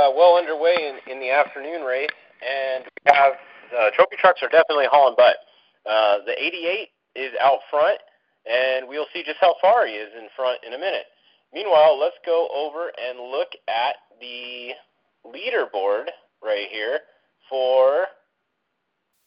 [0.00, 2.08] Uh, well underway in, in the afternoon race,
[2.40, 3.32] and we have
[3.76, 5.36] uh, trophy trucks are definitely hauling butt.
[5.84, 8.00] Uh, the 88 is out front
[8.46, 11.04] and we'll see just how far he is in front in a minute.
[11.52, 14.72] Meanwhile, let's go over and look at the
[15.26, 16.06] leaderboard
[16.42, 17.00] right here
[17.48, 18.06] for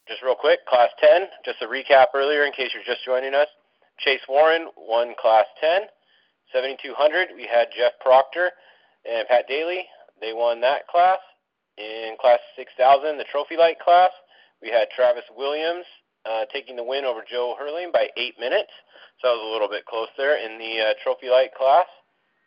[0.08, 1.27] just real quick, Class 10.
[1.45, 3.47] Just a recap earlier in case you're just joining us.
[3.99, 5.81] Chase Warren won Class 10.
[6.52, 8.52] 7200, we had Jeff Proctor
[9.09, 9.85] and Pat Daly.
[10.22, 11.20] They won that class.
[11.77, 14.11] In Class 6000, the Trophy Light class,
[14.61, 15.86] we had Travis Williams
[16.25, 18.72] uh, taking the win over Joe Hurling by eight minutes.
[19.22, 21.88] So that was a little bit close there in the uh, Trophy Light class.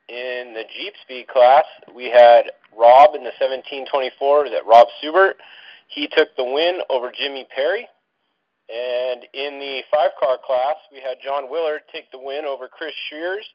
[0.09, 1.65] In the Jeep Speed class,
[1.95, 5.37] we had Rob in the 1724, that Rob Subert.
[5.89, 7.89] He took the win over Jimmy Perry.
[8.69, 12.95] And in the five car class, we had John Willard take the win over Chris
[13.11, 13.47] Shears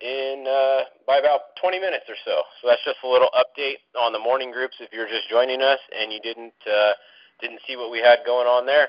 [0.00, 2.42] in uh, by about 20 minutes or so.
[2.60, 5.78] So that's just a little update on the morning groups if you're just joining us
[5.94, 6.92] and you didn't uh,
[7.40, 8.88] didn't see what we had going on there.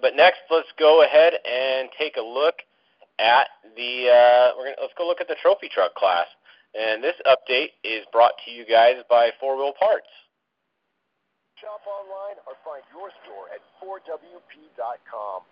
[0.00, 2.56] But next, let's go ahead and take a look
[3.18, 4.10] at the.
[4.10, 6.26] Uh, we're gonna, let's go look at the trophy truck class.
[6.74, 10.10] And this update is brought to you guys by Four Wheel Parts.
[11.62, 15.46] Shop online or find your store at 4WP.com.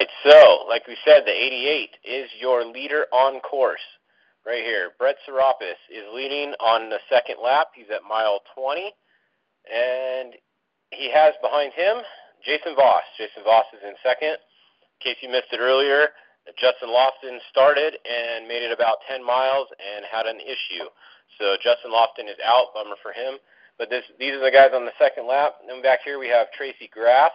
[0.00, 3.82] It's so, like we said, the 88 is your leader on course
[4.46, 4.90] right here.
[4.96, 7.74] Brett Serapis is leading on the second lap.
[7.74, 8.94] He's at mile 20.
[9.66, 10.34] And
[10.90, 11.98] he has behind him
[12.46, 13.02] Jason Voss.
[13.18, 14.38] Jason Voss is in second.
[14.38, 16.14] In case you missed it earlier,
[16.62, 20.86] Justin Lofton started and made it about 10 miles and had an issue.
[21.42, 22.70] So Justin Lofton is out.
[22.72, 23.42] Bummer for him.
[23.76, 25.58] But this, these are the guys on the second lap.
[25.58, 27.34] And then back here we have Tracy Graff.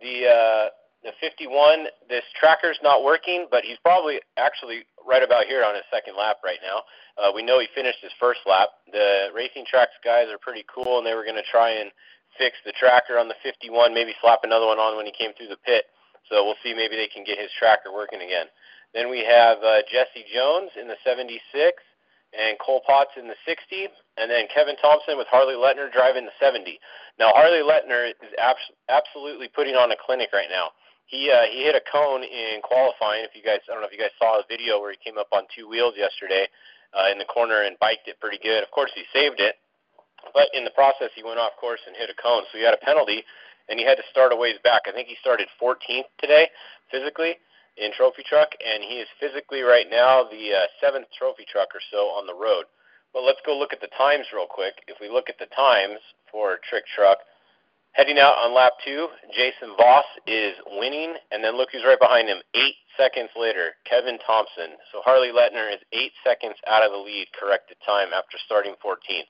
[0.00, 0.66] The uh,
[1.02, 1.86] the 51.
[2.08, 6.38] This tracker's not working, but he's probably actually right about here on his second lap
[6.44, 6.82] right now.
[7.16, 8.68] Uh, we know he finished his first lap.
[8.92, 11.90] The Racing Tracks guys are pretty cool, and they were going to try and
[12.36, 15.48] fix the tracker on the 51, maybe slap another one on when he came through
[15.50, 15.86] the pit.
[16.28, 16.74] So we'll see.
[16.74, 18.46] Maybe they can get his tracker working again.
[18.94, 21.40] Then we have uh, Jesse Jones in the 76
[22.36, 23.88] and Cole Potts in the 60,
[24.20, 26.78] and then Kevin Thompson with Harley Letner driving the 70.
[27.18, 30.70] Now Harley Letner is abs- absolutely putting on a clinic right now.
[31.08, 33.24] He uh, he hit a cone in qualifying.
[33.24, 35.16] If you guys, I don't know if you guys saw the video where he came
[35.16, 36.44] up on two wheels yesterday
[36.92, 38.62] uh, in the corner and biked it pretty good.
[38.62, 39.56] Of course, he saved it,
[40.36, 42.76] but in the process, he went off course and hit a cone, so he had
[42.76, 43.24] a penalty,
[43.68, 44.84] and he had to start a ways back.
[44.84, 46.52] I think he started 14th today
[46.92, 47.40] physically
[47.80, 51.80] in trophy truck, and he is physically right now the uh, seventh trophy truck or
[51.90, 52.68] so on the road.
[53.16, 54.84] But let's go look at the times real quick.
[54.88, 57.18] If we look at the times for trick truck,
[57.98, 62.28] heading out on lap two, Jason Voss is winning, and then look who's right behind
[62.30, 62.38] him.
[62.54, 64.78] Eight seconds later, Kevin Thompson.
[64.94, 69.28] So Harley Letner is eight seconds out of the lead, corrected time after starting 14th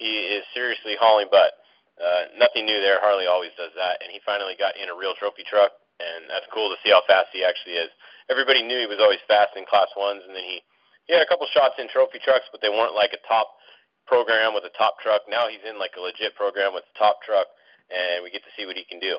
[0.00, 1.52] he is seriously hauling butt.
[2.00, 2.96] Uh, nothing new there.
[3.04, 6.48] Harley always does that, and he finally got in a real trophy truck, and that's
[6.48, 7.92] cool to see how fast he actually is.
[8.32, 10.64] Everybody knew he was always fast in class ones, and then he
[11.04, 13.52] he had a couple shots in trophy trucks, but they weren't like a top
[14.08, 15.26] program with a top truck.
[15.28, 17.50] Now he's in like a legit program with a top truck,
[17.90, 19.18] and we get to see what he can do.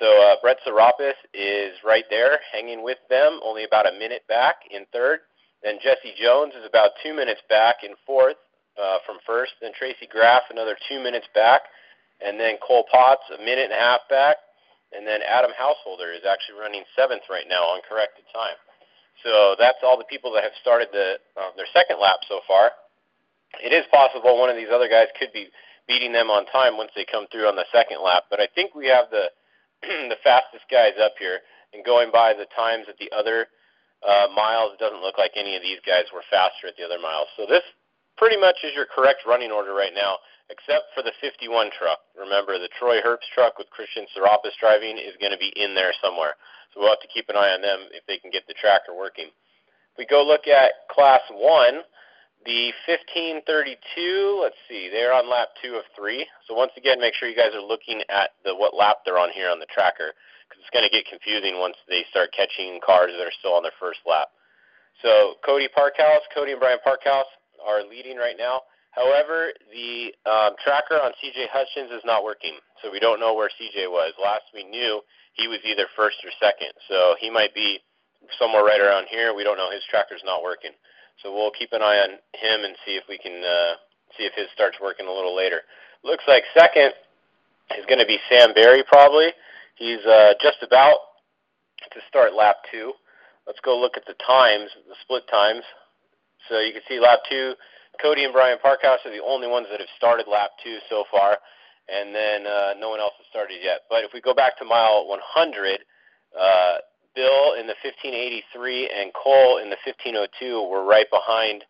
[0.00, 4.56] So uh, Brett Serapis is right there, hanging with them, only about a minute back
[4.70, 5.20] in third.
[5.62, 8.38] Then Jesse Jones is about two minutes back in fourth
[8.78, 9.58] uh, from first.
[9.60, 11.62] Then Tracy Graff another two minutes back,
[12.22, 14.36] and then Cole Potts a minute and a half back,
[14.94, 18.54] and then Adam Householder is actually running seventh right now on corrected time.
[19.26, 22.70] So that's all the people that have started the uh, their second lap so far.
[23.58, 25.50] It is possible one of these other guys could be
[25.88, 28.76] beating them on time once they come through on the second lap, but I think
[28.76, 29.32] we have the
[29.82, 31.40] the fastest guys up here.
[31.72, 33.46] And going by the times at the other
[34.00, 37.00] uh, miles, it doesn't look like any of these guys were faster at the other
[37.00, 37.28] miles.
[37.36, 37.64] So this
[38.16, 40.16] pretty much is your correct running order right now,
[40.48, 42.00] except for the 51 truck.
[42.16, 45.92] Remember, the Troy Herbst truck with Christian Serapis driving is going to be in there
[46.02, 46.34] somewhere.
[46.72, 48.96] So we'll have to keep an eye on them if they can get the tracker
[48.96, 49.28] working.
[49.28, 51.84] If we go look at Class 1,
[52.46, 56.26] the 1532, let's see, they're on lap 2 of 3.
[56.46, 59.30] So once again, make sure you guys are looking at the what lap they're on
[59.30, 60.14] here on the tracker
[60.48, 63.62] because it's going to get confusing once they start catching cars that are still on
[63.62, 64.28] their first lap.
[65.02, 67.28] So Cody Parkhouse, Cody and Brian Parkhouse
[67.60, 68.62] are leading right now.
[68.90, 73.50] However, the um, tracker on CJ Hutchins is not working, so we don't know where
[73.54, 74.12] CJ was.
[74.18, 75.02] Last we knew,
[75.34, 77.78] he was either first or second, so he might be
[78.40, 79.34] somewhere right around here.
[79.34, 79.70] We don't know.
[79.70, 80.72] His tracker's not working,
[81.22, 83.74] so we'll keep an eye on him and see if we can uh,
[84.16, 85.62] see if his starts working a little later.
[86.04, 86.92] Looks like second
[87.76, 89.28] is going to be Sam Barry probably.
[89.76, 90.98] He's uh, just about
[91.92, 92.92] to start lap two.
[93.46, 95.62] Let's go look at the times, the split times.
[96.48, 97.54] So you can see lap two,
[98.00, 101.38] Cody and Brian Parkhouse are the only ones that have started lap two so far,
[101.88, 103.82] and then uh, no one else has started yet.
[103.90, 105.80] But if we go back to mile 100,
[106.38, 106.76] uh,
[107.14, 111.64] Bill in the 1583 and Cole in the 1502 were right behind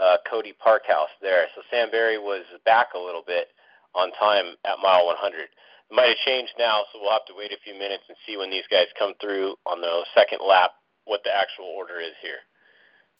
[0.00, 1.46] uh, Cody Parkhouse there.
[1.54, 3.48] So Sam Barry was back a little bit
[3.94, 5.42] on time at mile 100.
[5.42, 5.48] It
[5.90, 8.50] might have changed now, so we'll have to wait a few minutes and see when
[8.50, 10.72] these guys come through on the second lap
[11.04, 12.46] what the actual order is here.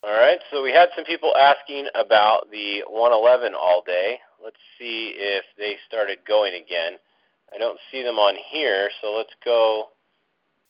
[0.03, 4.19] All right, so we had some people asking about the 111 all day.
[4.43, 6.97] Let's see if they started going again.
[7.53, 9.89] I don't see them on here, so let's go.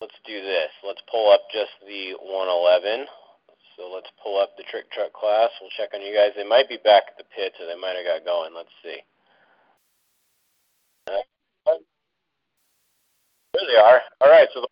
[0.00, 0.73] Let's do this.
[0.81, 3.05] Let's pull up just the 111.
[3.76, 5.50] So let's pull up the trick truck class.
[5.61, 6.32] We'll check on you guys.
[6.37, 8.52] They might be back at the pits, or they might have got going.
[8.56, 9.00] Let's see.
[11.08, 11.76] Uh,
[13.52, 14.00] there they are.
[14.20, 14.69] All right, so the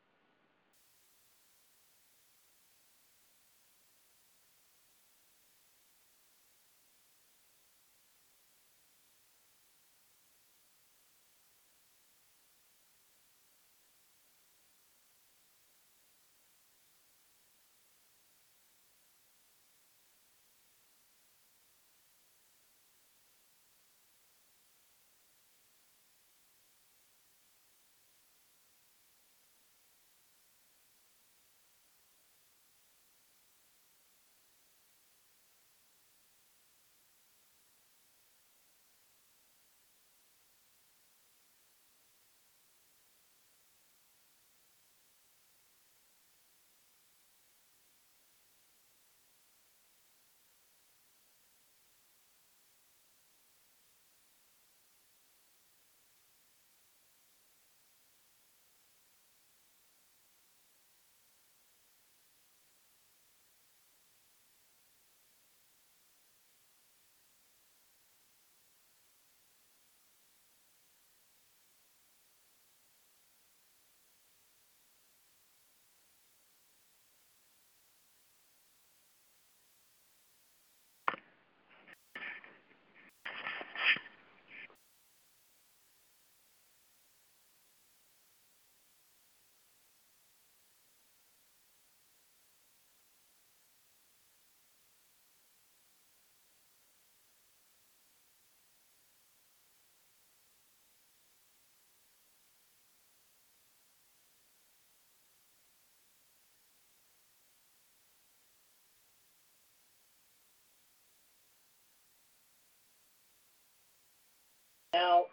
[114.93, 115.25] Now,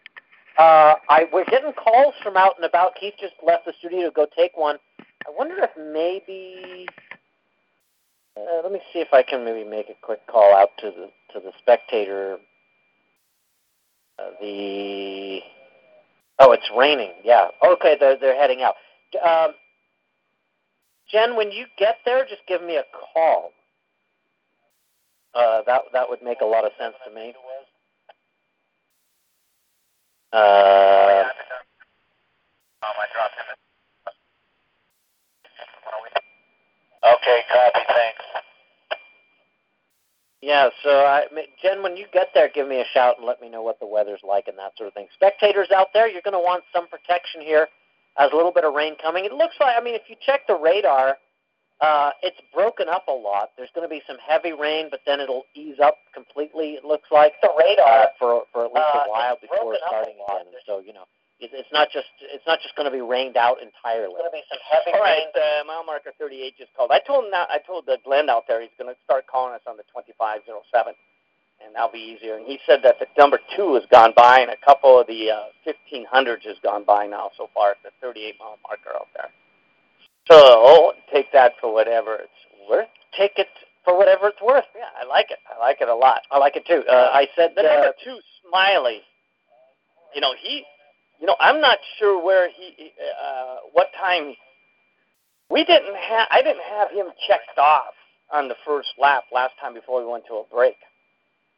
[0.58, 2.96] uh, I we're getting calls from out and about.
[3.00, 4.78] Keith just left the studio to go take one.
[5.00, 6.86] I wonder if maybe.
[8.38, 11.10] Uh, let me see if I can maybe make a quick call out to the
[11.34, 12.38] to the spectator.
[14.20, 15.40] Uh, the
[16.40, 17.12] oh, it's raining.
[17.24, 17.48] Yeah.
[17.66, 18.76] Okay, they're they're heading out.
[19.26, 19.54] Um,
[21.10, 22.84] Jen, when you get there, just give me a
[23.14, 23.52] call.
[25.34, 27.34] Uh, that that would make a lot of sense to me.
[30.36, 31.24] Uh,
[37.06, 37.86] Okay, copy.
[37.88, 38.24] Thanks.
[40.42, 41.26] Yeah, so I,
[41.62, 43.88] Jen, when you get there, give me a shout and let me know what the
[43.88, 45.08] weather's like and that sort of thing.
[45.14, 47.68] Spectators out there, you're going to want some protection here
[48.18, 49.26] as a little bit of rain coming.
[49.26, 51.18] It looks like, I mean, if you check the radar,
[51.82, 53.52] uh, it's broken up a lot.
[53.58, 56.80] There's going to be some heavy rain, but then it'll ease up completely.
[56.80, 60.16] It looks like the radar uh, for for at least uh, a while before starting
[60.16, 60.48] again.
[60.56, 61.04] And so you know,
[61.44, 64.16] it, it's not just it's not just going to be rained out entirely.
[64.16, 65.36] There's going to be some heavy All right, rain.
[65.36, 66.92] uh, mile marker 38 just called.
[66.96, 69.54] I told him that, I told uh, Glenn out there he's going to start calling
[69.54, 70.96] us on the 2507,
[71.64, 72.38] and that'll be easier.
[72.40, 75.32] And he said that the number two has gone by, and a couple of the
[75.32, 79.30] uh, 1500s has gone by now so far at the 38 mile marker out there.
[80.30, 82.88] So take that for whatever it's worth.
[83.18, 83.48] Take it
[83.84, 84.66] for whatever it's worth.
[84.76, 85.40] Yeah, I like it.
[85.54, 86.22] I like it a lot.
[86.32, 86.84] I like it too.
[86.90, 88.18] Uh, I said the uh, number two,
[88.48, 89.02] Smiley.
[90.14, 90.64] You know he.
[91.20, 92.92] You know I'm not sure where he.
[93.24, 94.34] Uh, what time.
[95.50, 96.28] We didn't have.
[96.32, 97.94] I didn't have him checked off
[98.34, 100.76] on the first lap last time before we went to a break.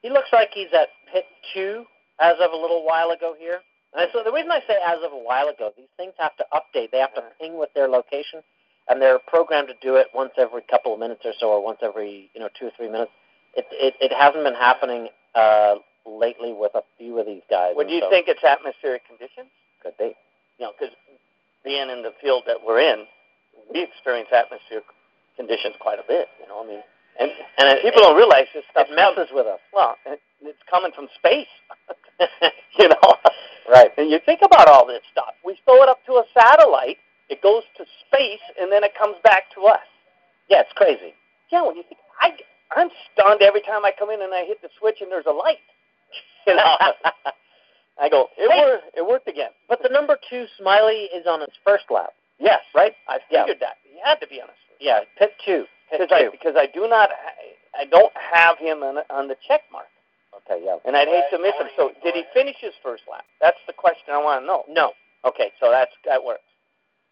[0.02, 1.86] He looks like he's at pit two
[2.20, 3.60] as of a little while ago here.
[3.96, 6.46] And so the reason I say as of a while ago, these things have to
[6.54, 6.92] update.
[6.92, 8.42] They have to ping with their location,
[8.90, 11.80] and they're programmed to do it once every couple of minutes or so, or once
[11.82, 13.12] every you know two or three minutes.
[13.56, 15.76] It it, it hasn't been happening uh,
[16.06, 17.74] lately with a few of these guys.
[17.76, 19.50] Would you so think it's atmospheric conditions?
[19.84, 20.16] could be?
[20.58, 20.94] You know, because
[21.64, 23.06] being in the field that we're in,
[23.74, 24.86] we experience atmospheric
[25.36, 26.28] conditions quite a bit.
[26.42, 26.82] You know, I mean,
[27.20, 29.60] and And it, people don't realize this stuff it messes with us.
[29.74, 31.48] Well, it, it's coming from space.
[32.80, 33.16] you know,
[33.70, 33.92] Right.
[33.98, 35.36] and you think about all this stuff.
[35.46, 36.98] We throw it up to a satellite,
[37.30, 39.84] it goes to space, and then it comes back to us.
[40.50, 41.14] Yeah, it's crazy.
[41.52, 42.32] Yeah, when you think, I,
[42.76, 45.34] I'm stunned every time I come in and I hit the switch and there's a
[45.34, 45.60] light.
[46.48, 46.64] You know,
[48.00, 48.64] I go, it Wait.
[48.64, 48.96] worked.
[48.96, 49.52] It worked again.
[49.68, 52.12] but the number two Smiley is on his first lap.
[52.40, 52.94] Yes, Right?
[53.10, 53.44] I Yeah.
[53.44, 53.76] figured that.
[53.84, 54.80] He had to be on his first.
[54.80, 55.66] Yeah, pit two.
[55.92, 56.32] Pit Because I, two.
[56.32, 57.10] because I do not,
[57.78, 59.88] I don't have him on, on the check mark,
[60.48, 60.78] Okay, yeah.
[60.86, 61.68] and I'd hate to miss him.
[61.76, 63.26] So, did he finish his first lap?
[63.42, 64.64] That's the question I want to know.
[64.70, 64.94] No,
[65.26, 66.47] Okay, so that's that works.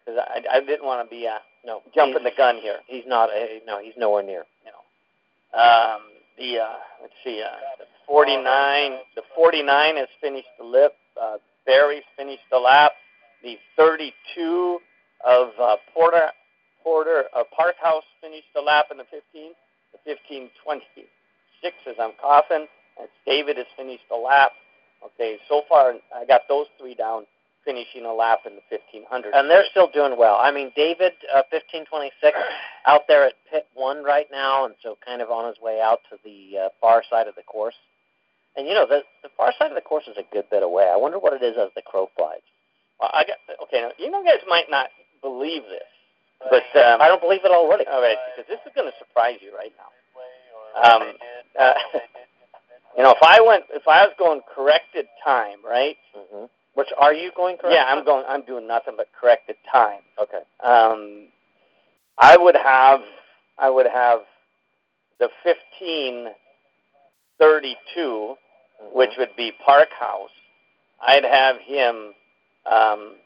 [0.06, 1.82] Because I, I didn't want to be uh, no.
[1.94, 2.78] jumping the gun here.
[2.86, 3.30] He's not.
[3.30, 4.44] Uh, no, he's nowhere near.
[4.64, 6.00] You know, um,
[6.38, 10.92] the uh, let's see, uh, the 49, the 49 has finished the lip.
[11.20, 12.92] Uh, Barry's finished the lap.
[13.42, 14.78] The 32
[15.26, 16.30] of uh, Porter
[16.82, 19.52] Porter uh, Parkhouse finished the lap in the 15.
[19.92, 22.66] The 15:26 as I'm coughing.
[22.98, 24.52] And David has finished the lap.
[25.04, 27.26] Okay, so far I got those three down,
[27.66, 29.34] finishing a lap in the 1500.
[29.34, 30.38] And they're still doing well.
[30.40, 32.32] I mean, David, uh, 1526,
[32.86, 36.00] out there at pit one right now, and so kind of on his way out
[36.08, 37.74] to the uh, far side of the course.
[38.56, 40.88] And you know, the the far side of the course is a good bit away.
[40.88, 42.40] I wonder what it is as the crow flies.
[42.98, 43.82] Well, I got okay.
[43.82, 44.88] Now, you know, guys might not
[45.20, 45.90] believe this,
[46.48, 47.84] but um, I don't believe it already.
[47.86, 49.92] all right, because this is going to surprise you right now.
[50.76, 51.02] Um,
[51.58, 51.74] uh,
[52.96, 55.96] you know, if I went, if I was going corrected time, right?
[56.14, 56.46] hmm
[56.76, 57.74] Which are you going correct?
[57.74, 58.24] Yeah, I'm going.
[58.28, 60.00] I'm doing nothing but corrected time.
[60.22, 60.42] Okay.
[60.62, 61.28] Um,
[62.18, 63.00] I would have,
[63.58, 64.20] I would have
[65.18, 66.28] the fifteen
[67.38, 68.36] thirty-two,
[68.82, 68.92] Mhm.
[68.92, 70.30] which would be Park House.
[71.00, 72.12] I'd have him
[72.66, 73.16] um,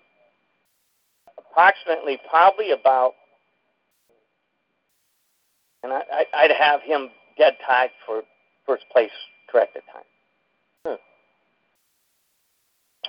[1.39, 3.15] approximately, probably about,
[5.83, 8.23] and I, I, I'd have him dead tied for
[8.65, 9.11] first place
[9.49, 10.05] corrected time.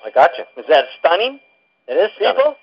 [0.05, 0.43] I got you.
[0.61, 1.39] Is that stunning,
[1.87, 2.35] It is stunning.
[2.35, 2.55] people?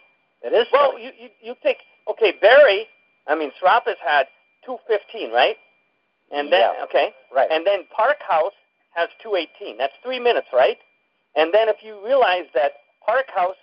[0.42, 0.66] It is.
[0.72, 1.12] Well, stunning.
[1.18, 1.78] you, you you think
[2.10, 2.86] okay, Barry.
[3.26, 4.26] I mean, Serapis had
[4.64, 5.56] two fifteen, right?
[6.32, 6.84] And then Yeah.
[6.84, 7.48] okay, right.
[7.50, 8.56] and then Parkhouse
[8.94, 9.78] has two eighteen.
[9.78, 10.78] That's three minutes, right?
[11.36, 12.72] And then if you realize that
[13.06, 13.56] Parkhouse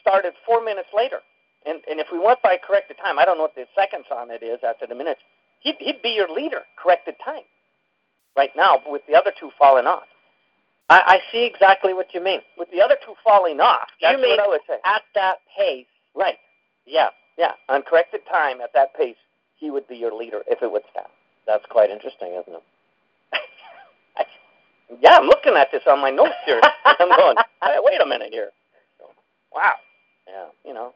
[0.00, 1.20] started four minutes later,
[1.66, 4.30] and and if we went by corrected time, I don't know what the seconds on
[4.30, 5.20] it is after the minutes.
[5.60, 7.42] He'd he'd be your leader, corrected time,
[8.36, 8.80] right now.
[8.86, 10.04] With the other two falling off,
[10.88, 12.40] I, I see exactly what you mean.
[12.58, 14.76] with the other two falling off, You that's mean what I would say.
[14.84, 16.38] At that pace, Right.
[16.86, 19.16] yeah, Yeah, on corrected time at that pace,
[19.56, 21.10] he would be your leader if it would stop.
[21.46, 22.62] that's quite interesting, isn't it?
[24.16, 24.24] I,
[25.00, 26.60] yeah, I'm looking at this on my notes here.
[26.84, 28.50] I'm going, hey, wait a minute here.
[29.54, 29.74] Wow.
[30.28, 30.46] Yeah.
[30.64, 30.92] You know,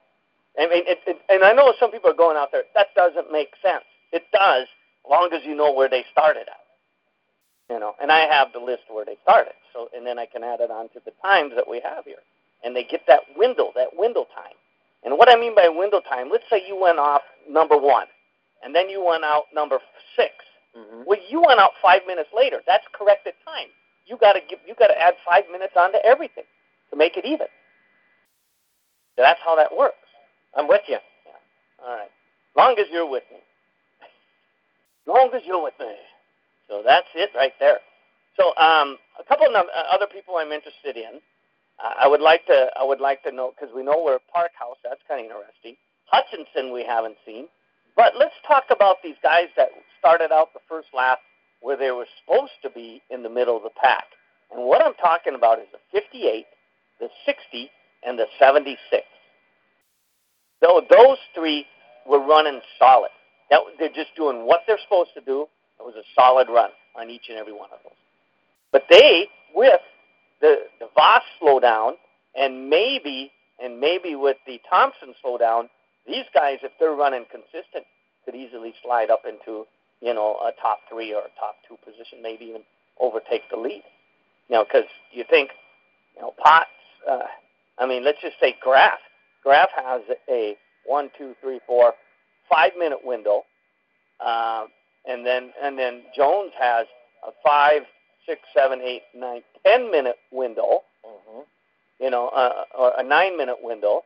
[0.59, 2.64] I mean, it, it, and I know some people are going out there.
[2.75, 3.85] That doesn't make sense.
[4.12, 6.60] It does, as long as you know where they started at.
[7.71, 9.55] You know, and I have the list where they started.
[9.73, 12.19] So, and then I can add it on to the times that we have here,
[12.65, 14.59] and they get that window, that window time.
[15.05, 18.09] And what I mean by window time, let's say you went off number one,
[18.65, 19.79] and then you went out number
[20.17, 20.35] six.
[20.77, 21.03] Mm-hmm.
[21.07, 22.59] Well, you went out five minutes later.
[22.67, 23.69] That's corrected time.
[24.07, 24.59] You got to give.
[24.67, 26.45] You got to add five minutes onto everything
[26.91, 27.47] to make it even.
[29.15, 29.97] So that's how that works.
[30.57, 30.99] I'm with you.
[31.87, 32.11] All right.
[32.57, 33.39] Long as you're with me.
[35.07, 35.95] Long as you're with me.
[36.71, 37.81] So that's it right there.
[38.39, 41.19] So um, a couple of uh, other people I'm interested in.
[41.83, 42.69] Uh, I would like to.
[42.79, 44.79] I would like to know because we know we're at Parkhouse.
[44.85, 45.75] That's kind of interesting.
[46.07, 47.47] Hutchinson we haven't seen,
[47.97, 51.19] but let's talk about these guys that started out the first lap
[51.61, 54.05] where they were supposed to be in the middle of the pack.
[54.53, 56.47] And what I'm talking about is the 58,
[56.99, 57.71] the 60,
[58.07, 58.79] and the 76.
[60.65, 61.67] So those three
[62.07, 63.11] were running solid.
[63.50, 65.47] That, they're just doing what they're supposed to do.
[65.80, 67.92] It was a solid run on each and every one of those.
[68.72, 69.80] But they, with
[70.40, 71.92] the, the Voss slowdown,
[72.37, 73.32] and maybe
[73.62, 75.68] and maybe with the Thompson slowdown,
[76.06, 77.84] these guys, if they're running consistent,
[78.25, 79.66] could easily slide up into
[80.00, 82.62] you know a top three or a top two position, maybe even
[83.00, 83.82] overtake the lead.
[84.49, 85.50] You know, because you think,
[86.16, 86.70] you know, Potts.
[87.08, 87.20] Uh,
[87.78, 88.99] I mean, let's just say Graff.
[89.42, 90.56] Graff has a
[90.87, 91.94] one, two, three, four,
[92.50, 93.44] five minute window
[94.20, 94.66] Uh,
[95.07, 96.87] and then and then Jones has
[97.26, 97.83] a five,
[98.26, 100.83] six, seven, eight, nine, ten minute window.
[101.07, 101.40] Mm-hmm.
[101.99, 104.02] You know, uh, or a nine minute window.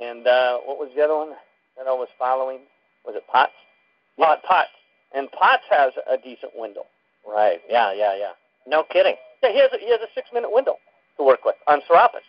[0.00, 1.30] And uh, what was the other one
[1.76, 2.60] that I was following?
[3.04, 3.52] Was it Potts?
[4.18, 4.70] Pot, Potts.
[5.14, 6.86] And Potts has a decent window.
[7.26, 7.60] Right.
[7.68, 7.92] Yeah.
[7.92, 8.16] Yeah.
[8.16, 8.32] Yeah.
[8.66, 9.16] No kidding.
[9.42, 10.76] Yeah, he has a, he has a six minute window
[11.16, 12.20] to work with on Serapis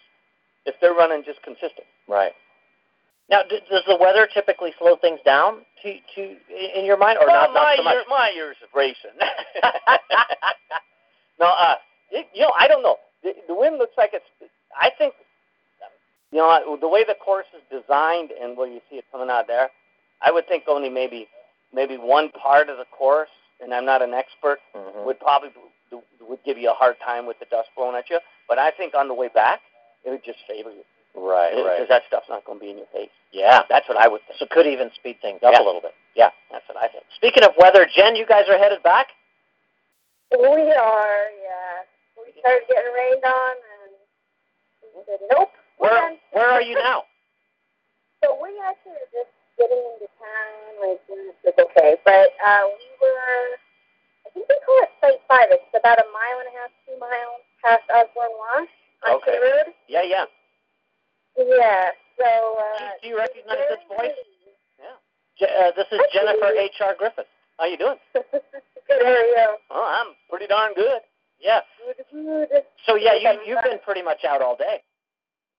[0.65, 1.85] if they're running just consistent.
[2.07, 2.31] Right.
[3.31, 6.35] Now, d- does the weather typically slow things down to to
[6.77, 7.93] in your mind, or well, not, not my so much?
[7.93, 9.15] year, my years of racing.
[11.39, 11.75] no, uh,
[12.11, 12.97] it, you know, I don't know.
[13.23, 14.25] The, the wind looks like it's.
[14.79, 15.13] I think,
[16.31, 19.47] you know, the way the course is designed and where you see it coming out
[19.47, 19.69] there,
[20.21, 21.27] I would think only maybe
[21.73, 23.29] maybe one part of the course,
[23.61, 25.05] and I'm not an expert, Mhm.
[25.05, 25.51] would probably
[26.19, 28.19] would give you a hard time with the dust blowing at you.
[28.49, 29.61] But I think on the way back,
[30.03, 30.83] it would just favor you
[31.15, 31.51] Right.
[31.55, 31.89] because Right.
[31.89, 33.11] that stuff's not going to be in your face.
[33.31, 33.63] Yeah.
[33.69, 34.39] That's what I would think.
[34.39, 35.61] So could even speed things up Yeah.
[35.61, 35.93] a little bit.
[36.15, 36.31] Yeah.
[36.51, 37.03] That's what I think.
[37.15, 39.07] Speaking of weather, Jen, you guys are headed back.
[40.31, 41.83] We are, yeah.
[42.15, 43.91] We started getting rained on, and
[44.95, 46.15] we said, nope, Where.
[46.31, 47.03] Where are you now?
[48.23, 51.97] So we actually are just getting into town, like, when it's okay.
[52.05, 53.57] But uh, we were,
[54.23, 55.47] I think they call it Site 5.
[55.57, 58.69] It's about a mile and a half, two miles past Osborne Wash
[59.09, 59.33] on Okay.
[59.33, 59.73] K Road.
[59.89, 60.03] Yeah.
[60.05, 60.25] Yeah.
[61.37, 62.25] Yeah, so...
[62.25, 64.17] Uh, Do you recognize this voice?
[64.79, 64.95] Yeah.
[65.39, 66.95] Je- uh, this is Jennifer H.R.
[66.97, 67.27] Griffith.
[67.59, 67.97] How you doing?
[68.13, 69.47] Good, how are you?
[69.69, 71.01] Oh, I'm pretty darn good.
[71.39, 71.61] Yeah.
[71.85, 72.63] Good, good.
[72.85, 74.81] So yeah, you you've been pretty much out all day.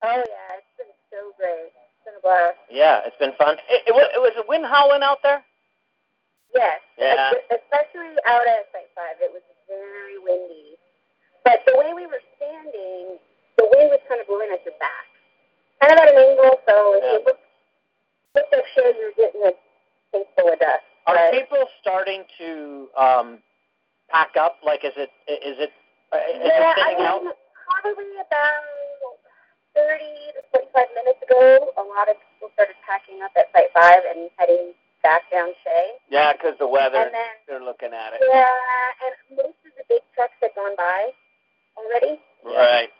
[0.02, 1.70] Oh, yeah, it's been so great.
[1.70, 2.58] It's been a blast.
[2.70, 3.56] Yeah, it's been fun.
[3.70, 5.42] It, it, was, it was a wind howling out there.
[6.54, 7.30] Yes, Yeah.
[7.48, 9.22] especially out at Site 5.
[9.24, 10.76] It was very windy.
[11.46, 13.16] But the way we were standing,
[13.56, 15.06] the wind was kind of blowing at your back.
[15.82, 17.12] Kind of at an angle, so if Yeah.
[17.12, 17.38] you look,
[18.36, 19.52] looked up here, you're getting a
[20.12, 20.84] face full of dust.
[21.06, 23.42] Are But- people starting to um
[24.08, 24.58] pack up?
[24.62, 25.72] Like, is it is it
[26.12, 27.24] uh, is yeah, it I thinning out?
[27.24, 27.32] mean,
[27.66, 28.62] probably about
[29.74, 30.04] 30
[30.38, 34.30] to 45 minutes ago, a lot of people started packing up at Site 5 and
[34.38, 35.98] heading back down Shea.
[36.10, 36.98] Yeah, 'cause the weather.
[36.98, 38.20] And then They're looking at it.
[38.22, 38.54] Yeah,
[39.02, 41.12] and most of the big trucks had gone by
[41.76, 42.92] already, Right.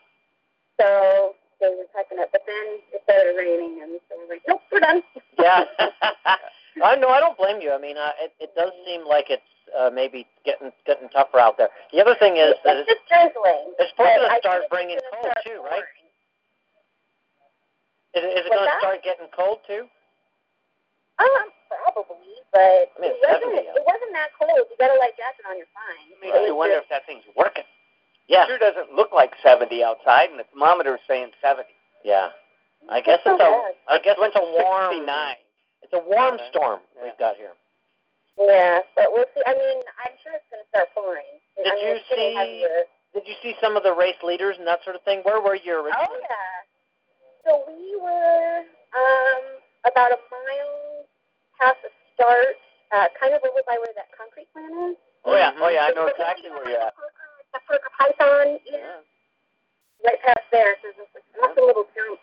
[0.80, 2.34] so they were packing up.
[2.34, 5.02] But then it started raining, and so we're like, nope, we're done.
[5.38, 5.64] Yeah.
[6.84, 7.72] I no, I don't blame you.
[7.72, 9.42] I mean, uh, it it does seem like it's
[9.76, 11.68] uh, maybe getting getting tougher out there.
[11.92, 13.74] The other thing is that it's it's, just drizzling.
[13.80, 15.82] it's supposed to start bringing cold start too, right?
[15.82, 16.02] pouring.
[18.12, 19.88] Is, it going to start getting cold too?
[21.20, 23.52] Um, probably, but I mean, it wasn't.
[23.56, 24.64] It wasn't that cold.
[24.68, 26.12] You got a light jacket on, you're fine.
[26.20, 27.68] Makes you wonder if that thing's working.
[28.28, 28.46] Yeah.
[28.46, 31.68] Sure doesn't look like 70 outside, and the thermometer is saying 70.
[32.04, 32.28] Yeah.
[32.90, 33.74] I guess That's it's a not bad.
[33.88, 35.36] I guess Went it's a warm 69.
[35.82, 36.48] it's a warm Yeah.
[36.50, 37.02] storm Yeah.
[37.04, 37.52] we've got here.
[38.38, 39.42] Yeah, but we'll see.
[39.46, 41.28] I mean, I'm sure it's going to start pouring.
[41.56, 42.84] Did I mean, you see- heavier.
[43.12, 45.20] Did you see some of the race leaders and that sort of thing?
[45.22, 46.64] Where were you Oh yeah.
[47.44, 48.64] So we were
[48.96, 49.42] um,
[49.84, 51.04] about a mile
[51.60, 52.56] past the start,
[52.90, 54.96] uh, kind of over by where that concrete plant is.
[55.26, 55.52] Oh, yeah.
[55.60, 55.86] Oh, yeah.
[55.86, 56.94] I know exactly where you're at.
[57.52, 59.00] The Parker Python is Yeah.
[60.04, 60.76] right past there.
[60.82, 62.20] So there's this awesome little jump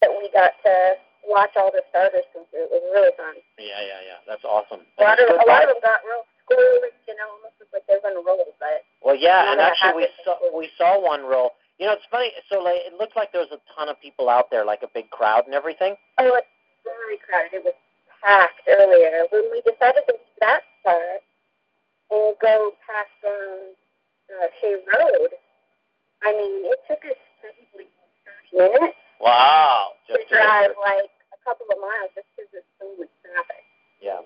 [0.00, 2.64] that we got to watch all the starters come through.
[2.64, 3.34] It was really fun.
[3.58, 4.18] Yeah, yeah, yeah.
[4.26, 4.86] That's awesome.
[4.98, 7.94] A lot of a lot of them got real squirrely, you know, almost like they
[7.98, 11.54] were going to roll, but Well, yeah, and actually we saw we saw one roll.
[11.78, 12.32] You know, it's funny.
[12.48, 14.88] So like, it looked like there was a ton of people out there, like a
[14.94, 15.96] big crowd and everything.
[16.18, 16.46] Oh, it's
[16.84, 17.52] very crowded.
[17.52, 17.74] It was
[18.22, 19.26] packed earlier.
[19.30, 21.20] When we decided to leave that start
[22.10, 23.74] and go past um,
[24.30, 25.30] uh, Shea Road,
[26.22, 27.88] I mean, it took us probably
[28.54, 29.92] 30 minutes Wow.
[30.08, 33.62] to Just drive like a couple of miles just because there's so much traffic.
[34.00, 34.20] Yeah,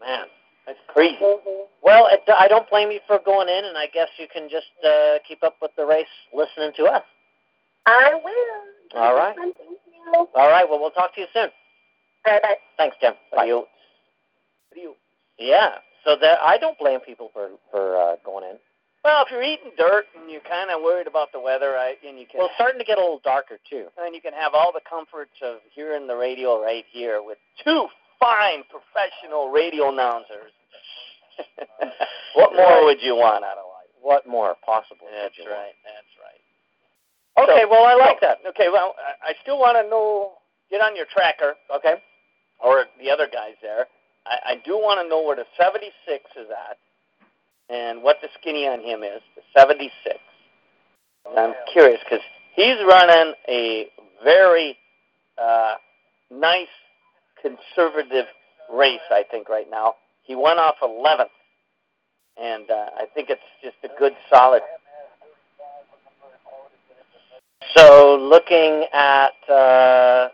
[0.00, 0.26] man.
[0.66, 1.18] That's crazy.
[1.20, 1.68] Mm-hmm.
[1.82, 4.72] Well, it, I don't blame you for going in, and I guess you can just
[4.84, 7.02] uh, keep up with the race listening to us.
[7.86, 8.98] I will.
[9.00, 9.36] All right.
[9.36, 9.76] Thank you.
[10.34, 10.64] All right.
[10.68, 11.48] Well, we'll talk to you soon.
[12.26, 12.54] All right, bye.
[12.78, 13.12] Thanks, Jim.
[13.30, 13.42] Bye.
[13.42, 13.66] Adios.
[14.72, 14.96] Adios.
[15.38, 15.76] Yeah.
[16.04, 18.56] So that I don't blame people for for uh, going in.
[19.04, 22.18] Well, if you're eating dirt and you're kind of worried about the weather, right, and
[22.18, 23.88] you can Well, it's starting to get a little darker too.
[23.98, 27.86] and you can have all the comforts of hearing the radio right here with two
[28.18, 30.52] fine professional radio announcers.
[32.34, 33.92] what more would you want out of life?
[34.00, 35.06] What more possible?
[35.12, 35.52] That's you want?
[35.58, 35.76] right.
[35.84, 36.40] That's right.
[37.44, 37.62] Okay.
[37.64, 38.38] So- well, I like that.
[38.48, 38.68] Okay.
[38.72, 40.32] Well, I, I still want to know.
[40.70, 41.96] Get on your tracker, Okay.
[42.58, 43.86] or the other guys there.
[44.26, 45.92] I, I do want to know where the 76
[46.40, 46.78] is at,
[47.68, 49.22] and what the skinny on him is.
[49.36, 50.18] The 76.
[51.28, 52.24] And I'm curious because
[52.54, 53.86] he's running a
[54.22, 54.76] very
[55.40, 55.74] uh,
[56.30, 56.68] nice
[57.40, 58.26] conservative
[58.72, 59.94] race, I think, right now.
[60.22, 61.26] he went off 11th,
[62.40, 64.62] and uh, I think it's just a good solid.
[67.76, 70.28] So looking at uh,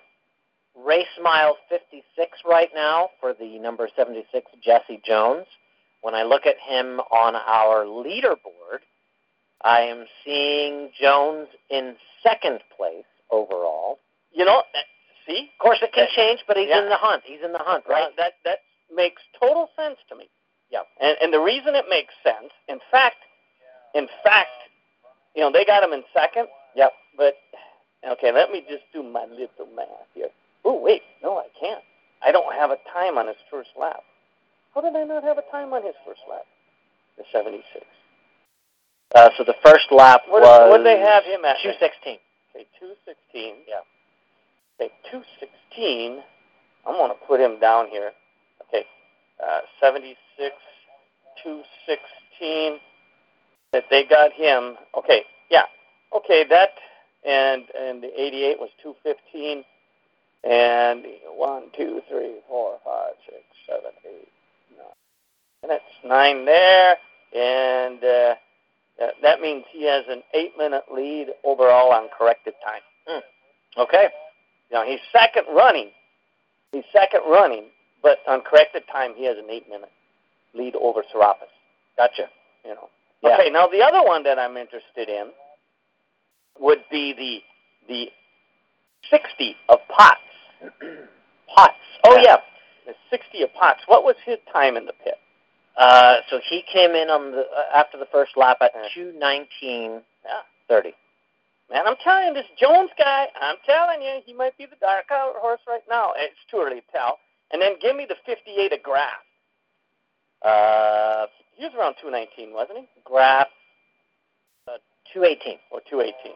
[0.77, 5.47] race mile 56 right now for the number 76 Jesse Jones.
[6.03, 8.81] When I look at him on our leaderboard,
[9.63, 13.99] I am seeing Jones in second place overall.
[14.33, 14.79] You know, uh,
[15.27, 16.83] see, Of course, it can change, but he's Yeah.
[16.83, 17.23] in the hunt.
[17.25, 18.05] He's in the hunt, right?
[18.05, 18.61] Uh, that that
[18.91, 20.29] makes total sense to me.
[20.71, 20.83] Yeah.
[21.01, 23.19] And and the reason it makes sense, in fact,
[23.95, 24.51] in fact,
[25.35, 26.49] you know, they got him in second.
[26.75, 26.93] Yep.
[27.17, 27.37] But
[28.07, 30.31] okay, let me just do my little math here.
[30.65, 31.85] Oh wait, no, I can't.
[32.23, 34.03] I don't have a time on his first lap.
[34.75, 36.47] How did I not have a time on his first lap?
[37.19, 37.85] The seventy-six.
[39.15, 41.57] Uh, so the first lap What was what did they have him at?
[41.63, 42.19] 216.
[42.55, 43.55] Okay, two sixteen.
[43.67, 43.83] Yeah.
[44.79, 46.23] Okay, two sixteen.
[46.87, 48.13] I'm gonna put him down here.
[48.69, 48.85] Okay,
[49.43, 50.55] uh, seventy six,
[51.43, 52.79] two sixteen.
[53.73, 54.77] That they got him.
[54.97, 55.65] Okay, yeah.
[56.17, 56.71] Okay, that
[57.27, 59.65] and and the eighty eight was two fifteen.
[60.43, 61.05] And
[61.37, 64.30] one, two, three, four, five, six, seven, eight.
[65.63, 66.97] And that's nine there.
[67.35, 68.35] And uh,
[68.99, 73.23] that, that means he has an eight minute lead overall on corrected time.
[73.79, 74.09] Okay.
[74.73, 75.91] Now he's second running.
[76.73, 77.65] He's second running,
[78.03, 79.91] but on corrected time he has an eight minute
[80.55, 81.49] lead over Serapis.
[81.97, 82.29] Gotcha.
[82.65, 82.89] You know.
[83.23, 83.35] Yeah.
[83.35, 85.31] Okay, now the other one that I'm interested in
[86.59, 88.11] would be the the
[89.11, 90.21] sixty of Potts.
[91.55, 91.75] Potts.
[92.05, 92.23] Oh, Yeah.
[92.23, 92.37] yeah.
[92.87, 93.81] The sixty of Potts.
[93.87, 95.15] What was his time in the pit?
[95.77, 99.05] Uh, so he came in on the uh, after the first lap at Yeah.
[99.05, 100.03] 219.30.
[100.69, 100.91] Yeah.
[101.71, 105.05] Man, I'm telling you, this Jones guy, I'm telling you, he might be the dark
[105.09, 106.13] horse right now.
[106.17, 107.19] It's too early to tell.
[107.53, 109.23] And then give me the 58 of Graff.
[110.45, 112.89] Uh, He was around 219, wasn't he?
[113.05, 113.47] Graff
[114.67, 114.79] uh,
[115.15, 115.59] 218.
[115.71, 116.33] Or 218.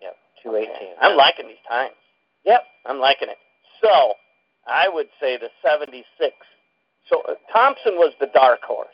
[0.00, 0.94] Yep, 218.
[1.00, 1.92] I'm liking these times.
[2.44, 2.62] Yep.
[2.86, 3.38] I'm liking it.
[3.82, 4.14] So,
[4.66, 6.04] I would say the 76.
[7.08, 8.88] So, uh, Thompson was the dark horse.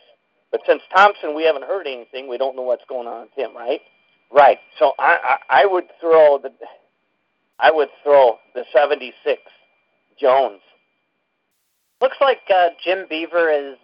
[0.51, 3.57] But since Thompson, we haven't heard anything, we don't know what's going on with him,
[3.57, 3.81] right?
[4.33, 4.59] Right.
[4.79, 6.51] So I, I, I would throw the,
[7.59, 9.41] I would throw the 76
[10.19, 10.61] Jones.
[12.01, 13.77] Looks like uh, Jim Beaver is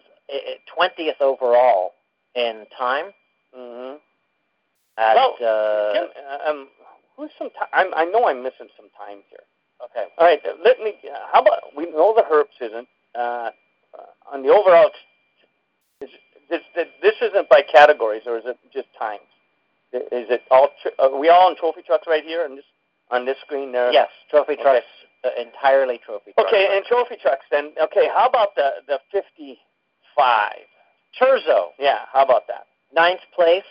[0.77, 1.93] 20th overall
[2.35, 3.07] in time.
[3.57, 3.97] Mm-hmm.
[4.99, 6.05] At, Well, uh, Jim,
[6.49, 6.69] um,
[7.17, 7.69] who's some time?
[7.73, 9.41] I'm, I know I'm missing some time here.
[9.85, 10.07] okay.
[10.19, 10.95] All right, let me.
[11.33, 13.51] How about we know the Herbst isn't uh,
[14.33, 14.91] on the overall?
[16.01, 16.11] Is,
[16.51, 16.61] this,
[17.03, 19.23] this isn't by categories, or is it just times?
[19.93, 20.69] Is it all?
[20.99, 22.65] Are we all on trophy trucks right here on this
[23.11, 23.91] on this screen there?
[23.93, 24.63] Yes, trophy Okay.
[24.63, 24.87] trucks,
[25.25, 26.49] uh, entirely trophy trucks.
[26.53, 27.73] Okay, and trophy trucks then.
[27.81, 29.57] Okay, how about the the 55?
[31.19, 32.67] Terzo, Yeah, how about that?
[32.95, 33.65] ninth place,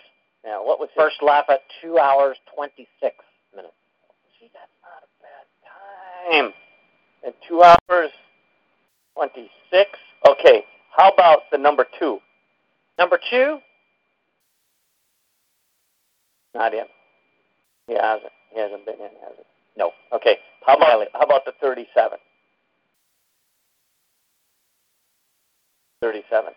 [0.44, 3.16] Yeah, what was his- first lap at 2 hours 26
[3.56, 3.74] minutes.
[4.40, 5.46] See, that's not a bad
[6.32, 6.54] time.
[7.24, 8.12] And two hours,
[9.16, 10.00] 26.
[10.28, 10.64] Okay,
[10.96, 12.20] how about the number two?
[12.98, 13.60] Number two,
[16.54, 16.86] Not in.
[17.88, 18.32] He hasn't.
[18.54, 19.44] He hasn't been in, has he?
[19.78, 19.92] No.
[20.14, 20.38] Okay.
[20.66, 22.18] How about how about the 37?
[26.02, 26.54] 37.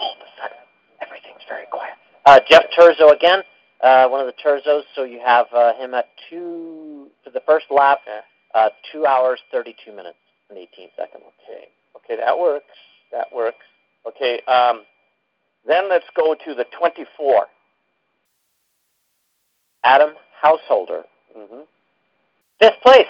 [0.00, 0.56] all of a sudden,
[1.00, 1.94] everything's very quiet.
[2.26, 3.42] Uh, Jeff Terzo again,
[3.82, 4.82] uh, one of the Terzos.
[4.96, 8.20] So you have uh, him at two for the first lap, Yeah.
[8.54, 10.18] uh, two hours thirty-two minutes
[10.50, 11.22] and eighteen seconds.
[11.48, 11.68] Okay.
[12.04, 12.64] Okay, that works.
[13.12, 13.64] That works.
[14.06, 14.40] Okay.
[14.46, 14.82] Um,
[15.66, 17.46] then let's go to the 24.
[19.84, 21.02] Adam Householder,
[21.36, 21.60] Mm-hmm.
[22.60, 23.06] fifth place,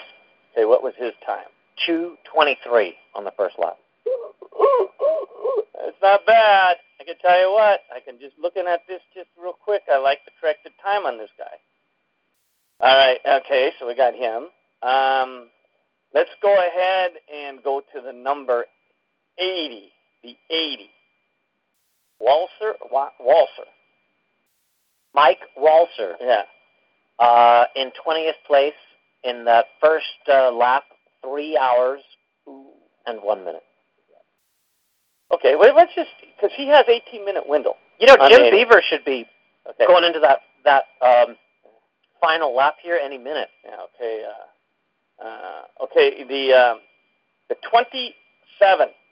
[0.53, 1.45] Okay, what was his time?
[1.85, 3.75] two twenty-three on the first lap.
[5.87, 6.77] It's not bad.
[6.99, 7.81] I can tell you what.
[7.95, 9.83] I can just looking at this just real quick.
[9.91, 11.55] I like the corrected time on this guy.
[12.79, 13.19] All right.
[13.45, 13.71] Okay.
[13.77, 14.47] So we got him.
[14.81, 15.49] Um,
[16.13, 18.65] let's go ahead and go to the number
[19.39, 19.91] eighty.
[20.23, 20.89] The eighty.
[22.21, 22.73] Walser.
[22.91, 23.67] Wa- Walser.
[25.13, 26.43] Mike Walser Yeah.
[27.19, 28.73] uh, in twentieth place
[29.23, 30.83] in that first uh, lap,
[31.23, 32.01] three hours
[33.07, 33.63] and one minute.
[35.31, 35.55] Okay.
[35.55, 37.75] Well, let's just because he has eighteen minute window.
[37.99, 39.25] You know, Jim Beaver should be
[39.67, 39.85] Okay.
[39.87, 41.35] going into that that um,
[42.21, 43.49] final lap here any minute.
[43.63, 44.23] Yeah, okay.
[44.25, 46.79] Uh, uh, okay, the um,
[47.49, 48.13] the twenty
[48.59, 49.04] seven, the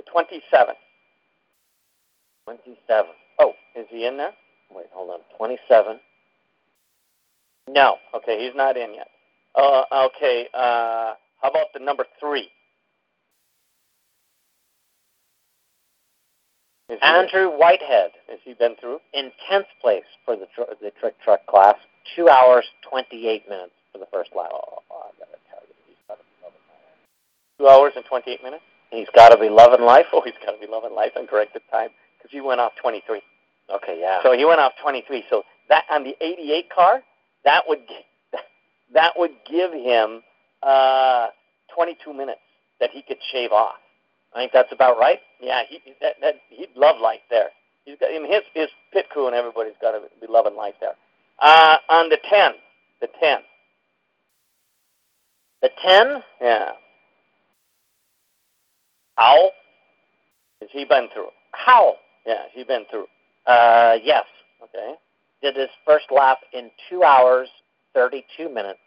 [0.00, 0.74] the twenty seven.
[2.44, 3.10] Twenty-seven.
[3.38, 4.32] Oh, is he in there?
[4.72, 5.20] Wait, hold on.
[5.36, 6.00] Twenty-seven.
[7.68, 7.96] No.
[8.14, 9.08] Okay, he's not in yet.
[9.54, 10.48] Uh, okay.
[10.54, 12.48] Uh, how about the number three?
[16.88, 18.98] Is Andrew Whitehead has he been through?
[19.14, 21.76] in 10th place for the, tr- the trick truck class,
[22.16, 24.48] 2 hours, 28 minutes for the first lap.
[24.52, 26.98] Oh, I gotta tell you, he's got to be loving life.
[27.60, 28.64] Two hours and 28 minutes?
[28.90, 30.06] He's got to be loving life.
[30.12, 33.22] Oh, he's got to be loving life and corrected time because he went off 23.
[33.72, 34.18] Okay, yeah.
[34.22, 35.24] So he went off 23.
[35.30, 37.02] So that on the 88 car,
[37.44, 37.80] that would
[38.94, 40.22] that would give him
[40.62, 41.28] uh,
[41.74, 42.40] 22 minutes
[42.80, 43.76] that he could shave off.
[44.34, 45.20] I think that's about right.
[45.40, 47.50] Yeah, he that, that he'd love life there.
[47.84, 50.74] He's got I mean, his his pit crew and everybody's got to be loving life
[50.80, 50.94] there.
[51.40, 52.52] Uh, on the 10,
[53.00, 53.38] the 10,
[55.62, 56.70] The 10, yeah.
[59.20, 59.50] Owl,
[60.60, 61.28] has he been through?
[61.52, 61.94] How?
[62.26, 63.06] Yeah, has he been through?
[63.46, 64.24] Uh, yes.
[64.62, 64.94] Okay.
[65.42, 67.48] Did his first lap in 2 hours,
[67.94, 68.78] 32 minutes,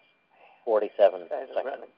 [0.65, 1.65] 47 Guys are seconds.
[1.65, 1.89] running.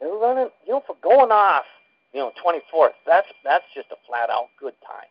[0.00, 1.64] They're running, you know, for going off,
[2.12, 2.90] you know, 24th.
[3.06, 5.08] That's that's just a flat out good time.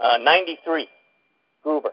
[0.00, 0.88] Uh, 93,
[1.62, 1.90] Gruber.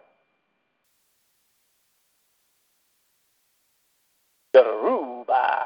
[4.56, 5.66] Garuba.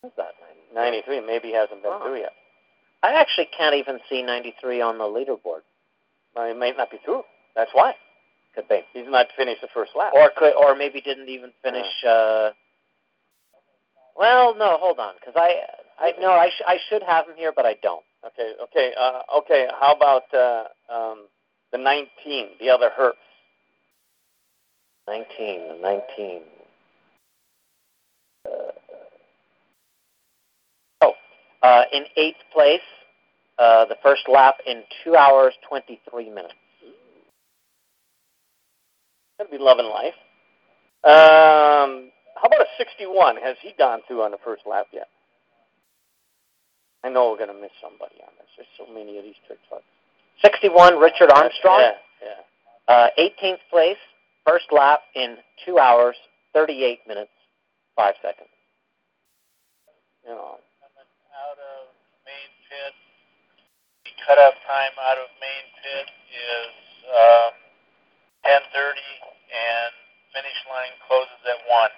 [0.00, 0.32] What's that?
[0.74, 2.00] 93, maybe he hasn't been Oh.
[2.02, 2.32] through yet.
[3.02, 5.62] I actually can't even see 93 on the leaderboard.
[6.34, 7.22] Well, he may not be through.
[7.54, 7.94] That's why.
[8.54, 8.80] Could be.
[8.92, 10.12] He's not finished the first lap.
[10.14, 11.86] Or could, or maybe didn't even finish.
[12.06, 12.50] Uh,
[14.16, 15.54] well, no, hold on, because I,
[15.98, 18.04] I no, I, sh- I should have him here, but I don't.
[18.26, 19.66] Okay, okay, uh, okay.
[19.80, 21.26] How about uh, um,
[21.72, 23.14] the 19, the other Herbst?
[25.08, 26.40] 19, 19.
[28.46, 28.50] Uh,
[31.00, 31.12] oh,
[31.62, 32.80] uh, in eighth place,
[33.58, 36.54] uh, the first lap in two hours twenty three minutes.
[39.38, 40.14] That'd be loving life.
[41.04, 43.36] Um, how about a 61?
[43.42, 45.08] Has he gone through on the first lap yet?
[47.02, 48.46] I know we're going to miss somebody on this.
[48.56, 49.84] There's so many of these trick trucks.
[50.40, 51.80] Sixty one, Richard Armstrong.
[51.80, 52.94] Yeah, yeah.
[52.94, 53.98] Uh, 18th place,
[54.46, 56.16] first lap in two hours
[56.52, 57.30] thirty eight minutes
[57.96, 58.48] five seconds.
[60.24, 61.90] You know, out of
[62.24, 62.94] main pit.
[64.04, 66.72] The cutoff time out of main pit is
[67.10, 67.52] um,
[68.46, 68.98] 10:30,
[69.52, 69.92] and
[70.34, 71.90] finish line closes at one.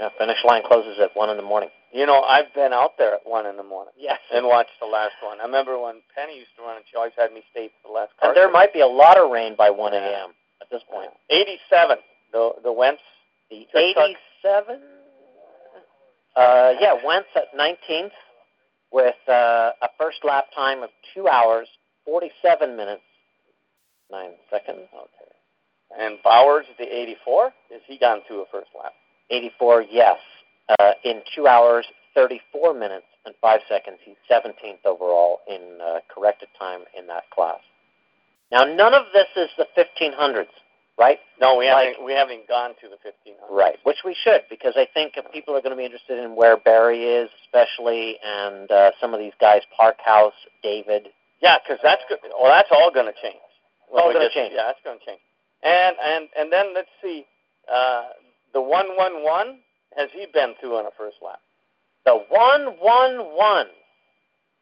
[0.00, 1.70] Yeah, finish line closes at one in the morning.
[1.92, 4.20] you know, I've been out there at one in the morning Yes.
[4.32, 5.40] and watched the last one.
[5.40, 7.94] I remember when Penny used to run, and she always had me stay for the
[7.94, 8.28] last car.
[8.30, 8.52] And there chase.
[8.52, 9.98] might be a lot of rain by 1 Yeah.
[10.06, 10.30] a.m.
[10.60, 11.10] at this point.
[11.30, 11.96] 87,
[12.32, 13.02] the the Wentz.
[13.50, 14.80] The 87?
[16.36, 18.12] Uh, yeah, Wentz at 19th
[18.92, 21.68] with uh, a first lap time of 2 hours,
[22.04, 23.02] 47 minutes,
[24.10, 24.88] 9 seconds.
[24.94, 25.28] Okay.
[25.98, 28.92] And Bowers, the 84, is he gone through a first lap?
[29.30, 30.18] 84, yes.
[30.78, 33.98] Uh, in 2 hours, 34 minutes, and 5 seconds.
[34.04, 37.60] He's 17th overall in uh, corrected time in that class.
[38.50, 40.46] Now, none of this is the 1500s,
[40.98, 41.20] right?
[41.40, 43.54] No, we Like- haven't we haven't gone to the 1500.
[43.54, 46.34] Right, which we should, because I think if people are going to be interested in
[46.36, 50.32] where Barry is, especially, and uh, some of these guys, Parkhouse,
[50.62, 51.08] David.
[51.40, 52.18] Yeah, because that's good.
[52.38, 53.38] Well, that's all going to change.
[53.92, 54.52] All gonna change.
[54.54, 55.20] Yeah, that's going to change.
[55.62, 57.24] And and and then let's see,
[57.72, 58.08] uh,
[58.52, 59.60] the one one one
[59.96, 61.40] has he been through on a first lap?
[62.04, 63.72] The 111,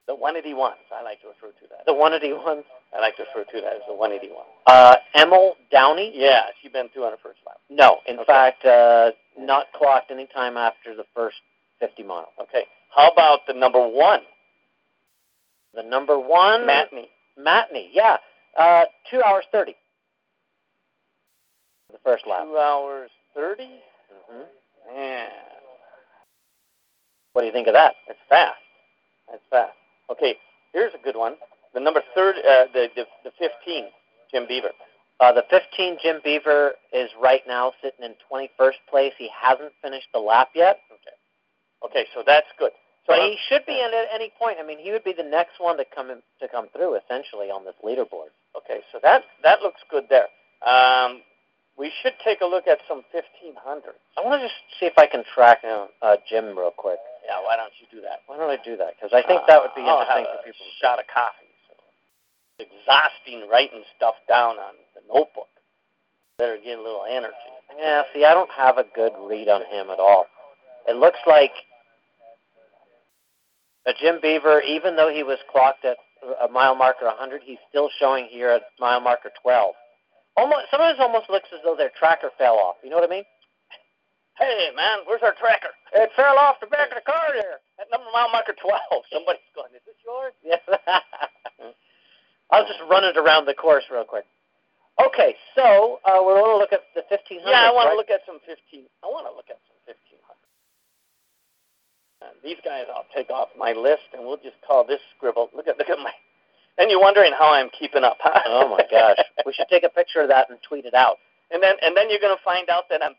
[0.06, 0.78] The 181s.
[0.94, 1.84] I like to refer to that.
[1.86, 2.62] the 181,
[2.94, 4.44] I like to refer to that as the 181.
[4.66, 6.12] uh, Emil Downey?
[6.14, 7.58] Yeah, she been through on a first lap.
[7.68, 8.24] No, in Okay.
[8.26, 11.36] fact, uh, not clocked any time after the first
[11.80, 12.28] 50 miles.
[12.40, 12.64] Okay.
[12.94, 14.20] How about the number one,
[15.74, 17.08] The number one, Matney?
[17.38, 18.16] Matney, yeah,
[18.56, 19.76] uh, 2 hours 30.
[21.92, 22.44] The first lap.
[22.44, 23.68] Two hours thirty.
[24.30, 24.42] hmm
[24.94, 25.28] Man,
[27.32, 27.94] What do you think of that?
[28.06, 28.58] that's fast.
[29.30, 29.76] That's fast.
[30.10, 30.36] Okay,
[30.72, 31.36] here's a good one.
[31.76, 33.84] The number third, uh, the, the the 15,
[34.32, 34.72] Jim Beaver.
[35.20, 39.12] Uh, the 15, Jim Beaver, is right now sitting in 21st place.
[39.18, 41.16] He hasn't finished the lap yet, Okay.
[41.84, 42.72] Okay, so that's good.
[43.04, 44.56] So but he should be in at any point.
[44.58, 47.52] I mean, he would be the next one to come in, to come through, essentially,
[47.52, 48.32] on this leaderboard.
[48.56, 50.32] okay, so that that looks good there.
[50.64, 51.20] Um,
[51.76, 53.52] we should take a look at some 1500.
[54.16, 55.92] I want to just see if I can track Yeah.
[56.00, 56.98] uh, Jim real quick.
[57.28, 58.24] Yeah, why don't you do that?
[58.26, 58.96] Why don't I do that?
[58.96, 60.64] Because I think that would be Uh, I'll interesting have for a people.
[60.64, 61.45] to shot of coffee.
[62.58, 65.48] Exhausting writing stuff down on the notebook.
[66.38, 67.34] Better get a little energy.
[67.78, 70.26] Yeah, see, I don't have a good read on him at all.
[70.88, 71.52] It looks like
[73.86, 75.96] a Jim Beaver, even though he was clocked at
[76.42, 79.74] a mile marker 100, he's still showing here at mile marker 12.
[80.36, 82.76] Almost, sometimes almost looks as though their tracker fell off.
[82.82, 83.24] You know what I mean?
[84.38, 85.72] Hey, man, where's our tracker?
[85.94, 87.56] It fell off the back of the car there.
[87.80, 88.80] At number mile marker 12.
[89.12, 90.34] Somebody's going, is this yours?
[90.44, 90.60] Yes.
[92.50, 94.24] I'll just run it around the course real quick.
[94.96, 97.44] Okay, so uh, we're going to look at the 1500.
[97.44, 97.92] Yeah, I want right?
[97.92, 98.88] to look at some 15.
[99.04, 100.16] I want to look at some 1500.
[102.24, 105.50] And these guys I'll take off my list, and we'll just call this scribble.
[105.52, 106.12] Look at look at my.
[106.78, 108.40] And you're wondering how I'm keeping up, huh?
[108.46, 111.16] Oh my gosh, we should take a picture of that and tweet it out.
[111.52, 113.12] and then and then you're going to find out that I'm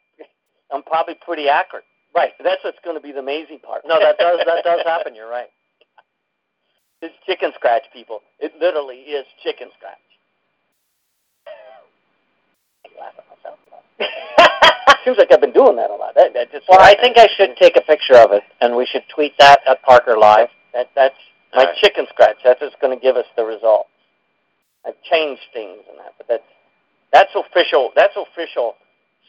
[0.73, 1.85] I'm probably pretty accurate.
[2.15, 2.31] Right.
[2.43, 3.83] That's what's going to be the amazing part.
[3.85, 5.13] No, that does that does happen.
[5.13, 5.47] You're right.
[7.01, 8.21] It's chicken scratch, people.
[8.39, 9.97] It literally is chicken scratch.
[12.85, 13.59] I laugh myself.
[15.05, 16.15] Seems like I've been doing that a lot.
[16.15, 18.85] That, that just Well, I think I should take a picture of it, and we
[18.85, 20.49] should tweet that at Parker Live.
[20.73, 21.15] that that's
[21.55, 21.75] my right.
[21.77, 22.37] chicken scratch.
[22.43, 23.89] That's what's going to give us the results.
[24.85, 26.49] I've changed things and that, but that's
[27.13, 27.91] that's official.
[27.95, 28.75] That's official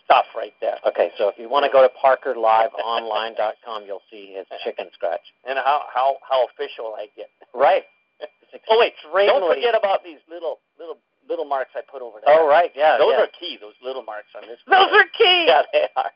[0.09, 0.81] stuff right there.
[0.89, 5.21] Okay, so if you want to go to ParkerLiveOnline.com, you'll see his chicken scratch.
[5.47, 7.29] And how how how official I get.
[7.55, 7.85] Right.
[8.71, 8.95] Oh wait,
[9.29, 10.97] don't forget about these little little
[11.29, 12.35] little marks I put over there.
[12.35, 12.97] Oh right, yeah.
[12.97, 13.25] Those yeah.
[13.25, 13.59] are key.
[13.61, 14.57] Those little marks on this.
[14.67, 15.45] Those are key.
[15.49, 16.11] Yeah, they are.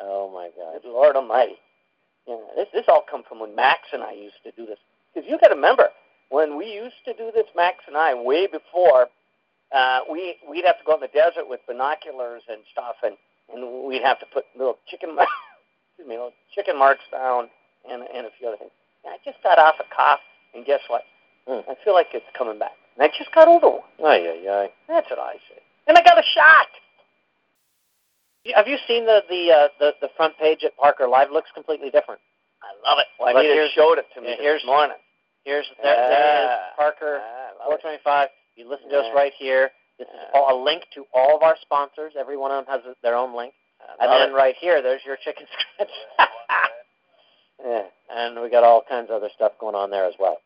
[0.00, 0.80] oh my God.
[0.84, 1.58] Lord Almighty.
[2.26, 4.78] Yeah, this this all come from when Max and I used to do this.
[5.14, 5.90] Because you got to remember
[6.30, 9.08] when we used to do this, Max and I, way before,
[9.74, 13.16] uh, we we'd have to go in the desert with binoculars and stuff, and
[13.52, 15.26] and we'd have to put little chicken mar-
[15.94, 17.48] excuse me, little chicken marks down,
[17.90, 18.70] and and a few other things.
[19.04, 20.20] And I just got off a cough,
[20.54, 21.02] and guess what?
[21.48, 21.68] Hmm.
[21.70, 22.72] I feel like it's coming back.
[22.96, 23.82] And I just got over one.
[24.04, 24.68] Ay, ay, ay.
[24.86, 25.58] That's what I say.
[25.88, 26.68] And I got a shot.
[28.54, 31.30] Have you seen the the uh, the the front page at Parker Live?
[31.32, 32.20] Looks completely different.
[32.62, 33.06] I love it.
[33.18, 34.96] Well, I But need to here's- showed it to me yeah, this here's- morning.
[35.44, 38.30] Here's there, there is Parker I love it.
[38.56, 38.58] 425.
[38.58, 39.70] You listen to us right here.
[39.98, 42.12] This is all, a link to all of our sponsors.
[42.18, 43.52] Every one of them has their own link.
[44.00, 44.32] And then it.
[44.32, 45.88] right here, there's your chicken scratch.
[47.64, 47.82] Yeah.
[48.10, 50.38] and we got all kinds of other stuff going on there as well.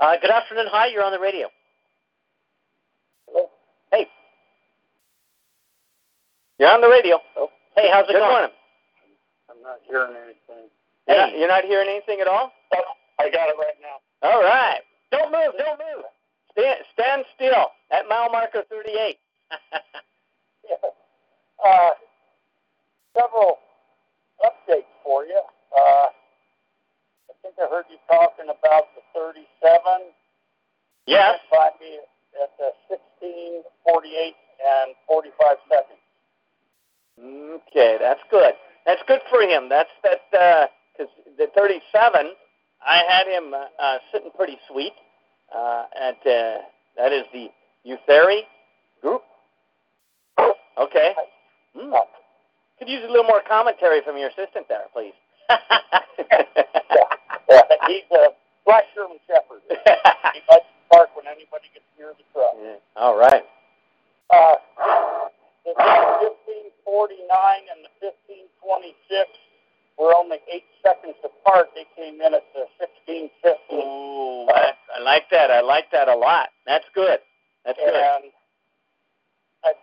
[0.00, 0.66] Uh, good afternoon.
[0.70, 1.48] Hi, you're on the radio.
[3.28, 3.46] Hello.
[3.92, 4.06] Hey.
[6.58, 7.18] You're on the radio.
[7.36, 8.30] Oh, Hey, how's it Good going?
[8.30, 8.50] morning.
[9.50, 10.68] I'm not hearing anything.
[11.08, 12.52] You're, not, you're not hearing anything at all?
[12.72, 14.28] I got it right now.
[14.28, 14.80] All right.
[15.10, 15.54] Don't move.
[15.58, 16.04] Don't move.
[16.52, 19.18] Stand, stand still at mile marker 38.
[20.68, 20.76] Yeah.
[21.60, 21.90] Uh,
[23.14, 23.58] several
[24.40, 25.38] updates for you.
[25.76, 26.08] Uh,
[27.28, 29.44] I think I heard you talking about the 37.
[31.06, 31.38] Yes.
[31.50, 31.98] Find me
[32.42, 36.00] at the 16, 48, and 45 seconds.
[37.68, 38.54] Okay, that's good.
[38.86, 39.68] That's good for him.
[39.68, 42.32] That's that because the 37,
[42.86, 44.92] I had him uh, uh, sitting pretty sweet.
[45.54, 46.58] Uh, at uh,
[46.96, 47.48] that is the
[47.86, 48.42] Eutheri
[49.02, 49.22] group.
[50.78, 51.12] Okay.
[51.76, 51.92] Mm.
[52.78, 55.12] Could use a little more commentary from your assistant there, please.
[55.50, 55.58] Yeah,
[57.88, 58.28] he's a
[58.64, 59.60] black German Shepherd.
[60.30, 62.54] He likes to bark when anybody gets near the truck.
[62.96, 63.42] all right.
[64.30, 64.54] Uh,
[65.66, 67.18] the 1549
[67.74, 69.26] and the 1526
[70.00, 71.68] were only eight seconds apart.
[71.76, 73.76] They came in at the 1650.
[73.76, 75.52] Ooh, I, I like that.
[75.52, 76.48] I like that a lot.
[76.64, 77.20] That's good.
[77.68, 77.92] That's good.
[77.92, 78.32] And
[79.68, 79.76] at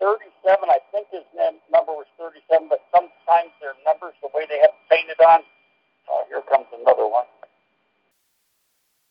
[0.00, 4.64] 37, I think his name, number was 37, but sometimes their numbers, the way they
[4.64, 5.44] have painted on,
[6.08, 7.28] oh, here comes another one.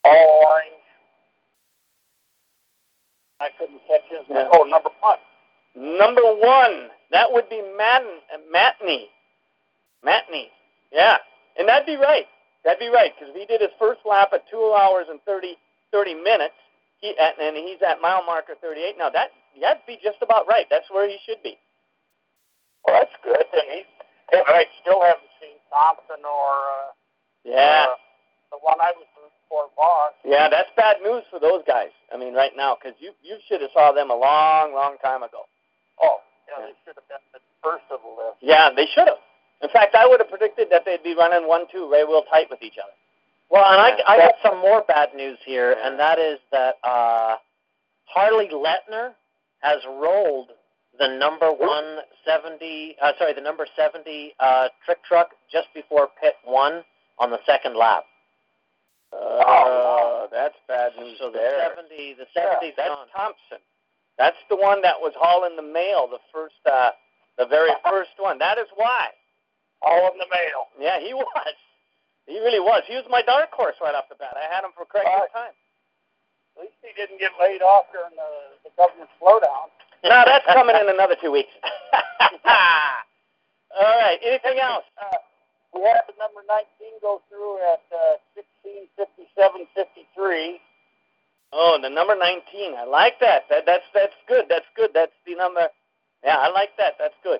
[0.03, 0.81] All orange.
[3.39, 4.49] I couldn't catch his name.
[4.49, 5.21] Oh, number one.
[5.75, 8.17] Number one, that would be Madden,
[8.49, 9.13] Matney.
[10.05, 10.47] Matney.
[10.91, 11.17] Yeah.
[11.57, 12.25] And that'd be right.
[12.63, 15.57] That'd be right, because if he did his first lap at 2 hours and 30,
[15.91, 16.55] 30 minutes,
[17.03, 20.65] he, at, and he's at mile marker 38, now that, that'd be just about right.
[20.71, 21.59] That's where he should be.
[22.87, 23.43] Well, that's good.
[23.51, 23.89] And he's,
[24.31, 26.87] and I still haven't seen Thompson or uh,
[27.43, 27.91] Yeah.
[27.91, 27.99] uh,
[28.55, 30.15] the one I was rooting for, Voss.
[30.23, 31.91] Yeah, that's bad news for those guys.
[32.13, 35.21] I mean, right now, because you, you should have saw them a long, long time
[35.23, 35.43] ago.
[36.01, 38.39] Oh, yeah, they should have been the first of the list.
[38.39, 39.19] Yeah, they should have.
[39.63, 42.61] In fact, I would have predicted that they'd be running one-two right real tight with
[42.61, 42.91] each other.
[43.49, 44.03] Well, and I, Yeah.
[44.07, 45.87] I got some more bad news here, Yeah.
[45.87, 47.37] and that is that uh,
[48.05, 49.13] Harley Letner
[49.61, 50.51] has rolled
[50.99, 56.83] the number 170, uh, sorry, the number 70 uh, trick truck just before pit one
[57.19, 58.03] on the second lap.
[59.11, 61.69] Oh, that's bad news So the there.
[61.75, 63.07] 70, the Yeah, 70's that's gone.
[63.15, 63.59] Thompson.
[64.17, 66.91] That's the one that was hauling the mail, the first, uh,
[67.37, 68.37] the very first one.
[68.39, 69.09] That is why.
[69.83, 70.67] All in the mail.
[70.79, 71.55] Yeah, he was.
[72.25, 72.83] He really was.
[72.87, 74.33] He was my dark horse right off the bat.
[74.39, 75.31] I had him for correct Right.
[75.35, 75.55] time.
[76.55, 78.31] At least he didn't get laid off during the,
[78.63, 79.69] the government slowdown.
[80.03, 81.47] No, that's coming in another two weeks.
[82.43, 84.19] All right.
[84.21, 84.83] Anything else?
[84.99, 85.15] Uh,
[85.73, 90.59] we had the number 19 go through at uh, 57, 53.
[91.53, 92.75] Oh, the number 19.
[92.77, 93.43] I like that.
[93.49, 94.45] That that's that's good.
[94.49, 94.91] That's good.
[94.93, 95.67] That's the number.
[96.23, 96.95] Yeah, I like that.
[96.99, 97.39] That's good.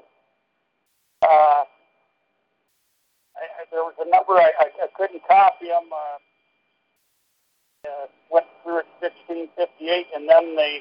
[1.21, 1.63] Uh,
[3.37, 5.89] I, there was a number I, I, I couldn't copy them.
[5.91, 6.17] Uh,
[7.83, 10.79] uh, went through at 1658, and then they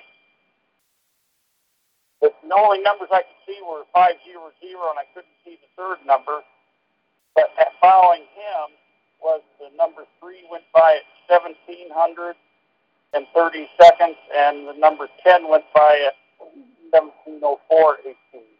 [2.22, 5.98] the, the only numbers I could see were 500, and I couldn't see the third
[6.06, 6.46] number.
[7.34, 8.78] But at following him
[9.20, 12.36] was the number three went by at 1700
[13.14, 16.14] and 30 seconds, and the number 10 went by at
[16.94, 18.51] 1704 18.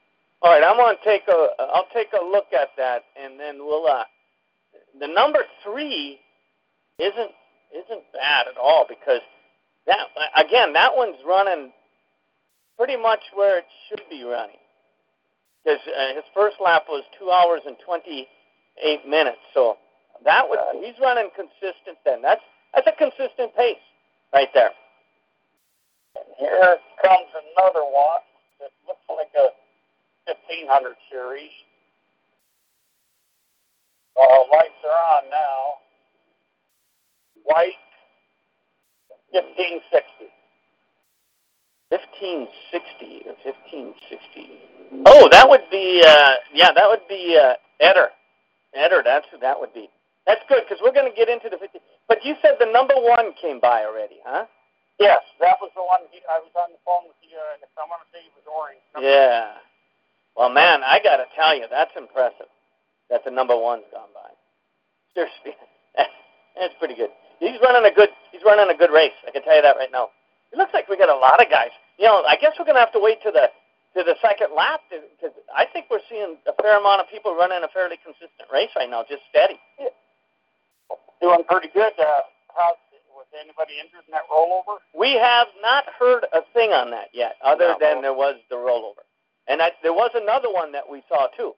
[0.43, 1.47] All right, I'm going to take a.
[1.73, 3.87] I'll take a look at that, and then we'll.
[3.87, 4.03] Uh,
[4.99, 6.19] the number three
[6.99, 7.31] isn't
[7.71, 9.21] isn't bad at all because
[9.87, 11.73] that again that one's running
[12.77, 14.57] pretty much where it should be running.
[15.65, 18.27] Because uh, his first lap was two hours and 28
[19.09, 19.77] minutes, so
[20.25, 21.99] that would he's running consistent.
[22.05, 22.43] Then that's
[22.75, 23.79] that's a consistent pace
[24.35, 24.73] right there.
[26.17, 28.27] And here comes another one
[28.59, 29.62] that looks like a
[30.27, 31.51] 1500 series.
[34.17, 35.81] Uh, lights are on now.
[37.45, 37.81] White,
[39.33, 40.31] 1560.
[41.93, 45.05] 1560 or 1560.
[45.05, 47.55] Oh, that would be uh, yeah, that would be uh,
[47.85, 48.09] Eder.
[48.73, 49.89] Eder, that's who that would be.
[50.27, 51.81] That's good because we're going to get into the 50.
[52.09, 54.47] But you said the number one came by already, huh?
[55.01, 56.07] Yes, that was the one.
[56.13, 57.37] He, I was on the phone with you.
[57.37, 58.81] Uh, I want to say he was orange.
[59.03, 59.61] Yeah.
[60.37, 62.49] Well, man, I got to tell you, that's impressive.
[63.11, 64.31] That the number one's gone by.
[65.13, 65.53] Seriously,
[65.97, 67.11] that's pretty good.
[67.41, 68.09] He's running a good.
[68.33, 69.13] He's running a good race.
[69.27, 70.09] I can tell you that right now.
[70.53, 71.73] It looks like we got a lot of guys.
[71.99, 73.53] You know, I guess we're going to have to wait to the
[73.93, 77.61] to the second lap because I think we're seeing a fair amount of people running
[77.61, 79.61] a fairly consistent race right now, just steady.
[79.77, 79.93] Yeah.
[81.21, 81.93] Doing pretty good.
[82.01, 82.25] Uh,
[82.57, 82.73] how
[83.13, 84.81] was anybody injured in that rollover?
[84.97, 87.79] We have not heard a thing on that yet, other No.
[87.81, 89.05] than there was the rollover,
[89.53, 91.53] and I, there was another one that we saw too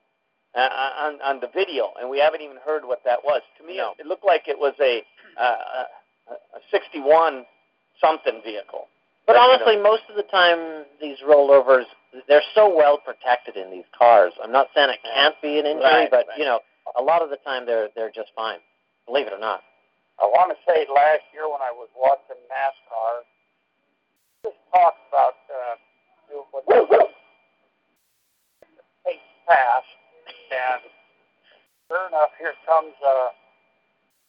[0.55, 0.67] uh,
[0.99, 3.41] on on the video, and we haven't even heard what that was.
[3.59, 3.91] To me, No.
[3.97, 5.01] it, it looked like it was a
[5.39, 5.87] uh,
[6.29, 7.45] a, a 61
[8.01, 8.87] something vehicle.
[9.27, 11.85] But But, you honestly, most of the time, these rollovers,
[12.27, 14.33] they're so well protected in these cars.
[14.43, 16.37] I'm not saying it can't be an injury, Right, but, right.
[16.37, 16.59] you know,
[16.97, 18.59] a lot of the time they're they're just fine.
[19.07, 19.63] Believe it or not.
[20.21, 23.25] I want to say last year when I was watching NASCAR,
[24.45, 25.75] just talked about uh,
[26.51, 27.04] what the pace
[29.47, 29.85] pass,
[30.51, 30.81] and
[31.87, 33.29] sure enough, here comes uh,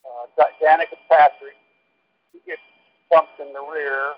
[0.05, 0.25] uh,
[0.63, 1.57] Danica Patrick.
[2.33, 2.63] He gets
[3.11, 4.15] bumped in the rear,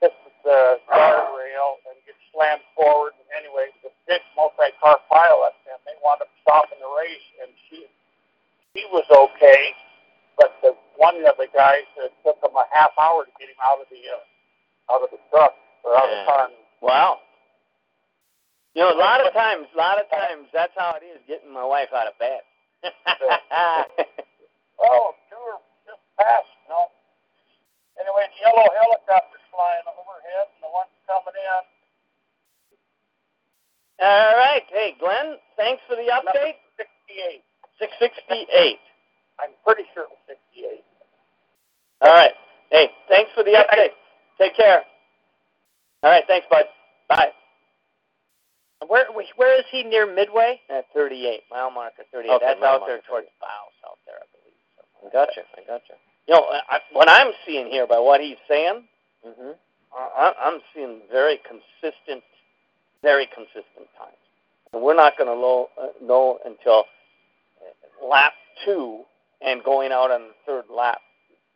[0.00, 3.12] hits the guardrail, and gets slammed forward.
[3.20, 7.84] And anyway, the big multi-car pilot, and they wound up stopping the race, and she
[8.74, 9.72] she was okay
[10.36, 13.60] but the one of the guys it took him a half hour to get him
[13.64, 16.44] out of the uh, out of the truck or out of the car.
[16.52, 17.24] And Wow.
[18.76, 21.48] You know, a lot of times, a lot of times, that's how it is getting
[21.48, 22.44] my wife out of bed.
[24.84, 26.92] oh, two are just passed, you know.
[27.96, 31.64] Anyway, the yellow helicopter's flying overhead, and the one's coming in.
[34.04, 34.68] All right.
[34.68, 36.60] Hey, Glenn, thanks for the update.
[36.76, 37.40] Number 68.
[37.80, 38.76] 668.
[39.40, 40.84] I'm pretty sure it was 68.
[42.04, 42.36] All right.
[42.68, 43.96] Hey, thanks for the update.
[44.36, 44.84] Take care.
[46.04, 46.28] All right.
[46.28, 46.68] Thanks, bud.
[47.08, 47.32] Bye.
[48.86, 49.06] Where
[49.36, 50.60] where is he near Midway?
[50.68, 52.30] At 38, mile marker 38.
[52.34, 54.60] Okay, That's out there towards Bouse out there, I believe.
[55.00, 55.42] I gotcha.
[55.56, 55.94] I gotcha.
[56.28, 58.84] You know, I, what I'm seeing here by what he's saying,
[59.24, 59.50] hmm
[59.96, 62.22] uh, I- I'm seeing very consistent,
[63.02, 64.18] very consistent times.
[64.72, 66.84] And we're not going to know, uh, know until
[67.62, 68.32] uh, lap
[68.64, 69.04] two
[69.40, 70.98] and going out on the third lap.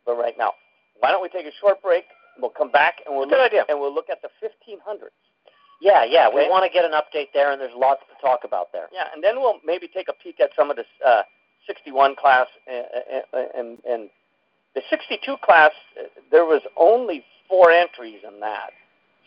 [0.05, 0.53] But right now,
[1.01, 2.05] why don't we take a short break?
[2.39, 3.65] We'll come back and we'll Good look, idea.
[3.69, 5.11] and we'll look at the 1500s.
[5.81, 6.29] Yeah, yeah.
[6.29, 8.87] We want to get an update there, and there's lots to talk about there.
[8.93, 11.23] Yeah, and then we'll maybe take a peek at some of the uh,
[11.67, 12.85] 61 class and,
[13.57, 14.09] and and
[14.75, 15.71] the 62 class.
[15.99, 18.69] uh, There was only four entries in that,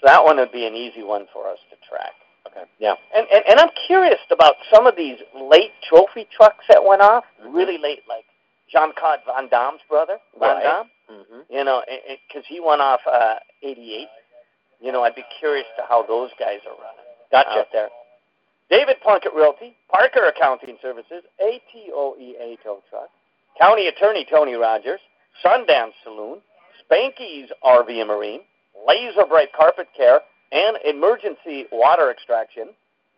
[0.01, 2.13] so that one would be an easy one for us to track.
[2.47, 2.65] Okay.
[2.79, 2.95] Yeah.
[3.17, 7.25] And and, and I'm curious about some of these late trophy trucks that went off
[7.43, 7.53] Mhm.
[7.55, 8.25] really late, like
[8.71, 10.63] Jean Claude Van Damme's brother, Van Right.
[10.63, 10.91] Damme.
[11.09, 11.83] hmm You know,
[12.29, 14.09] because he went off uh, 88.
[14.85, 17.09] You know, I'd be curious to how those guys are running.
[17.33, 17.61] Gotcha.
[17.61, 17.89] Out there.
[18.69, 23.09] David Plunkett Realty, Parker Accounting Services, ATOEA Tow Truck,
[23.59, 25.01] County Attorney Tony Rogers,
[25.43, 26.41] Sundance Saloon,
[26.85, 28.41] Spanky's RV and Marine,
[28.87, 30.21] Laser Bright Carpet Care,
[30.53, 32.69] and Emergency Water Extraction,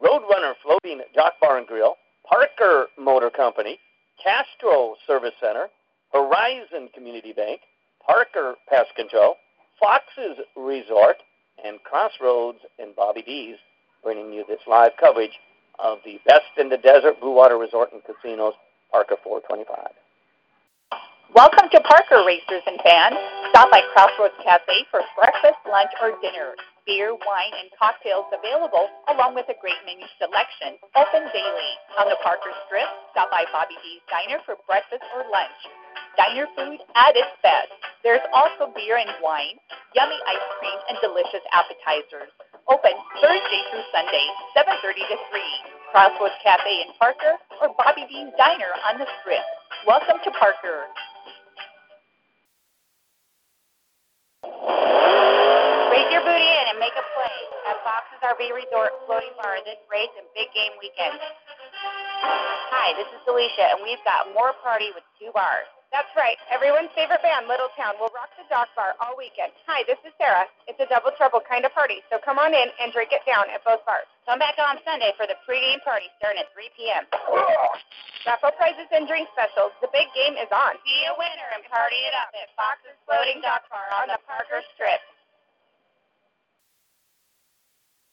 [0.00, 1.96] Roadrunner Floating Dock Bar and Grill,
[2.28, 3.78] Parker Motor Company,
[4.22, 5.66] Castro Service Center,
[6.12, 7.62] Horizon Community Bank,
[8.06, 9.34] Parker Pest Control,
[9.80, 11.16] Fox's Resort,
[11.64, 13.57] and Crossroads and Bobby D's
[14.02, 15.38] bringing you this live coverage
[15.78, 18.54] of the best in the desert Blue Water Resort and Casinos,
[18.90, 19.92] Parker 425.
[21.34, 23.18] Welcome to Parker Racers and Fans.
[23.50, 26.54] Stop by Crossroads Cafe for breakfast, lunch, or dinner.
[26.86, 30.78] Beer, wine, and cocktails available, along with a great menu selection.
[30.94, 31.72] Open daily.
[31.98, 35.61] On the Parker Strip, stop by Bobby D's Diner for breakfast or lunch.
[36.16, 37.68] Diner food at its best.
[38.02, 39.60] There's also beer and wine,
[39.92, 42.32] yummy ice cream, and delicious appetizers.
[42.72, 45.76] Open Thursday through Sunday, 7.30 to 3.
[45.92, 49.44] Crossroads Cafe in Parker or Bobby D's Diner on the Strip.
[49.86, 50.88] Welcome to Parker.
[55.92, 57.36] Raise your booty in and make a play
[57.68, 61.20] at Fox's RV Resort Floating Bar this race and big game weekend.
[62.72, 65.68] Hi, this is Alicia, and we've got more party with two bars.
[65.95, 66.37] That's right.
[66.51, 69.55] Everyone's favorite band, Little Town, will rock the dock bar all weekend.
[69.70, 70.45] Hi, this is Sarah.
[70.66, 73.47] It's a double trouble kind of party, so come on in and drink it down
[73.55, 74.05] at both bars.
[74.26, 77.07] Come back on Sunday for the pregame party starting at 3 p.m.
[78.26, 79.70] Raffle prizes and drink specials.
[79.78, 80.74] The big game is on.
[80.82, 84.66] Be a winner and party it up at Fox's Floating Dock Bar on the Parker
[84.74, 84.99] Strip.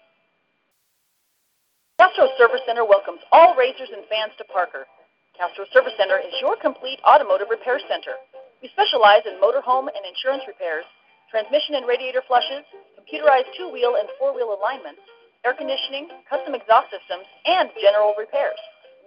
[2.03, 4.90] Castro Service Center welcomes all racers and fans to Parker.
[5.35, 8.14] Castro Service Center is your complete automotive repair center.
[8.62, 10.87] We specialize in motorhome and insurance repairs,
[11.26, 12.62] transmission and radiator flushes,
[12.95, 15.03] computerized two-wheel and four-wheel alignments,
[15.43, 18.57] air conditioning, custom exhaust systems, and general repairs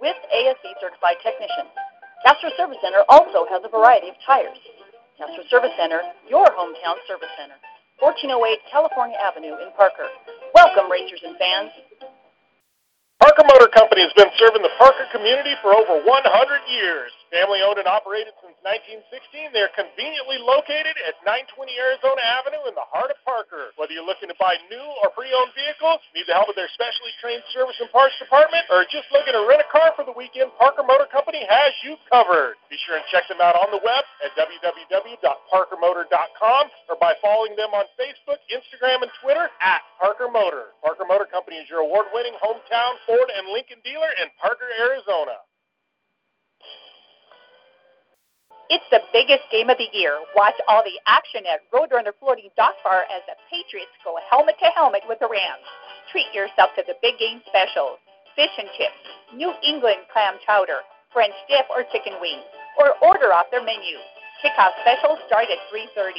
[0.04, 1.72] with ASE certified technicians.
[2.28, 4.60] Castro Service Center also has a variety of tires.
[5.16, 7.56] Castro Service Center, your hometown service center.
[8.04, 8.36] 1408
[8.68, 10.12] California Avenue in Parker.
[10.54, 11.72] Welcome, racers and fans.
[13.38, 17.12] Parker Motor Company has been serving the Parker community for over 100 years.
[17.28, 22.88] Family owned and operated since 1916, they're conveniently located at 920 Arizona Avenue in the
[22.88, 23.76] heart of Parker.
[23.76, 27.12] Whether you're looking to buy new or pre-owned vehicles, need the help of their specially
[27.20, 30.56] trained service and parts department, or just looking to rent a car for the weekend,
[30.56, 32.56] Parker Motor Company has you covered.
[32.72, 37.76] Be sure and check them out on the web at www.parkermotor.com or by following them
[37.76, 40.80] on Facebook, Instagram, and Twitter at Parker Motor.
[40.80, 45.44] Parker Motor Company is your award-winning hometown Ford and Lincoln dealer in Parker, Arizona.
[48.68, 50.20] It's the biggest game of the year.
[50.36, 54.68] Watch all the action at Roadrunner Floating Dock Bar as the Patriots go helmet to
[54.76, 55.64] helmet with the Rams.
[56.12, 57.96] Treat yourself to the big game specials.
[58.36, 59.00] Fish and chips,
[59.32, 60.84] New England clam chowder,
[61.16, 62.44] French dip or chicken wings,
[62.76, 63.96] or order off their menu.
[64.44, 66.12] Kickoff specials start at 3.30.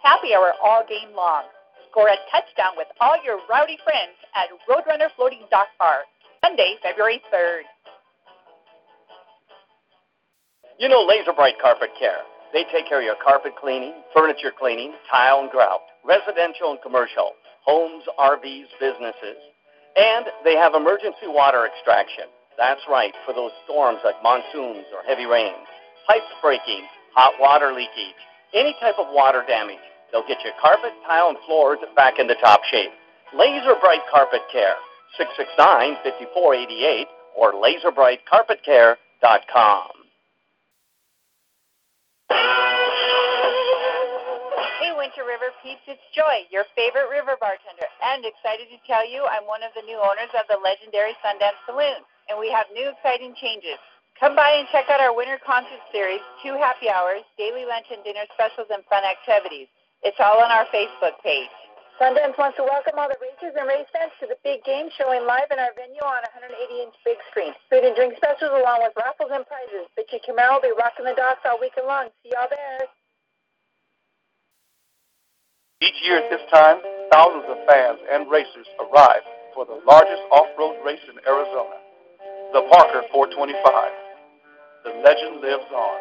[0.00, 1.44] Happy hour all game long.
[1.92, 6.08] Score a touchdown with all your rowdy friends at Roadrunner Floating Dock Bar,
[6.40, 7.68] Sunday, February 3rd.
[10.80, 12.24] You know Laser Bright Carpet Care.
[12.54, 17.32] They take care of your carpet cleaning, furniture cleaning, tile and grout, residential and commercial,
[17.66, 19.36] homes, RVs, businesses.
[19.94, 22.24] And they have emergency water extraction.
[22.56, 25.68] That's right, for those storms like monsoons or heavy rains,
[26.08, 28.16] pipes breaking, hot water leakage,
[28.54, 29.84] any type of water damage.
[30.10, 32.92] They'll get your carpet, tile, and floors back into top shape.
[33.36, 34.76] Laser Bright Carpet Care,
[35.60, 37.04] 669-5488
[37.36, 39.99] or laserbrightcarpetcare.com.
[44.80, 49.26] Hey, Winter River peeps, it's Joy, your favorite river bartender, and excited to tell you
[49.26, 52.88] I'm one of the new owners of the legendary Sundance Saloon, and we have new
[52.88, 53.82] exciting changes.
[54.18, 58.04] Come by and check out our winter concert series, two happy hours, daily lunch and
[58.04, 59.66] dinner specials, and fun activities.
[60.06, 61.50] It's all on our Facebook page.
[62.00, 65.20] Sundance wants to welcome all the racers and race fans to the big game showing
[65.28, 67.52] live in our venue on 180-inch big screen.
[67.68, 69.84] Food and drink specials along with raffles and prizes.
[70.00, 72.08] Bitchy Camaro will be rocking the docks all weekend long.
[72.24, 72.88] See y'all there.
[75.84, 76.80] Each year at this time,
[77.12, 79.20] thousands of fans and racers arrive
[79.52, 81.76] for the largest off-road race in Arizona,
[82.56, 83.60] the Parker 425.
[84.88, 85.98] The legend lives on.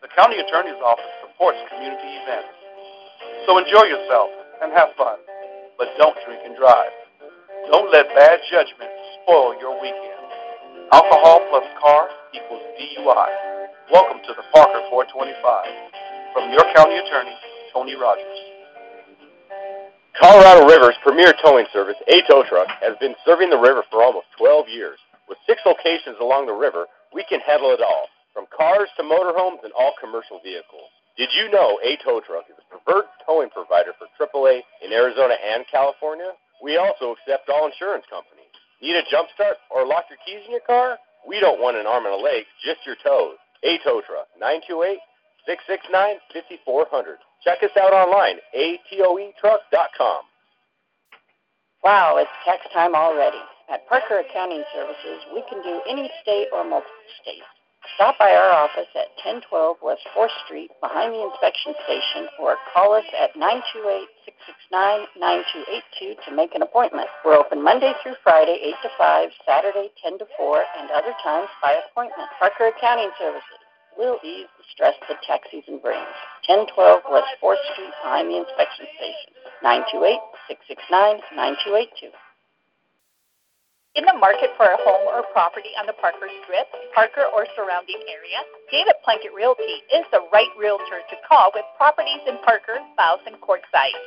[0.00, 2.48] The county attorney's office supports community events.
[3.44, 5.18] So enjoy yourself and have fun,
[5.78, 6.90] but don't drink and drive.
[7.70, 8.90] Don't let bad judgment
[9.22, 10.18] spoil your weekend.
[10.92, 13.28] Alcohol plus car equals DUI.
[13.92, 16.34] Welcome to the Parker 425.
[16.34, 17.36] From your county attorney,
[17.72, 18.40] Tony Rogers.
[20.18, 24.26] Colorado River's premier towing service, A Tow Truck, has been serving the river for almost
[24.38, 24.98] 12 years.
[25.28, 29.62] With six locations along the river, we can handle it all, from cars to motorhomes
[29.62, 30.90] and all commercial vehicles.
[31.18, 35.34] Did you know A Tow Truck is a preferred towing provider for AAA in Arizona
[35.34, 36.30] and California?
[36.62, 38.54] We also accept all insurance companies.
[38.80, 40.94] Need a jump start or lock your keys in your car?
[41.26, 43.34] We don't want an arm and a leg, just your toes.
[43.66, 45.02] A Tow Truck, 928
[45.42, 47.18] 669 5400.
[47.42, 50.22] Check us out online, atoetruck.com.
[51.82, 53.42] Wow, it's tax time already.
[53.66, 57.57] At Parker Accounting Services, we can do any state or multiple states.
[57.94, 62.92] Stop by our office at 1012 West 4th Street behind the inspection station or call
[62.94, 67.08] us at 928-669-9282 to make an appointment.
[67.24, 71.48] We're open Monday through Friday, 8 to 5, Saturday, 10 to 4, and other times
[71.62, 72.28] by appointment.
[72.38, 73.58] Parker Accounting Services
[73.96, 76.06] will ease the stress that tax season brings.
[76.46, 79.32] 1012 West 4th Street behind the inspection station.
[79.62, 82.12] 928-669-9282.
[83.98, 87.98] In the market for a home or property on the Parker Strip, Parker or surrounding
[88.06, 88.38] area,
[88.70, 93.34] David Plunkett Realty is the right realtor to call with properties in Parker, South, and
[93.42, 93.98] Quartzsite.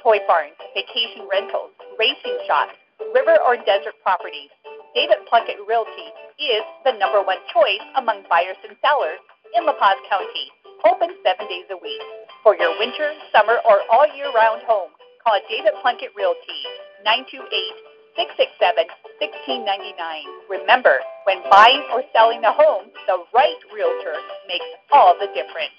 [0.00, 2.72] Toy barns, vacation rentals, racing shops,
[3.12, 4.48] river or desert properties.
[4.96, 6.08] David Plunkett Realty
[6.40, 9.20] is the number one choice among buyers and sellers
[9.52, 10.48] in La Paz County.
[10.88, 12.00] Open seven days a week.
[12.40, 16.64] For your winter, summer, or all year round home, call David Plunkett Realty
[17.04, 17.83] 928
[18.16, 18.86] 667
[19.18, 19.98] 1699.
[20.50, 24.14] Remember, when buying or selling a home, the right realtor
[24.46, 25.74] makes all the difference.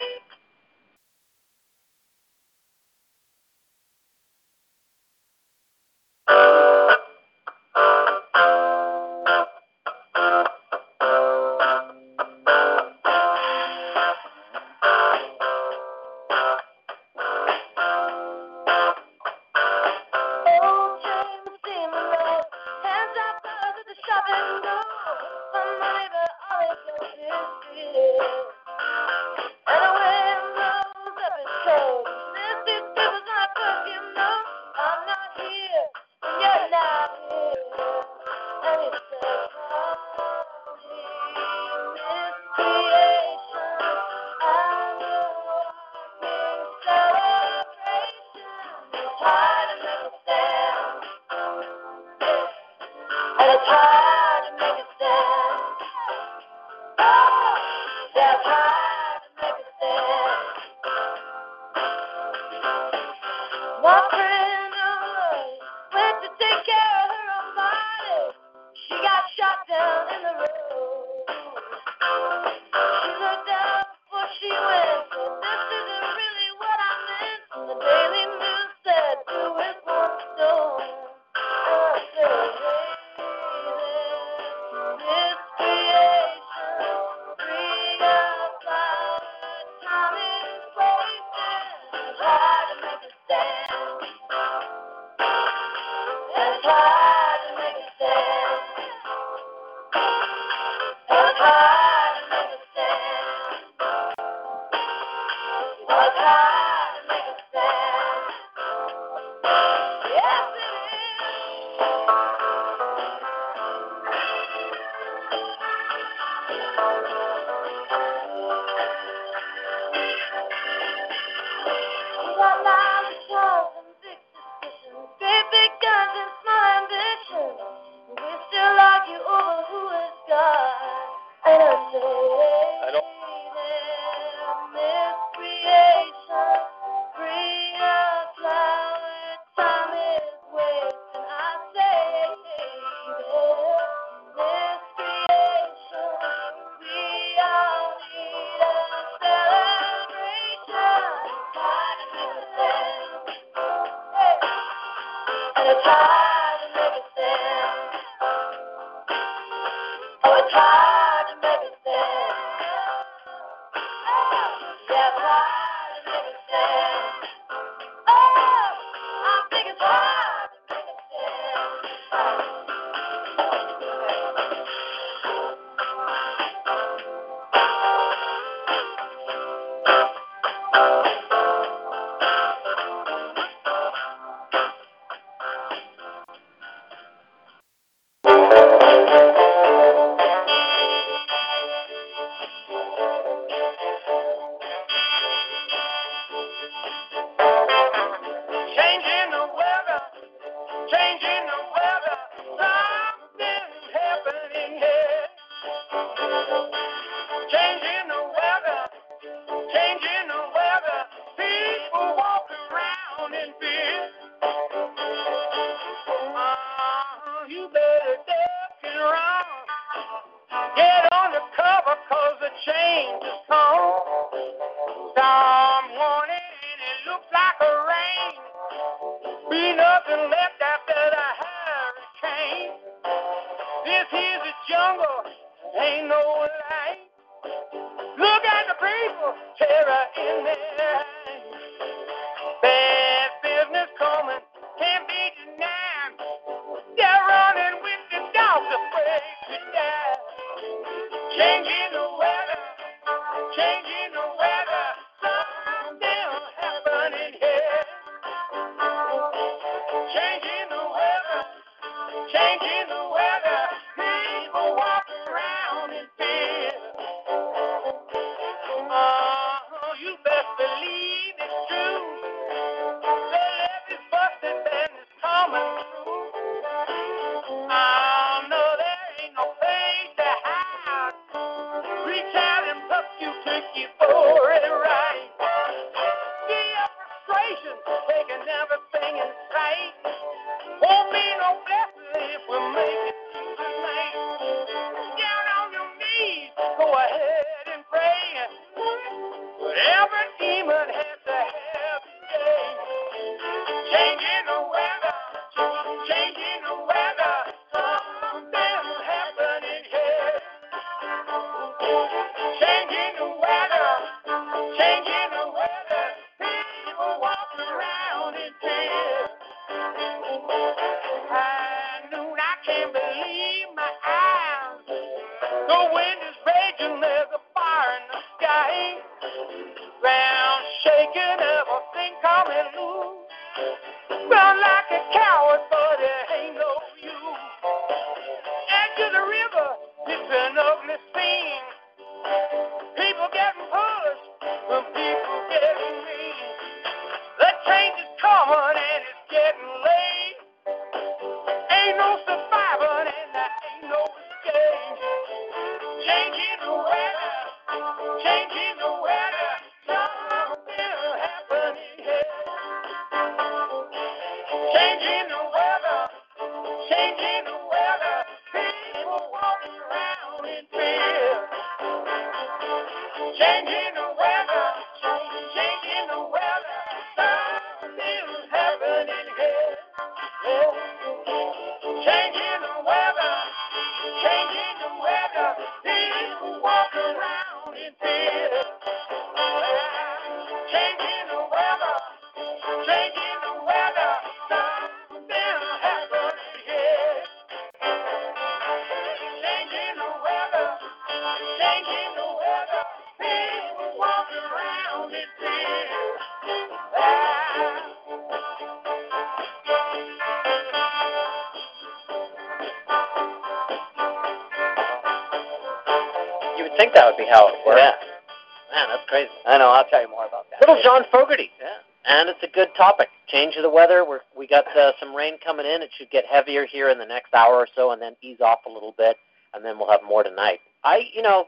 [423.86, 424.06] Weather.
[424.08, 425.82] We're, we got uh, some rain coming in.
[425.82, 428.60] It should get heavier here in the next hour or so, and then ease off
[428.68, 429.18] a little bit,
[429.54, 430.60] and then we'll have more tonight.
[430.84, 431.46] I, you know,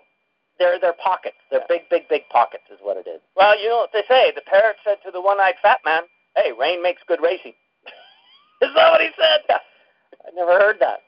[0.59, 1.37] they're they're pockets.
[1.51, 3.21] They're big, big, big pockets, is what it is.
[3.35, 4.31] Well, you know what they say.
[4.35, 6.03] The parrot said to the one-eyed fat man,
[6.35, 7.53] "Hey, rain makes good racing."
[8.61, 9.45] Is that what he said?
[9.49, 11.05] I never heard that.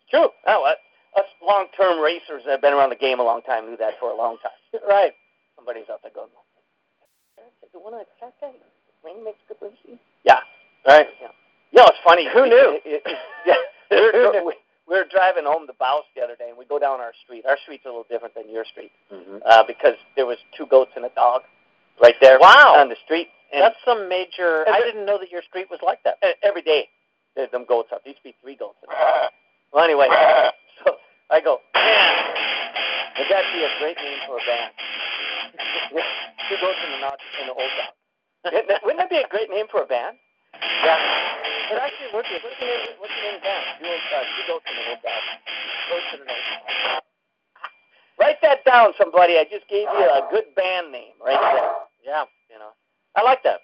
[0.00, 0.28] It's true.
[0.46, 0.78] Oh, what?
[1.16, 4.10] Us long-term racers that have been around the game a long time knew that for
[4.10, 4.52] a long time.
[4.88, 5.12] Right.
[5.56, 6.28] Somebody's out there going,
[7.72, 8.52] the one-eyed fat guy,
[9.04, 10.40] rain makes good racing." Yeah.
[10.88, 11.06] Right.
[11.20, 11.28] Yeah.
[11.72, 12.24] You know, it's funny.
[12.32, 12.80] Who knew?
[13.46, 13.54] Yeah.
[13.90, 14.54] we, were, we,
[14.88, 17.44] we were driving home to Bouse the other day, and we go down our street.
[17.48, 19.38] Our street's a little different than your street Mm-hmm.
[19.48, 21.42] uh, because there was two goats and a dog
[22.02, 22.76] right there Wow.
[22.76, 23.28] on the street.
[23.52, 24.68] And That's some major.
[24.68, 26.16] I didn't know that your street was like that.
[26.42, 26.88] every day,
[27.36, 28.04] there's them goats up.
[28.04, 28.76] There used to be three goats.
[28.82, 28.88] In.
[29.72, 30.08] Well, anyway,
[30.84, 30.96] so
[31.28, 32.12] I go, man,
[33.20, 34.72] would that be a great name for a band?
[36.48, 37.92] two goats and a, not, and an old dog.
[38.84, 40.16] Wouldn't that be a great name for a band?
[40.62, 40.98] Yeah.
[41.70, 42.36] It actually would be.
[42.40, 42.96] What's the name?
[42.98, 43.64] What's the name the band?
[43.78, 45.22] Two, old, uh, two goats and an old dog.
[45.90, 47.02] Goats and an old dog.
[48.18, 49.38] Write that down, somebody.
[49.38, 51.70] I just gave you a good band name right there.
[52.02, 52.24] Yeah.
[52.50, 52.72] You know,
[53.14, 53.60] I like that.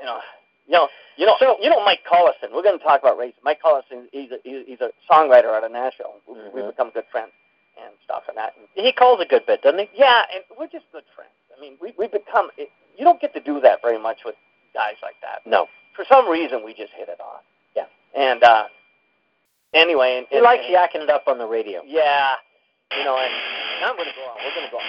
[0.00, 0.18] you know,
[0.66, 1.36] you know, you know.
[1.38, 2.50] So you know, Mike Collison.
[2.52, 3.44] We're going to talk about racing.
[3.44, 4.08] Mike Collison.
[4.12, 6.16] He's a he's a songwriter out of Nashville.
[6.26, 6.70] We- We've Mhm.
[6.72, 7.32] become good friends
[7.78, 8.54] and stuff and that.
[8.56, 9.88] And He calls a good bit, doesn't he?
[9.94, 11.30] yeah, and we're just good friends.
[11.56, 12.50] I mean, we we become.
[12.56, 14.34] It, you don't get to do that very much with
[14.78, 15.42] guys like that.
[15.42, 15.66] No.
[15.98, 17.42] For some reason, we just hit it off.
[17.74, 17.90] Yeah.
[18.14, 18.70] And uh,
[19.74, 21.82] anyway, and, He and, likes and- yakking it up on the radio.
[21.82, 22.38] Yeah.
[22.94, 23.32] You know, and
[23.82, 24.38] now I'm going to go on.
[24.40, 24.86] We're going to go on.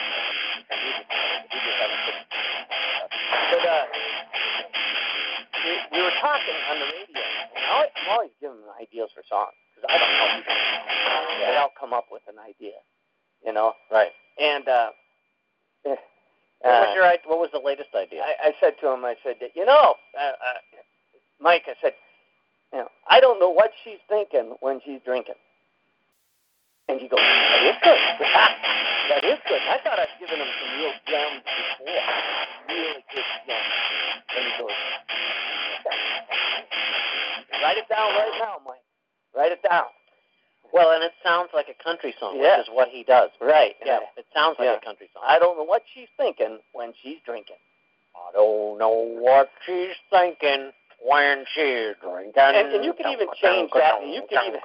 [0.69, 1.09] We just,
[1.51, 2.29] we just haven't finished.
[3.51, 3.83] But uh,
[5.65, 9.09] we, we were talking on the radio, and I always, I'm always giving them ideas
[9.11, 10.55] for songs because I don't know people.
[11.43, 12.79] But I'll come up with an idea.
[13.43, 13.73] You know.
[13.91, 14.15] Right.
[14.39, 14.91] And uh,
[15.91, 15.99] eh,
[16.62, 18.22] What was uh, your what was the latest idea?
[18.22, 20.60] I, I said to him, I said, you know, uh, uh,
[21.39, 21.93] Mike, I said,
[22.74, 25.39] you know, I don't know what she's thinking when she's drinking.
[26.89, 27.95] And he goes, that is good.
[28.20, 29.62] that is good.
[29.70, 32.01] I thought I'd given him some real gems before.
[32.68, 33.74] Really good gems.
[34.36, 34.78] And he goes,
[37.64, 38.84] write it down right now, Mike.
[39.36, 39.86] Write it down.
[40.74, 42.57] Well, and it sounds like a country song, Yeah.
[42.59, 43.32] which is what he does.
[43.41, 43.76] Right.
[43.84, 44.76] Yeah, it sounds like Yeah.
[44.76, 45.24] a country song.
[45.26, 47.57] I don't know what she's thinking when she's drinking.
[48.15, 52.34] I don't know what she's thinking when she's drinking.
[52.38, 54.05] And, and you could even change that.
[54.05, 54.59] You could even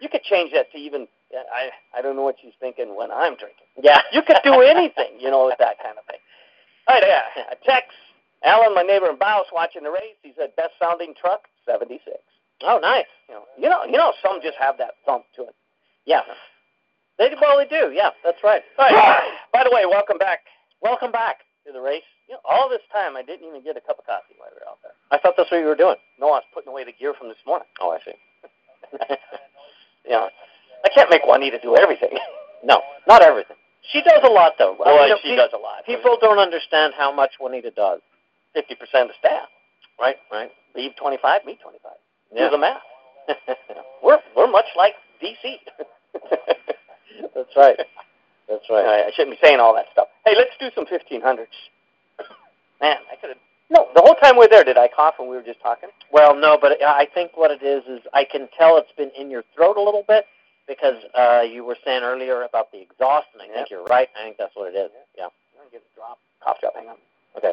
[0.00, 3.10] you could change that to even uh, I I don't know what she's thinking when
[3.12, 3.66] I'm drinking.
[3.82, 4.00] Yeah.
[4.12, 6.20] You could do anything, you know, with that kind of thing.
[6.88, 7.44] All right, yeah.
[7.52, 7.96] A text.
[8.42, 10.16] Alan, my neighbor in Bouse, watching the race.
[10.22, 12.18] He said best sounding truck, seventy six.
[12.62, 13.06] Oh, nice.
[13.28, 15.54] You know, you know, you know, some just have that thump to it.
[16.06, 16.20] Yeah.
[17.18, 17.92] They well, they do.
[17.92, 18.62] Yeah, that's right.
[18.78, 19.20] All right.
[19.52, 20.40] By the way, welcome back
[20.82, 21.44] Welcome back.
[21.66, 22.06] to the race.
[22.28, 24.56] You know, all this time I didn't even get a cup of coffee while we
[24.64, 24.96] were out there.
[25.12, 25.96] I thought that's what you were doing.
[26.18, 27.68] No, I was putting away the gear from this morning.
[27.80, 28.16] Oh, I see.
[30.08, 30.28] Know,
[30.84, 32.10] I can't make Juanita do everything.
[32.64, 33.56] no, not everything.
[33.92, 34.74] She does a lot, though.
[34.74, 35.86] Boy, I mean, she does a lot.
[35.86, 38.00] People don't understand how much Juanita does.
[38.54, 39.46] Fifty percent of the staff.
[40.00, 40.50] Right, right.
[40.74, 42.00] Leave twenty five, me twenty five.
[42.36, 42.82] Do the math.
[44.02, 45.56] we're we're much like DC.
[47.34, 47.78] That's right.
[48.48, 48.84] That's right.
[48.86, 50.08] I, I shouldn't be saying all that stuff.
[50.26, 51.52] Hey, let's do some fifteen hundreds.
[52.80, 53.38] Man, I could have.
[53.70, 55.90] No, the whole time we're there, did I cough when we were just talking?
[56.12, 59.30] Well, no, but I think what it is is I can tell it's been in
[59.30, 60.26] your throat a little bit
[60.68, 63.54] because uh, you were saying earlier about the exhaust, and I Yeah.
[63.56, 64.08] think you're right.
[64.18, 64.90] I think that's what it is.
[65.16, 65.26] Yeah.
[65.26, 66.74] I'm gonna get a drop, cough drop.
[66.76, 66.96] Hang on.
[67.36, 67.52] Okay.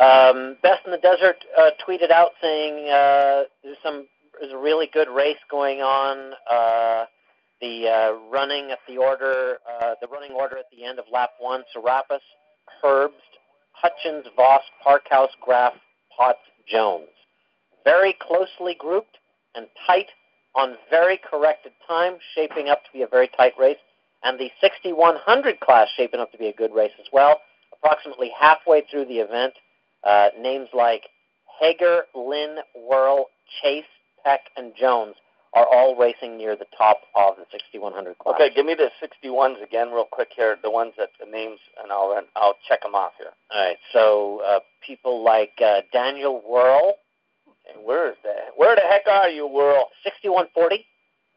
[0.00, 4.06] Um, Best in the Desert uh, tweeted out saying uh, there's some
[4.40, 6.34] there's a really good race going on.
[6.48, 7.06] Uh,
[7.60, 11.30] the uh, running at the order, uh, the running order at the end of lap
[11.40, 12.22] one: Serapis,
[12.82, 13.10] Herbst,
[13.72, 15.74] Hutchins, Voss, Parkhouse, Graff,
[16.16, 16.38] Potts,
[16.70, 17.08] Jones.
[17.84, 19.18] Very closely grouped
[19.54, 20.06] and tight
[20.54, 23.78] on very corrected time, shaping up to be a very tight race.
[24.24, 27.40] And the 6100 class shaping up to be a good race as well.
[27.72, 29.54] Approximately halfway through the event,
[30.04, 31.04] uh, names like
[31.60, 33.26] Hager, Lynn, Whirl,
[33.62, 33.84] Chase,
[34.24, 35.14] Peck, and Jones
[35.54, 38.34] are all racing near the top of the 6100 class.
[38.34, 40.56] Okay, give me the 61s again, real quick here.
[40.62, 43.32] The ones that the names, and I'll run, I'll check them off here.
[43.50, 43.76] All right.
[43.92, 46.94] So uh, people like uh, Daniel Whirl,
[47.74, 48.52] And where is that?
[48.56, 49.88] Where the heck are you, Whirl?
[50.04, 50.84] 6140.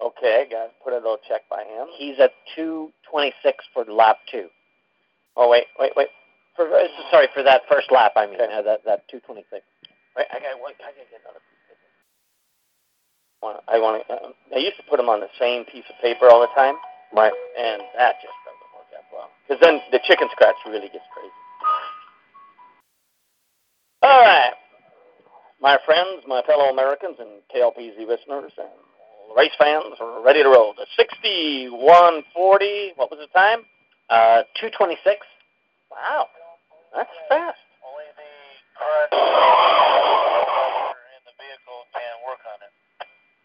[0.04, 1.88] Okay, got to put a little check by him.
[1.98, 4.48] He's at 226 for lap two.
[5.38, 6.08] Oh wait, wait, wait.
[6.56, 8.14] For, uh, sorry for that first lap.
[8.16, 9.64] I mean uh, that that 226.
[10.18, 10.60] Wait, I got.
[10.60, 11.78] Wait, I got to get another piece of
[13.40, 13.64] paper.
[13.72, 14.14] I want to.
[14.14, 16.76] Uh, I used to put them on the same piece of paper all the time,
[17.16, 17.32] Right.
[17.58, 19.30] and that just doesn't work out well.
[19.48, 21.32] Because then the chicken scratch really gets crazy.
[24.04, 24.54] All right,
[25.62, 28.68] my friends, my fellow Americans, and KLPZ listeners, and
[29.38, 30.74] race fans are ready to roll.
[30.76, 32.94] The 6140.
[32.96, 33.64] What was the time?
[34.10, 35.22] Uh, 226.
[35.92, 36.28] Wow,
[36.96, 37.58] that's fast.
[37.86, 38.32] Only the
[38.78, 39.12] current
[41.16, 42.72] in the vehicle can work on it.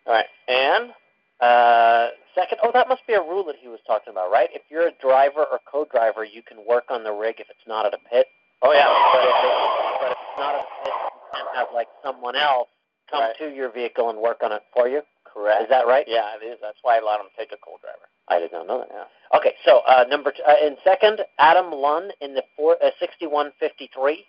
[0.06, 0.92] All right, and
[1.38, 4.48] Uh, second, oh, that must be a rule that he was talking about, right?
[4.54, 7.84] If you're a driver or co-driver, you can work on the rig if it's not
[7.84, 8.26] at a pit.
[8.62, 9.52] oh yeah, But if, it,
[10.00, 12.68] but if it's not at a pit, you can have like someone else
[13.10, 13.36] come Right.
[13.38, 15.02] to your vehicle and work on it for you.
[15.36, 15.62] Correct.
[15.64, 16.06] Is that right?
[16.08, 16.58] Yeah, it is.
[16.62, 18.08] That's why I let them take a co-driver.
[18.28, 18.88] I did not know that.
[18.90, 19.38] Yeah.
[19.38, 24.24] Okay, so uh, number t- uh, in second, Adam Lunn in the four, uh, 6153.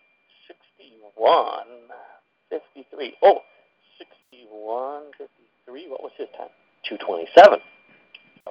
[0.47, 1.63] 61,
[2.49, 3.13] 53.
[3.23, 3.39] Oh,
[3.97, 5.89] 61, 53.
[5.89, 6.51] What was his time?
[6.87, 7.59] 227.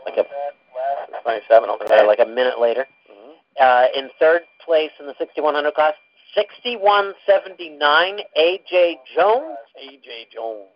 [0.05, 1.71] Like a That last 27.
[1.71, 2.07] Okay.
[2.07, 2.87] like a minute later.
[3.09, 3.33] Mhm.
[3.61, 5.95] Uh, in third place in the 6100 class,
[6.35, 10.76] 6179, AJ Jones, AJ Jones, 61,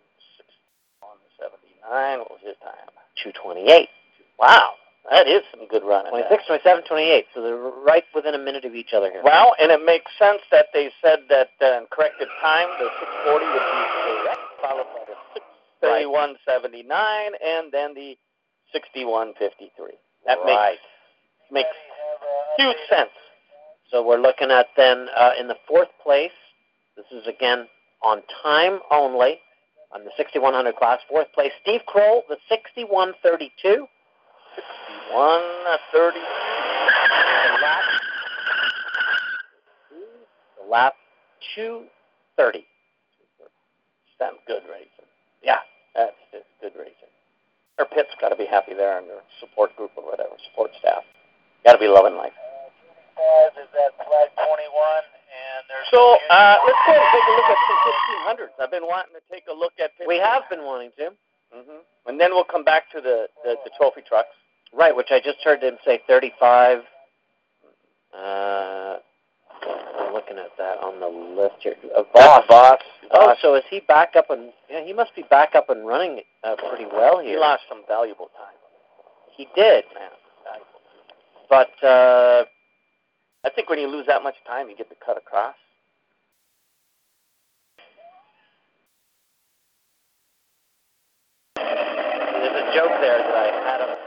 [1.89, 2.89] What was his time?
[3.23, 3.89] 228.
[4.39, 4.73] Wow,
[5.09, 6.11] that is some good running.
[6.11, 7.25] 26, 27, 28.
[7.33, 9.21] So they're right within a minute of each other here.
[9.23, 12.89] Well, and it makes sense that they said that uh, in corrected time, the
[13.25, 15.17] 640 would be correct, followed by the
[15.81, 16.85] 631.79,
[17.43, 18.17] and then the
[18.73, 19.35] 61.53.
[20.25, 20.77] That right.
[20.77, 20.81] makes
[21.51, 21.75] makes
[22.57, 23.11] huge sense.
[23.91, 26.31] So we're looking at then uh, in the fourth place,
[26.95, 27.67] This is again
[28.01, 29.39] on time only
[29.93, 30.99] on the 6100 class.
[31.09, 33.87] Fourth place, Steve Kroll, the 6132.
[34.55, 36.19] 6130.
[36.19, 37.83] The lap,
[40.57, 40.93] the lap
[41.55, 42.65] 230.
[44.19, 45.09] That's good racing.
[45.41, 45.65] Yeah,
[45.95, 47.09] that's just good racing.
[47.81, 51.01] Her pit's got to be happy there and her support group or whatever, support staff.
[51.65, 52.37] Got to be loving life.
[53.17, 55.10] Five is at flag 21, and there's
[55.91, 57.79] So uh, let's go and take a look at some
[58.37, 58.63] 1500s.
[58.63, 59.91] I've been wanting to take a look at.
[59.99, 60.07] 1500s.
[60.07, 61.11] We have been wanting to.
[61.55, 61.79] Mm-hmm.
[62.07, 64.29] And then we'll come back to the, the, the trophy trucks.
[64.73, 66.79] Right, which I just heard him say 35.
[68.13, 68.97] Uh,
[69.99, 71.75] I'm looking at that on the list here.
[71.95, 72.43] Uh, Voss.
[72.47, 72.79] Voss.
[73.13, 76.21] Oh, so is he back up and yeah, he must be back up and running
[76.43, 77.31] uh, pretty well here.
[77.33, 78.55] He lost some valuable time.
[79.35, 80.09] He did, Man,
[80.45, 80.79] valuable.
[81.49, 82.45] but uh,
[83.43, 85.55] I think when you lose that much time, you get to cut across.
[91.55, 93.97] there's a joke there that I had him.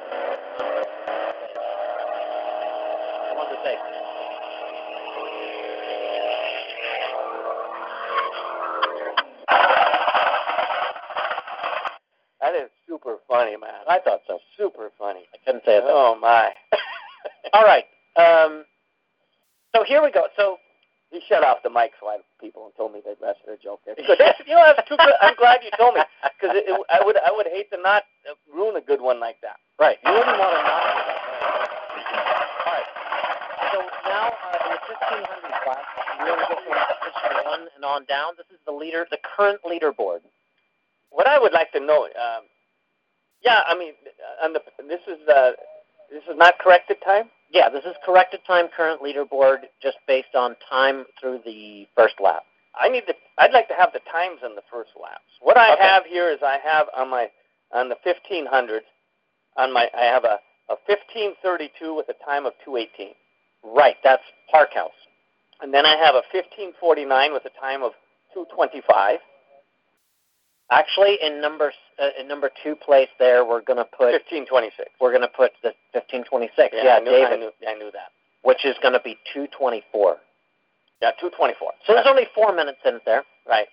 [3.14, 3.76] I want to say.
[12.41, 13.70] That is super funny, man.
[13.89, 14.39] I thought so.
[14.57, 15.26] Super funny.
[15.35, 15.85] I couldn't say it.
[15.87, 16.14] though.
[16.14, 16.51] Oh my.
[17.55, 17.85] All right.
[18.16, 18.64] Um,
[19.75, 20.27] so here we go.
[20.37, 20.59] So
[21.11, 23.61] he shut off the mic so I people and told me the rest of the
[23.62, 23.81] joke.
[23.87, 23.99] That's,
[24.47, 25.14] you know, that's too good.
[25.20, 26.03] I'm glad you told me
[26.39, 26.55] because
[26.91, 29.59] I would I would hate to not uh, ruin a good one like that.
[29.79, 29.99] Right.
[30.07, 30.83] You wouldn't want to not.
[32.66, 32.89] All right.
[33.75, 33.79] So
[34.11, 35.87] now uh, in the 1500 class,
[36.18, 38.39] we're going to go from position one and on down.
[38.39, 40.22] This is the leader, the current leaderboard.
[41.11, 42.43] What I would like to know, um,
[43.43, 43.95] yeah, I mean,
[44.43, 45.53] on the this is uh,
[46.11, 47.31] this is not corrected time.
[47.51, 52.42] Yeah, this is corrected time current leaderboard just based on time through the first lap.
[52.80, 53.14] I need to.
[53.38, 55.22] I'd like to have the times on the first laps.
[55.40, 55.82] What I Okay.
[55.82, 57.30] have here is I have on my
[57.72, 58.82] on the 1500
[59.57, 60.40] on my I have a
[60.70, 63.14] a 1532 with a time of 218,
[63.62, 64.97] Right, that's Parkhouse.
[65.61, 67.92] and then I have a 1549 with a time of
[68.32, 69.20] 225.
[70.70, 74.90] Actually, in number uh, in number two place there, we're going to put 1526.
[75.01, 76.74] we're going to put the 1526.
[76.76, 78.11] Yeah, I knew, David, I knew, I knew that.
[78.42, 80.16] which is going to be 224.
[81.03, 81.72] Yeah, 224.
[81.86, 83.24] So there's only four minutes in there.
[83.49, 83.66] Right.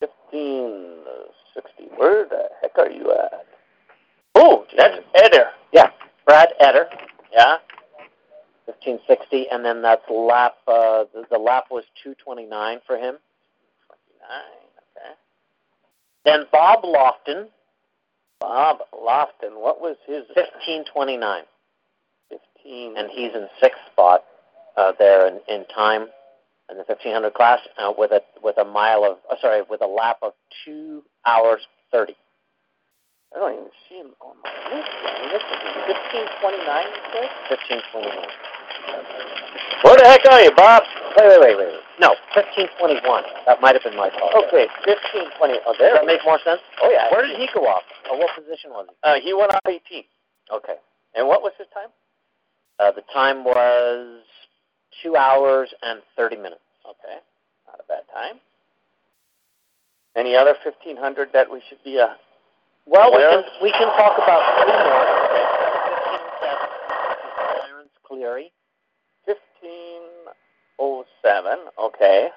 [0.00, 1.94] 1560.
[1.96, 3.46] Where the heck are you at?
[4.34, 5.50] Oh, that's Eder.
[5.72, 5.90] Yeah,
[6.26, 6.91] Brad Eder, Yeah.
[8.84, 10.54] 1560, and then that's lap.
[10.66, 13.16] Uh, the, the lap was 229 for him.
[13.86, 14.28] 29.
[14.96, 15.14] Okay.
[16.24, 17.48] Then Bob Lofton,
[18.40, 19.60] Bob Lofton.
[19.60, 21.42] What was his 1529,
[22.30, 22.96] 15?
[22.96, 24.24] and he's in sixth spot
[24.76, 26.08] uh, there in, in time
[26.70, 29.86] in the 1500 class uh, with a with a mile of uh, sorry with a
[29.86, 30.32] lap of
[30.64, 31.60] two hours
[31.92, 32.14] 30.
[33.32, 34.92] I don't even see him on my list.
[34.92, 35.56] I mean, this is
[35.88, 37.28] 1529, you said?
[37.48, 38.52] 1529.
[39.82, 40.84] Where the heck are you, Bob?
[41.16, 41.80] Wait, wait, wait, wait.
[41.96, 43.00] No, 1521.
[43.48, 44.36] That might have been my fault.
[44.46, 45.64] Okay, 1520.
[45.64, 45.96] Oh, there.
[45.96, 46.60] Does that make more sense?
[46.84, 47.08] Oh, yeah.
[47.08, 47.82] Where did he go off?
[48.12, 48.94] Or what position was he?
[49.00, 49.80] Uh, he went off 18.
[50.52, 50.76] Okay.
[51.16, 51.88] And what was his time?
[52.78, 54.22] Uh, the time was
[55.02, 56.64] two hours and 30 minutes.
[56.84, 57.16] Okay.
[57.66, 58.40] Not a bad time.
[60.16, 62.14] Any other 1500 that we should be uh,
[62.86, 65.06] Well, we can, we can talk about three more.
[66.42, 68.52] 1507, Clarence Cleary.
[69.24, 71.58] 1507.
[71.78, 72.30] Okay.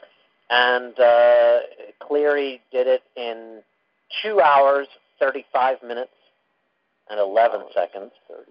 [0.50, 1.60] And uh,
[2.00, 3.62] Cleary did it in
[4.22, 4.88] two hours,
[5.20, 6.12] 35 minutes.
[7.10, 8.12] and 11 seconds.
[8.30, 8.46] 35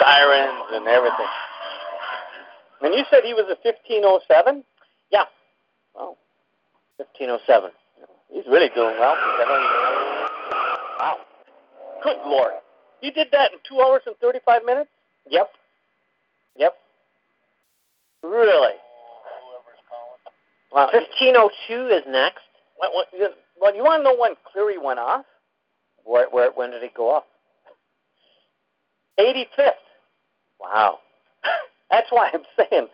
[0.00, 1.26] Sirens and everything.
[2.82, 4.64] And you said he was a 1507?
[5.10, 5.24] Yeah.
[5.96, 6.16] Oh,
[6.96, 7.70] 1507.
[8.32, 9.14] he's really doing well.
[10.98, 11.16] Wow.
[12.02, 12.52] Good Lord.
[13.00, 14.90] You did that in 2 hours and 35 minutes?
[15.30, 15.50] Yep.
[16.56, 16.74] Yep.
[18.22, 18.74] Really?
[20.72, 20.90] Wow.
[20.92, 22.42] 1502 is next.
[22.76, 23.28] What, what, you-
[23.60, 25.24] well, you want to know when Cleary went off?
[26.04, 27.24] Where, where, when did he go off?
[29.18, 29.70] 85th.
[30.60, 30.98] Wow.
[31.94, 32.88] That's why I'm saying.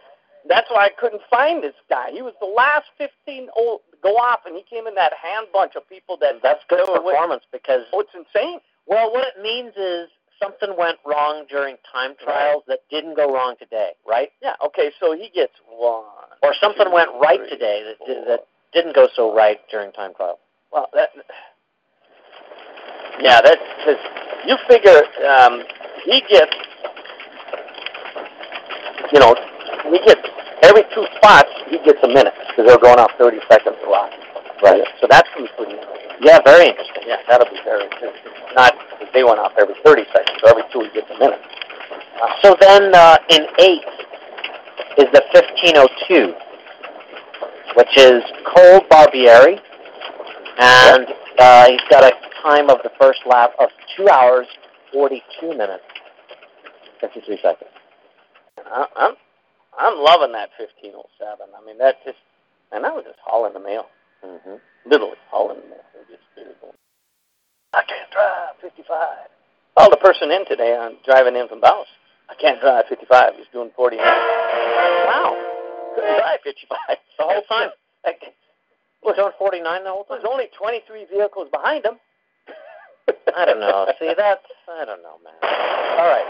[0.48, 2.10] That's why I couldn't find this guy.
[2.12, 5.72] He was the last 15 old go off, and he came in that hand bunch
[5.76, 6.40] of people that.
[6.42, 8.60] That's good performance because Oh, it's insane.
[8.86, 10.08] Well, what it means is
[10.42, 14.30] something went wrong during time trials that didn't go wrong today, right?
[14.42, 14.54] Yeah.
[14.66, 14.90] Okay.
[15.00, 16.04] So he gets one.
[16.42, 18.24] Or something two, went right three, today that, four.
[18.26, 18.40] that
[18.72, 20.38] didn't go so right during time trial.
[20.72, 21.10] Well, that.
[23.20, 24.00] Yeah, that's because
[24.46, 25.62] you figure um,
[26.04, 26.56] he gets,
[29.12, 29.34] you know,
[29.90, 30.22] he gets
[30.62, 34.10] every two spots he gets a minute because they're going off thirty seconds a lot.
[34.62, 34.82] Right.
[35.00, 35.76] So that's gonna be pretty.
[36.20, 37.04] Yeah, very interesting.
[37.06, 38.32] Yeah, that'll be very interesting.
[38.54, 41.40] Not because they went off every thirty seconds, so every two he gets a minute.
[42.42, 43.84] So then uh, in eight
[44.98, 46.34] is the 1502,
[47.76, 49.58] which is Cole Barbieri,
[50.58, 51.06] and
[51.38, 54.46] uh, he's got a time of the first lap of 2 hours,
[54.92, 55.84] 42 minutes,
[57.00, 57.70] 53 seconds.
[58.72, 59.14] I, I'm
[59.78, 61.46] I'm loving that fifteen oh seven.
[61.56, 62.18] I mean, that just
[62.72, 63.86] and that was just hauling the mail,
[64.24, 64.56] Mm-hmm.
[64.86, 65.86] literally hauling the mail.
[65.96, 66.74] It just it was going,
[67.74, 69.28] I can't drive fifty five.
[69.76, 71.86] Oh, the person in today, I'm driving in from Bouse.
[72.28, 73.34] I can't drive fifty five.
[73.36, 73.96] He's doing forty.
[73.96, 75.34] Wow,
[75.94, 77.70] couldn't drive fifty five The whole time?
[78.04, 78.22] Like,
[79.04, 80.18] Was on 49 the whole time?
[80.20, 81.98] there's only twenty three vehicles behind him.
[83.36, 83.86] I don't know.
[83.98, 85.34] See, that's I don't know, man.
[85.42, 86.26] All right.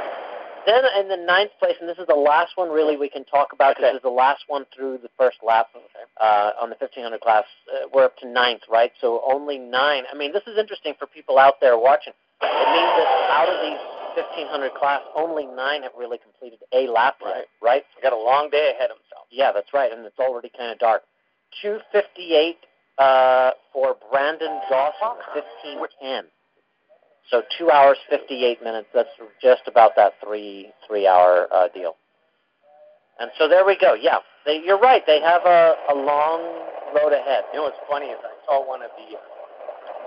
[0.66, 3.52] Then in the ninth place, and this is the last one really we can talk
[3.52, 3.92] about because Okay.
[3.94, 5.68] this is the last one through the first lap
[6.20, 7.44] uh, on the 1500 class.
[7.72, 8.92] Uh, we're up to ninth, right?
[9.00, 10.04] So only nine.
[10.12, 12.12] I mean, this is interesting for people out there watching.
[12.42, 13.80] It means that out of these
[14.16, 17.84] 1500 class, only nine have really completed a lap yet, right?
[17.96, 19.26] He got a long day ahead of himself.
[19.30, 21.02] Yeah, that's right, and it's already kind of dark.
[21.62, 22.56] 258
[22.98, 26.24] uh, for Brandon Dawson, 1510.
[27.30, 28.88] So two hours, 58 minutes.
[28.92, 29.08] That's
[29.42, 31.94] just about that three three hour uh, deal.
[33.20, 33.94] And so there we go.
[33.94, 35.02] Yeah, they, you're right.
[35.06, 36.40] They have a, a long
[36.96, 37.44] road ahead.
[37.52, 39.16] You know what's funny is I saw one of the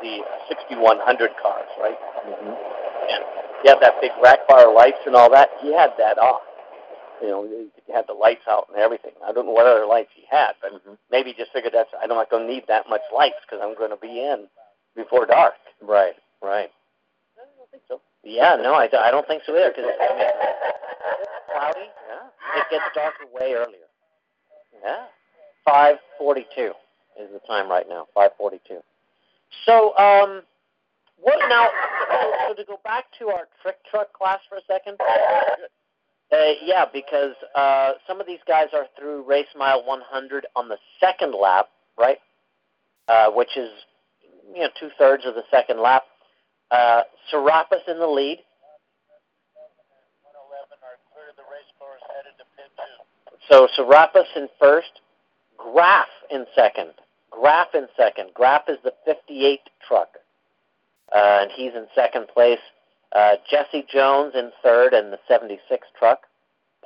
[0.01, 0.19] the
[0.49, 1.95] 6100 cars, right?
[2.27, 2.51] Mm-hmm.
[3.07, 3.23] And
[3.63, 5.49] he had that big rack bar lights and all that.
[5.61, 6.41] He had that off.
[7.21, 9.13] You know, he had the lights out and everything.
[9.25, 10.97] I don't know what other lights he had, but Mhm.
[11.09, 13.75] maybe he just figured that's I'm not going to need that much lights because I'm
[13.75, 14.49] going to be in
[14.95, 15.53] before dark.
[15.81, 16.69] Right, right.
[17.73, 18.01] Think so.
[18.23, 21.89] Yeah, no, I, I don't think so either because I mean, it's cloudy.
[22.07, 22.61] Yeah.
[22.61, 23.89] It gets darker way earlier.
[24.83, 25.05] Yeah.
[25.67, 26.69] 5:42
[27.19, 28.05] is the time right now.
[28.15, 28.59] 5:42.
[29.65, 30.43] So, um,
[31.19, 31.67] what now?
[32.47, 34.97] So to go back to our trick truck class for a second.
[35.01, 40.77] Uh, yeah, because uh, some of these guys are through race mile 100 on the
[40.99, 42.17] second lap, right?
[43.07, 43.69] Uh, which is
[44.53, 46.03] you know two thirds of the second lap.
[46.73, 48.41] Uh, Serapis in the lead.
[50.25, 52.97] 111 are clear of the race cars headed to pit two.
[53.47, 55.01] So Serapis in first,
[55.55, 56.93] Graff in second.
[57.29, 58.33] Graff in second.
[58.33, 60.17] Graff is the 58 truck,
[61.15, 62.57] uh, and he's in second place.
[63.11, 66.21] Uh, Jesse Jones in third and the 76 truck.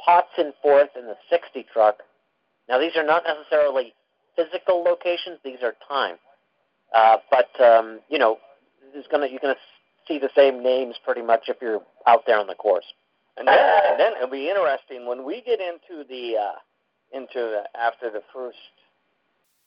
[0.03, 2.03] Potts in fourth in the 60 truck.
[2.67, 3.93] Now these are not necessarily
[4.35, 6.17] physical locations; these are time.
[6.93, 8.37] Uh, but um, you know,
[9.09, 9.55] gonna you're gonna
[10.07, 12.85] see the same names pretty much if you're out there on the course.
[13.37, 16.57] And then, and then it'll be interesting when we get into the uh,
[17.13, 18.57] into the, after the first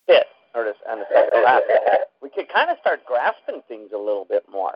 [0.06, 1.62] hit or the, on the second lap.
[2.20, 4.74] We could kind of start grasping things a little bit more.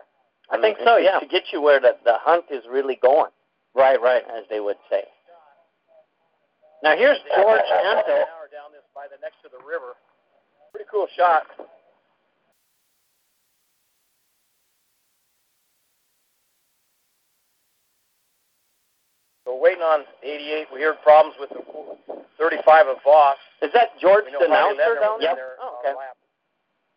[0.49, 1.19] I think mean, so, to- yeah.
[1.19, 3.31] To get you where the, the hunt is really going,
[3.75, 4.23] Right, right.
[4.31, 5.03] as they would say.
[6.83, 8.25] Now here's George Anto.
[8.53, 9.93] down this by the next to the river.
[10.71, 11.43] Pretty cool shot.
[19.45, 20.67] So we're waiting on 88.
[20.73, 21.61] We heard problems with the
[22.37, 23.37] 35 of Voss.
[23.61, 25.29] Is that George We the Harley announcer down there?
[25.31, 25.93] in there Oh, okay.
[25.95, 26.17] lap,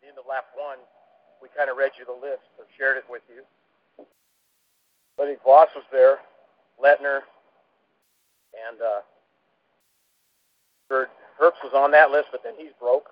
[0.01, 0.77] the end of lap one.
[1.41, 3.43] We kind of read you the list or shared it with you.
[5.21, 6.17] I think Voss was there,
[6.81, 7.21] Letner,
[8.55, 9.01] and uh,
[10.89, 11.07] heard
[11.39, 13.09] Herbst was on that list, but then he's broke.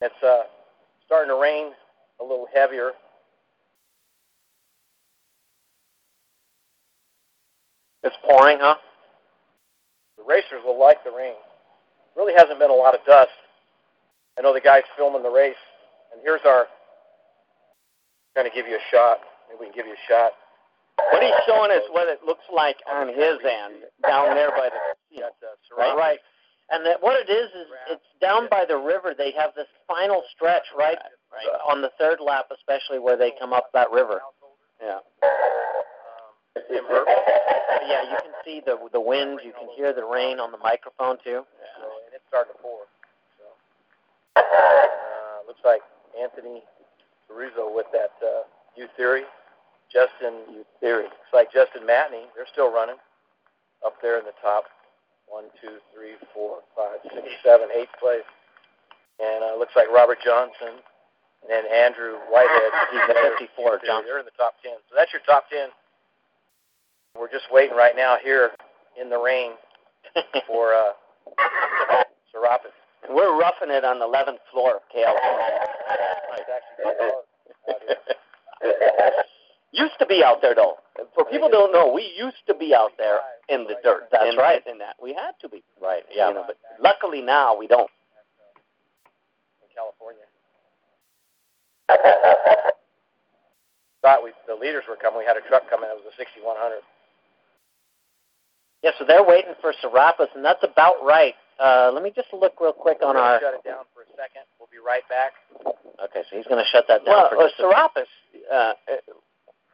[0.00, 0.42] It's uh,
[1.06, 1.72] starting to rain
[2.20, 2.90] a little heavier.
[8.04, 8.76] It's pouring, huh?
[10.18, 11.34] The racers will like the rain.
[12.16, 13.32] Really hasn't been a lot of dust.
[14.38, 15.58] I know the guy's filming the race,
[16.12, 16.66] and here's our.
[18.34, 19.18] Trying to give you a shot.
[19.48, 20.32] Maybe we can give you a shot.
[21.10, 24.78] What he's showing us what it looks like on his end down there by the
[25.10, 25.30] casino.
[25.76, 25.96] Right.
[25.96, 26.18] Right.
[26.70, 29.14] And that what it is is it's down by the river.
[29.16, 30.96] They have this final stretch, right,
[31.30, 31.48] right.
[31.52, 34.20] uh, on the third lap, especially where they come up that river.
[34.82, 34.98] Yeah.
[36.56, 39.40] Yeah, you can see the the wind.
[39.44, 41.42] You can hear the rain on the microphone too.
[41.78, 42.86] So, and it's starting to pour.
[43.38, 43.44] So,
[44.38, 45.82] uh, looks like
[46.14, 46.62] Anthony
[47.28, 49.22] Caruso with that uh, U Theory.
[49.92, 51.04] Justin U Theory.
[51.04, 52.26] Looks like Justin Matney.
[52.34, 52.98] They're still running
[53.84, 54.64] up there in the top.
[55.26, 58.26] One, two, three, four, five, six, seven, eighth place.
[59.18, 60.82] And uh, looks like Robert Johnson
[61.44, 62.72] and then Andrew Whitehead.
[62.92, 63.80] He's at 54.
[63.84, 64.04] Johnson.
[64.08, 64.72] They're in the top 10.
[64.88, 65.68] So that's your top 10.
[67.18, 68.50] We're just waiting right now here
[69.00, 69.52] in the rain
[70.46, 70.92] for uh,
[72.32, 72.72] Serapis.
[73.06, 75.14] And we're roughing it on the 11th floor of KL.
[78.62, 79.28] It's
[79.72, 80.76] used to be out there though.
[81.14, 84.08] For people don't know, we used to be out there in the dirt.
[84.10, 84.62] That's in, right.
[84.66, 85.62] In that we had to be.
[85.82, 86.02] Right.
[86.14, 86.28] Yeah.
[86.28, 87.90] You know, but luckily now we don't.
[89.62, 90.22] in California.
[94.02, 95.18] Thought we the leaders were coming.
[95.18, 95.90] We had a truck coming.
[95.90, 96.80] It was a 6100.
[98.84, 101.32] Yeah, so they're waiting for Serapis, and that's about right.
[101.58, 103.40] Uh, let me just look real quick on our.
[103.40, 104.44] Shut it down for a second.
[104.60, 105.32] We'll be right back.
[106.04, 108.12] Okay, so he's going to shut that down Well, for uh, just a Serapis,
[108.52, 108.72] uh,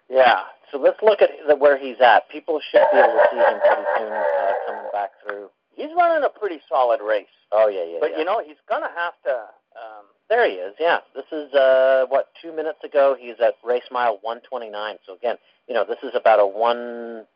[0.09, 0.47] Yeah.
[0.71, 2.31] So let's look at the, where he's at.
[2.31, 5.51] People should be able to see him pretty soon uh, coming back through.
[5.75, 7.35] he's running a pretty solid race.
[7.51, 7.99] Oh yeah, yeah.
[8.01, 8.19] but yeah.
[8.19, 9.35] you know, he's gonna have to.
[9.75, 10.75] Um, there he is.
[10.79, 10.99] Yeah.
[11.17, 13.17] This is uh, what two minutes ago.
[13.19, 14.71] He's at race mile 129.
[15.05, 15.35] So again,
[15.67, 17.27] you know, this is about a one.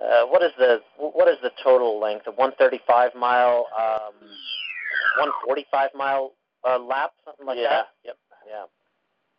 [0.00, 2.26] Uh, what is the what is the total length?
[2.26, 4.16] A 135 mile, um,
[5.20, 6.32] 145 mile
[6.66, 7.68] uh, lap, something like yeah.
[7.68, 7.86] that.
[8.04, 8.16] Yep.
[8.48, 8.64] Yeah.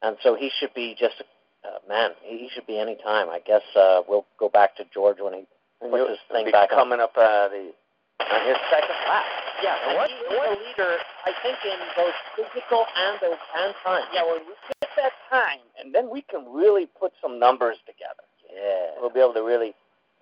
[0.03, 1.21] And so he should be just,
[1.65, 3.29] uh, man, he should be any time.
[3.29, 5.43] I guess uh, we'll go back to George when he
[5.79, 7.73] puts he'll his thing back coming up uh, the
[8.21, 9.25] on his second lap.
[9.63, 14.05] Yeah, and what- he is the leader, I think, in both physical and and time.
[14.13, 18.25] Yeah, when we get that time, and then we can really put some numbers together.
[18.53, 18.97] Yeah.
[18.99, 19.73] We'll be able to really,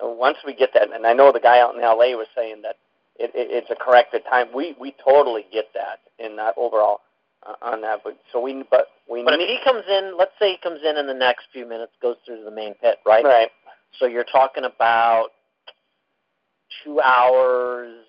[0.01, 2.15] once we get that, and I know the guy out in L.A.
[2.15, 2.75] was saying that
[3.17, 4.47] it, it, it's a corrected time.
[4.53, 7.01] We we totally get that in that overall
[7.45, 8.01] uh, on that.
[8.03, 10.81] But so we, but we But if need he comes in, let's say he comes
[10.83, 13.23] in in the next few minutes, goes through the main pit, right?
[13.23, 13.49] right.
[13.99, 15.29] So you're talking about
[16.83, 18.05] two hours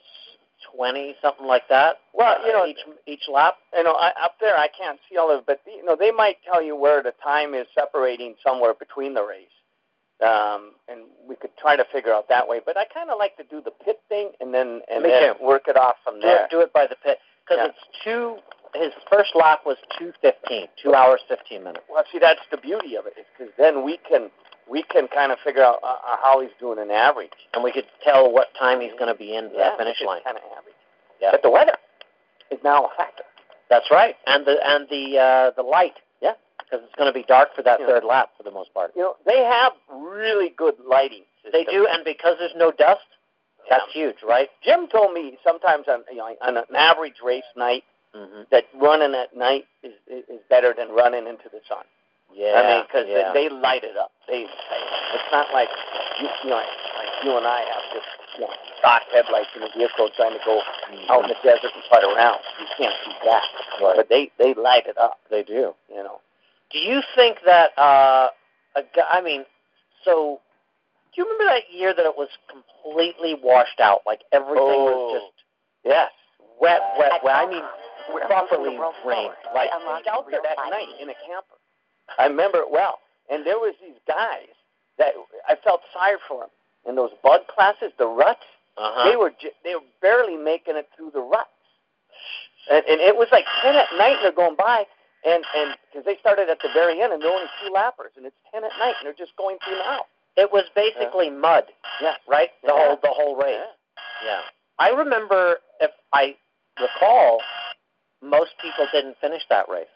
[0.75, 1.97] twenty, something like that.
[2.15, 3.55] Well, you know, each each lap.
[3.75, 6.11] you know, I, up there I can't see all of it, but you know, they
[6.11, 9.49] might tell you where the time is separating somewhere between the race,
[10.23, 12.61] um, and we could try to figure out that way.
[12.65, 15.35] But I kind of like to do the pit thing and then and Me then
[15.39, 15.45] too.
[15.45, 16.45] work it off from Do there.
[16.45, 17.69] it, do it by the pit because Yeah.
[17.73, 18.37] it's two.
[18.75, 21.83] His first lap was two fifteen, two hours fifteen minutes.
[21.91, 24.31] Well, see, that's the beauty of it, because then we can
[24.71, 27.33] we can kind of figure out uh, uh, how he's doing an average.
[27.55, 30.23] And we could tell what time he's going to be into that finish line.
[30.23, 30.75] Kind of average.
[31.21, 31.31] Yeah.
[31.33, 31.75] But the weather
[32.53, 33.25] is now a factor.
[33.69, 35.95] That's right, and the and the uh, the light.
[36.71, 36.79] Yeah.
[36.79, 37.87] because it's going to be dark for that Yeah.
[37.87, 38.93] third lap for the most part.
[38.97, 41.25] You know, they have really good lighting.
[41.53, 43.01] They do, and because there's no dust,
[43.69, 44.49] that's huge, right?
[44.63, 48.43] Jim told me sometimes on you know on an average race night Mm-hmm.
[48.51, 51.87] that running at night is is better than running into the sun.
[52.35, 53.31] Yeah, I mean, because yeah.
[53.33, 54.11] they, they light it up.
[54.27, 55.69] They, it's not like
[56.19, 58.51] you, you know, like you and I have just you know,
[58.83, 60.59] stock headlights in the vehicle trying to go
[61.09, 62.41] out in the desert and putt around.
[62.59, 63.47] You can't see that.
[63.81, 63.95] Right.
[63.95, 65.19] But they they light it up.
[65.31, 65.71] They do.
[65.87, 66.19] You know.
[66.73, 68.29] Do you think that uh,
[68.77, 69.07] a guy?
[69.11, 69.45] I mean,
[70.05, 70.41] so
[71.15, 74.01] do you remember that year that it was completely washed out?
[74.07, 74.57] Like everything
[74.87, 75.15] was Oh.
[75.15, 75.35] just
[75.85, 76.11] Yes.
[76.61, 77.35] wet, wet, wet.
[77.37, 77.63] I mean,
[78.27, 79.35] properly rained.
[79.55, 79.71] Like
[80.07, 81.57] out there that night in a camper.
[82.19, 82.99] I remember it well.
[83.31, 84.49] And there was these guys
[84.99, 85.15] that
[85.49, 86.51] I felt sorry for them.
[86.87, 88.45] In those bud classes, the ruts,
[88.77, 89.09] Uh-huh.
[89.11, 91.51] they were j- they were barely making it through the ruts.
[92.71, 94.87] And, and it was like ten at night, and they're going by,
[95.25, 98.25] and and because they started at the very end, and they're only two lappers, and
[98.27, 100.07] it's ten at night, and they're just going through now.
[100.37, 101.65] It was basically mud.
[102.01, 102.15] Yeah.
[102.29, 102.51] Right.
[102.63, 102.87] The Yeah.
[102.87, 103.59] whole the whole race.
[103.59, 103.71] Yeah.
[104.25, 104.41] Yeah.
[104.79, 106.37] I remember, if I
[106.81, 107.43] recall,
[108.23, 109.93] most people didn't finish that race.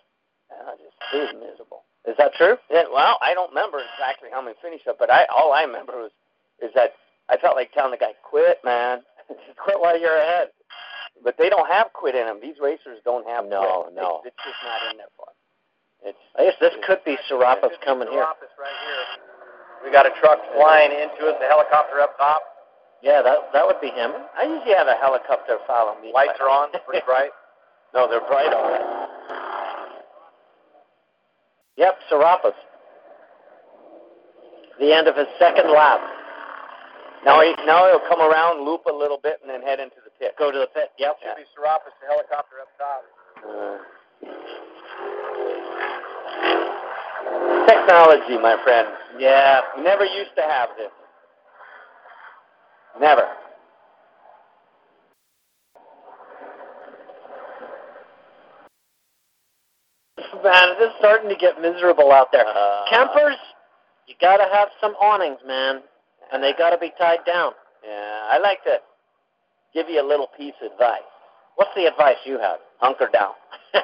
[0.51, 1.83] Yeah, just it was miserable.
[2.07, 2.59] Is that true?
[2.71, 5.97] Yeah, well, I don't remember exactly how many finished up, but I all I remember
[5.97, 6.11] was
[6.61, 6.93] is that
[7.31, 9.03] I felt like telling the guy, "Quit, man,
[9.57, 10.49] Quit while you're ahead.
[11.25, 12.39] But they don't have quit in them.
[12.41, 13.97] These racers don't have No, quit.
[13.97, 14.21] no.
[14.23, 16.13] They, it's just not in there for them.
[16.13, 18.21] It's I guess this could be Serapis coming here.
[18.23, 19.05] Serapis right here.
[19.85, 22.43] We got a truck flying into us, the helicopter up top.
[23.03, 24.13] Yeah, that that would be him.
[24.37, 26.13] I usually have a helicopter follow me.
[26.13, 27.33] Lights are on, pretty bright.
[27.95, 28.85] No, they're bright already.
[31.77, 32.55] Yep, Serapis.
[34.81, 36.01] The end of his second lap.
[37.25, 40.04] Now he now he'll come around, loop a little bit, and then head into the
[40.19, 40.35] pit.
[40.39, 40.91] Go to the pit.
[40.99, 41.17] Yep.
[41.23, 43.03] Should be Serapis, the helicopter up top.
[43.41, 43.79] Uh,
[47.67, 48.89] technology, my friend.
[49.19, 49.61] Yeah.
[49.77, 50.91] We never used to have this.
[53.01, 53.27] Never.
[60.43, 62.47] Man, it is starting to get miserable out there.
[62.47, 63.37] Uh, Campers,
[64.07, 65.81] you got to have some awnings, man,
[66.33, 67.53] and they got to be tied down.
[67.87, 68.77] Yeah, I like to
[69.75, 71.03] give you a little piece of advice.
[71.57, 72.59] What's the advice you have?
[72.79, 73.33] Hunker down.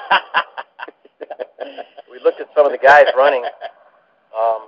[2.11, 3.45] We looked at some of the guys running.
[4.37, 4.67] Um,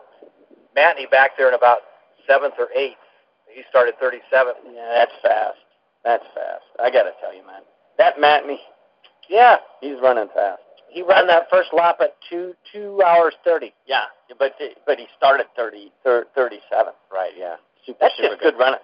[0.76, 1.78] Matney back there in about
[2.26, 2.96] seventh or eighth.
[3.52, 4.54] He started 37th.
[4.72, 5.58] Yeah, that's fast.
[6.04, 6.64] That's fast.
[6.80, 7.62] I got to tell you, man.
[7.98, 8.56] That Matney,
[9.28, 10.62] Yeah, he's running fast.
[10.88, 13.72] he ran that first lap at two two hours thirty.
[13.86, 14.04] Yeah,
[14.38, 14.52] but
[14.86, 16.92] but he started 30, thir- 37.
[17.12, 17.32] Right.
[17.36, 17.56] Yeah.
[17.84, 17.98] Super.
[18.00, 18.80] That's super just good running.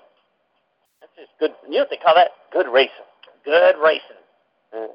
[1.19, 1.51] Just good.
[1.67, 2.31] You know what they call that?
[2.53, 3.09] Good racing.
[3.45, 4.23] Good racing.
[4.73, 4.87] Uh,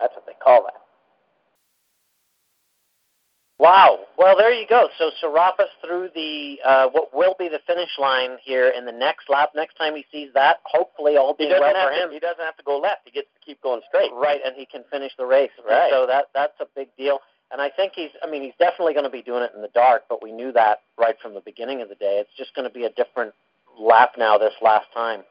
[0.00, 0.80] that's what they call that.
[3.58, 4.00] Wow.
[4.18, 4.88] Well, there you go.
[4.98, 9.30] So Serapis through the uh, what will be the finish line here in the next
[9.30, 9.50] lap.
[9.56, 12.12] Next time he sees that, hopefully all being well for to, him.
[12.12, 13.02] he doesn't have to go left.
[13.06, 14.10] He gets to keep going straight.
[14.12, 15.50] Right, and he can finish the race.
[15.56, 15.90] And Right.
[15.90, 17.20] So that that's a big deal.
[17.50, 18.10] And I think he's.
[18.22, 20.02] I mean, he's definitely going to be doing it in the dark.
[20.08, 22.18] But we knew that right from the beginning of the day.
[22.20, 23.32] It's just going to be a different
[23.80, 24.36] lap now.
[24.36, 25.22] This last time.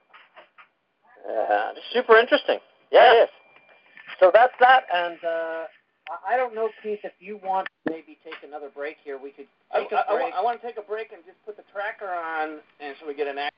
[1.28, 2.60] Uh, Super interesting.
[2.92, 3.30] yeah, it is.
[4.20, 4.84] So that's that.
[4.94, 5.66] And uh,
[6.10, 9.18] I- I don't know, Keith, if you want to maybe take another break here.
[9.18, 10.34] We could I, take a I, break.
[10.36, 13.14] I, want to take a break and just put the tracker on, and so we
[13.16, 13.38] get an.
[13.40, 13.56] act-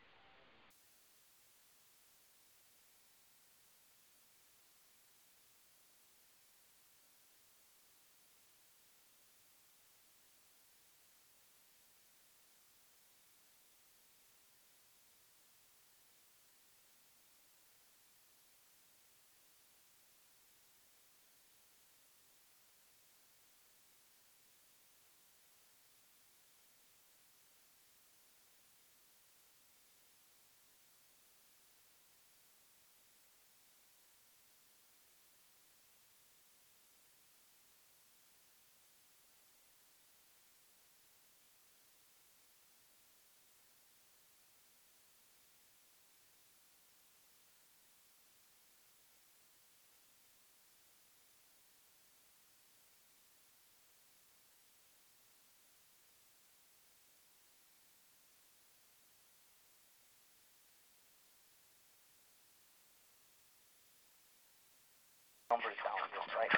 [65.58, 66.54] Numbers down, right?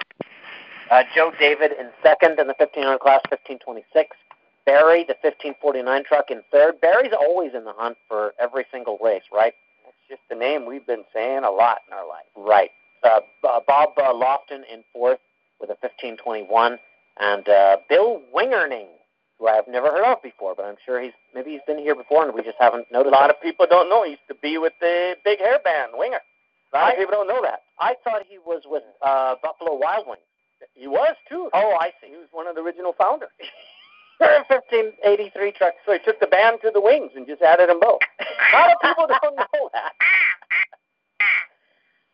[0.92, 4.18] Uh, Joe David in second in the 1500 class, 1526.
[4.66, 6.82] Barry, the 1549 truck, in third.
[6.82, 9.54] Barry's always in the hunt for every single race, right?
[9.86, 12.26] That's just the name we've been saying a lot in our life.
[12.36, 12.72] Right.
[13.04, 15.20] Uh, Bob uh, Lofton in fourth
[15.62, 16.78] with a 1521,
[17.20, 18.88] and uh, Bill Wingerning,
[19.40, 21.96] who I have never heard of before, but I'm sure he's maybe he's been here
[21.96, 23.14] before and we just haven't noticed.
[23.14, 23.36] A lot him.
[23.38, 26.20] of people don't know he used to be with the big hair band, Winger.
[26.74, 27.62] A lot of people don't know that.
[27.80, 30.22] I thought he was with uh, Buffalo Wild Wings.
[30.74, 31.50] He was too.
[31.54, 32.10] Oh, I see.
[32.10, 33.30] He was one of the original founders.
[34.20, 35.74] 1583 truck.
[35.86, 38.00] So he took the band to the wings and just added them both.
[38.20, 39.94] A lot of people don't know that.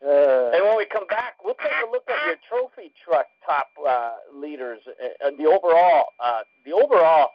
[0.06, 3.68] Uh, And when we come back, we'll take a look at your trophy truck top
[3.88, 7.30] uh, leaders, uh, uh, the overall, uh, the overall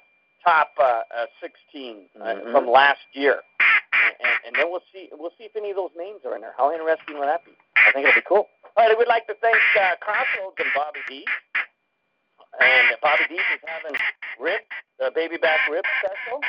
[0.44, 2.52] top uh, uh, 16 uh, Mhm.
[2.52, 3.42] from last year,
[4.20, 6.54] and, and then we'll see we'll see if any of those names are in there.
[6.56, 7.52] How interesting would that be?
[7.76, 8.46] I think it'll be cool.
[8.76, 11.24] All right, would like to thank uh, Crossroads and Bobby D.
[12.60, 13.96] And Bobby D is having
[14.40, 14.60] rib,
[14.98, 16.40] the baby back rib special.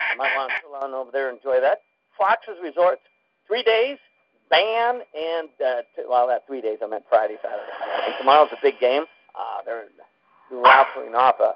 [0.00, 1.80] I might want to chill on over there and enjoy that.
[2.18, 3.02] Fox's Resorts,
[3.46, 3.98] three days,
[4.50, 7.72] ban, and, uh, t- well, that three days, I meant Friday, Saturday.
[8.06, 9.04] And tomorrow's a big game.
[9.34, 9.86] Uh, they're
[10.50, 11.54] raffling off a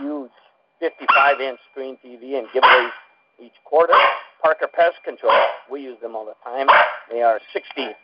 [0.00, 0.32] huge
[0.80, 2.90] 55 inch screen TV and giveaways
[3.40, 3.94] each quarter.
[4.42, 5.32] Parker Pest Control,
[5.70, 6.66] we use them all the time.
[7.10, 7.94] They are 65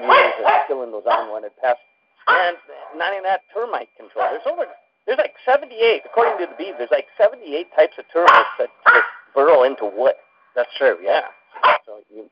[0.00, 1.82] years of killing those unwanted pests.
[2.28, 2.56] And
[2.96, 4.26] not even that termite control.
[4.30, 4.66] There's over,
[5.06, 9.02] there's like 78, according to the bees, there's like 78 types of termites that, that
[9.34, 10.14] burrow into wood.
[10.54, 10.96] That's true.
[11.02, 11.26] Yeah.
[11.86, 12.30] So you,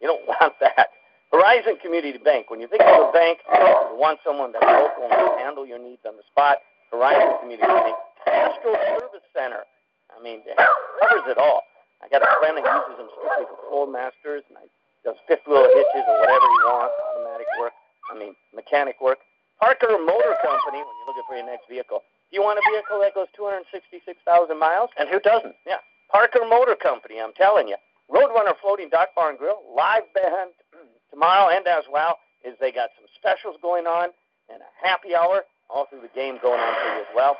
[0.00, 0.88] you don't want that.
[1.32, 2.50] Horizon Community Bank.
[2.50, 5.78] When you think of a bank, you want someone that's local and can handle your
[5.78, 6.64] needs on the spot.
[6.90, 7.96] Horizon Community Bank.
[8.26, 9.68] Astro Service Center.
[10.08, 11.67] I mean, it covers it all.
[12.02, 14.66] I got a friend that uses them strictly for floor masters, and I
[15.04, 17.72] does fifth wheel hitches or whatever you want, automatic work.
[18.10, 19.18] I mean, mechanic work.
[19.60, 20.82] Parker Motor Company.
[20.82, 24.20] When you're looking for your next vehicle, do you want a vehicle that goes 266,000
[24.58, 24.90] miles?
[24.98, 25.54] And who doesn't?
[25.66, 25.82] Yeah.
[26.10, 27.76] Parker Motor Company, I'm telling you.
[28.10, 30.56] Roadrunner Floating Dock Bar and Grill, live band
[31.10, 34.08] tomorrow, and as well is they got some specials going on
[34.48, 37.36] and a happy hour all through the game going on for you as well.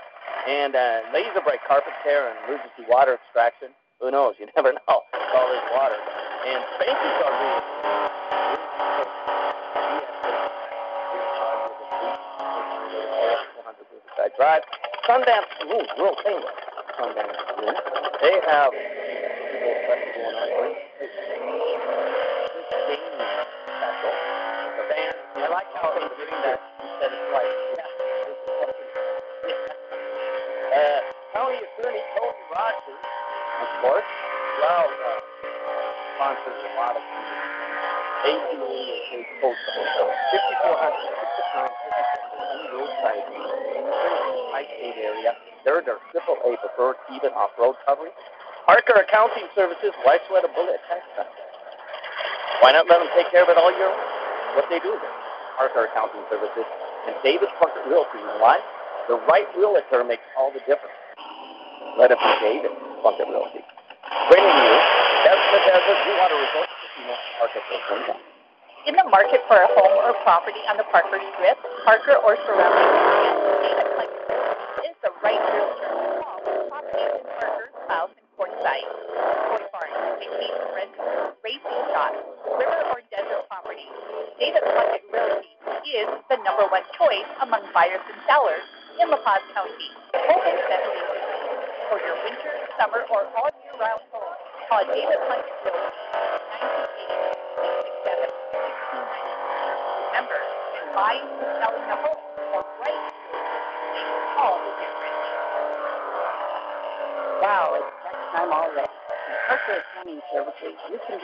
[0.47, 3.73] And uh, laser bright carpet care and emergency water extraction.
[4.01, 4.35] Who knows?
[4.39, 4.81] You never know.
[4.89, 5.97] All this water.
[6.47, 7.63] And Spanky's are really
[14.19, 14.63] I drive.
[15.09, 16.57] Sundance Saloon, real famous.
[16.99, 17.75] Sundance Saloon.
[18.21, 18.73] They have.
[25.37, 26.61] I like how they're doing that.
[26.83, 27.68] You said it
[36.39, 37.03] sponsors a lot of
[38.27, 38.59] ACE
[39.15, 43.25] is post 5400 roadside
[44.79, 45.35] state area.
[45.65, 48.13] They're their triple A preferred even off-road coverage.
[48.67, 51.27] Parker Accounting Services, why sweat a bullet tax time?
[52.61, 53.99] Why not let them take care of it all year long?
[54.55, 55.15] What they do there.
[55.57, 56.67] Parker Accounting Services
[57.07, 58.19] and David Plunkett Realty.
[58.43, 58.61] Why?
[59.09, 60.95] The right realtor makes all the difference.
[61.97, 62.71] Let it be David
[63.01, 63.65] Plunkett Realty.
[64.29, 64.75] Bringing you
[65.25, 65.49] Desmond Desert Blue Water Resort Casino, Parker, California.
[68.89, 72.89] In the market for a home or property on the Parker Strip, Parker or surrounding
[74.89, 75.93] is the right realtor.
[76.73, 78.89] Properties in Parker, Bouse, and Quartzsite.
[78.89, 81.85] Toy barns, vacation rentals, racing
[82.57, 83.93] river or desert properties.
[84.41, 85.53] David Plunkett Realty
[85.85, 88.65] is the number one choice among buyers and sellers
[89.05, 89.91] in La Paz County.
[90.17, 91.13] Home accessories
[91.93, 94.33] for your winter, summer, or all year round home.
[94.69, 96.01] Call David Plunkett Realty,
[96.57, 97.29] 928
[100.13, 100.41] Remember,
[100.95, 102.21] buying or selling a home,
[102.53, 103.05] the right
[103.95, 105.25] makes all the difference.
[107.43, 108.93] Wow, it's tax time already.
[108.93, 111.17] At Parker Accounting Services, you can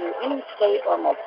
[0.89, 1.25] or multiple.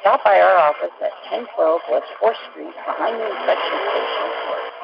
[0.00, 4.75] Stop by our office at 1012 West 4th Street behind the inspection station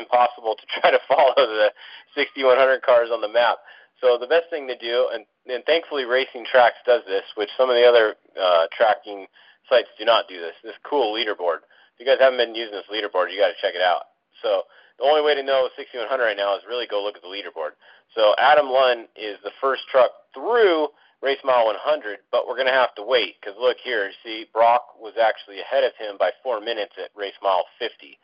[0.00, 1.70] impossible to try to follow the
[2.16, 3.60] 6100 cars on the map.
[4.00, 7.68] So the best thing to do, and, and thankfully Racing Tracks does this, which some
[7.68, 9.28] of the other uh, tracking
[9.68, 10.56] sites do not do this.
[10.64, 11.68] This cool leaderboard.
[11.94, 14.16] If you guys haven't been using this leaderboard, you got to check it out.
[14.40, 14.64] So
[14.96, 17.76] the only way to know 6100 right now is really go look at the leaderboard.
[18.16, 20.88] So Adam Lunn is the first truck through
[21.22, 24.96] race mile 100, but we're going to have to wait because look here, see Brock
[24.98, 28.18] was actually ahead of him by four minutes at race mile 50.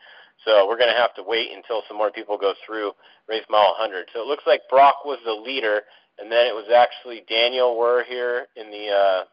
[0.44, 2.92] So we're going to have to wait until some more people go through
[3.28, 4.06] race mile 100.
[4.12, 5.82] So it looks like Brock was the leader,
[6.18, 9.24] and then it was actually Daniel Were here in the uh,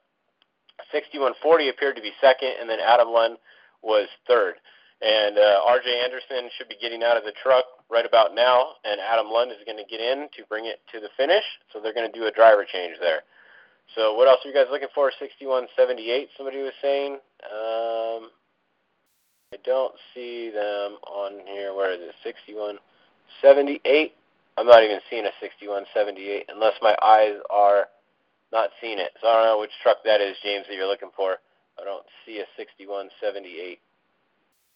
[0.92, 3.38] 6140 appeared to be second, and then Adam Lund
[3.82, 4.56] was third.
[5.04, 9.02] And uh, RJ Anderson should be getting out of the truck right about now, and
[9.02, 11.44] Adam Lund is going to get in to bring it to the finish.
[11.72, 13.22] So they're going to do a driver change there.
[13.96, 15.12] So what else are you guys looking for?
[15.20, 17.20] 6178, somebody was saying.
[17.44, 18.32] Um,
[19.54, 21.76] I don't see them on here.
[21.76, 22.16] Where is it?
[22.26, 24.18] 6178.
[24.58, 27.86] I'm not even seeing a 6178 unless my eyes are
[28.52, 29.14] not seeing it.
[29.22, 31.38] So I don't know which truck that is, James, that you're looking for.
[31.78, 33.78] I don't see a 6178.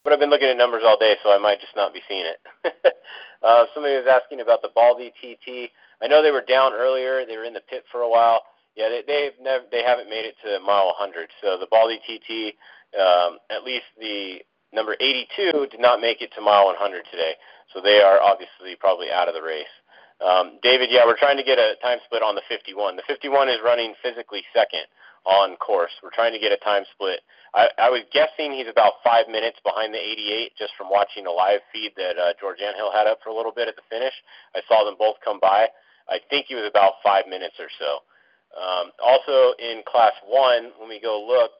[0.04, 2.22] But I've been looking at numbers all day, so I might just not be seeing
[2.22, 2.38] it.
[3.42, 5.74] uh, somebody was asking about the Baldy TT.
[5.98, 7.26] I know they were down earlier.
[7.26, 8.42] They were in the pit for a while.
[8.76, 11.30] Yeah, they they've never they haven't made it to mile 100.
[11.42, 12.54] So the Baldy TT,
[12.94, 14.38] um, at least the
[14.72, 17.34] number 82, did not make it to mile 100 today.
[17.72, 19.72] So they are obviously probably out of the race.
[20.18, 22.96] Um, David, yeah, we're trying to get a time split on the 51.
[22.96, 24.86] The 51 is running physically second
[25.24, 25.92] on course.
[26.02, 27.20] We're trying to get a time split.
[27.54, 31.30] I, I was guessing he's about five minutes behind the 88 just from watching a
[31.30, 34.14] live feed that uh, George Anhill had up for a little bit at the finish.
[34.54, 35.68] I saw them both come by.
[36.08, 38.02] I think he was about five minutes or so.
[38.56, 41.52] Um, also in Class 1, when we go look,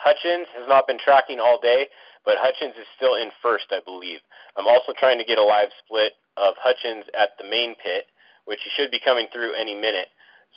[0.00, 1.88] Hutchins has not been tracking all day,
[2.24, 4.20] but Hutchins is still in first, I believe.
[4.56, 8.06] I'm also trying to get a live split of Hutchins at the main pit,
[8.44, 10.08] which he should be coming through any minute.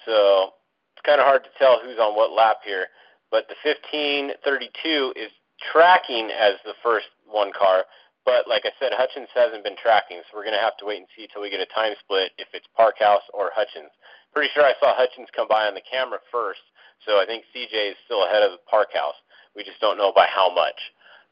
[0.06, 0.54] So
[0.94, 2.88] it's kind of hard to tell who's on what lap here.
[3.32, 5.32] But the 1532 is
[5.72, 7.86] tracking as the first one car.
[8.26, 10.98] But like I said, Hutchins hasn't been tracking, so we're going to have to wait
[10.98, 13.94] and see until we get a time split if it's Parkhouse or Hutchins.
[14.34, 16.66] Pretty sure I saw Hutchins come by on the camera first,
[17.06, 19.16] so I think CJ is still ahead of Parkhouse.
[19.56, 20.76] We just don't know by how much.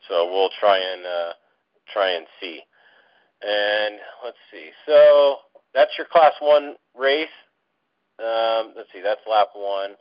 [0.08, 1.34] So we'll try and uh,
[1.92, 2.62] try and see.
[3.42, 4.70] And let's see.
[4.86, 5.38] So
[5.74, 7.28] that's your Class One race.
[8.20, 9.02] Um, let's see.
[9.02, 9.96] That's lap one.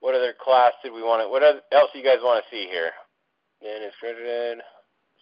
[0.00, 1.28] What other class did we want to?
[1.28, 2.90] What else do you guys want to see here?
[3.62, 4.62] Dan is credited.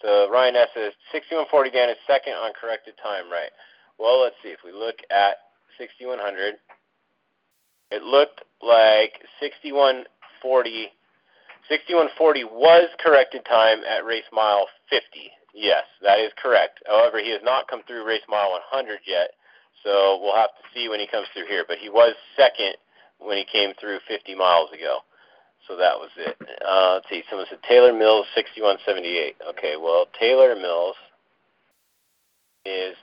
[0.03, 1.71] So Ryan S says 6140.
[1.71, 3.27] Dan is second on corrected time.
[3.31, 3.51] Right.
[3.99, 4.51] Well, let's see.
[4.51, 5.43] If we look at
[5.79, 6.55] 6100,
[7.91, 10.93] it looked like 6140.
[11.69, 15.05] 6140 was corrected time at race mile 50.
[15.55, 16.81] Yes, that is correct.
[16.87, 19.33] However, he has not come through race mile 100 yet,
[19.85, 21.65] so we'll have to see when he comes through here.
[21.67, 22.77] But he was second
[23.19, 25.01] when he came through 50 miles ago.
[25.67, 26.37] So that was it.
[26.65, 27.23] Uh, let's see.
[27.29, 29.37] Someone said Taylor Mills 6178.
[29.51, 30.97] Okay, well Taylor Mills
[32.65, 32.97] is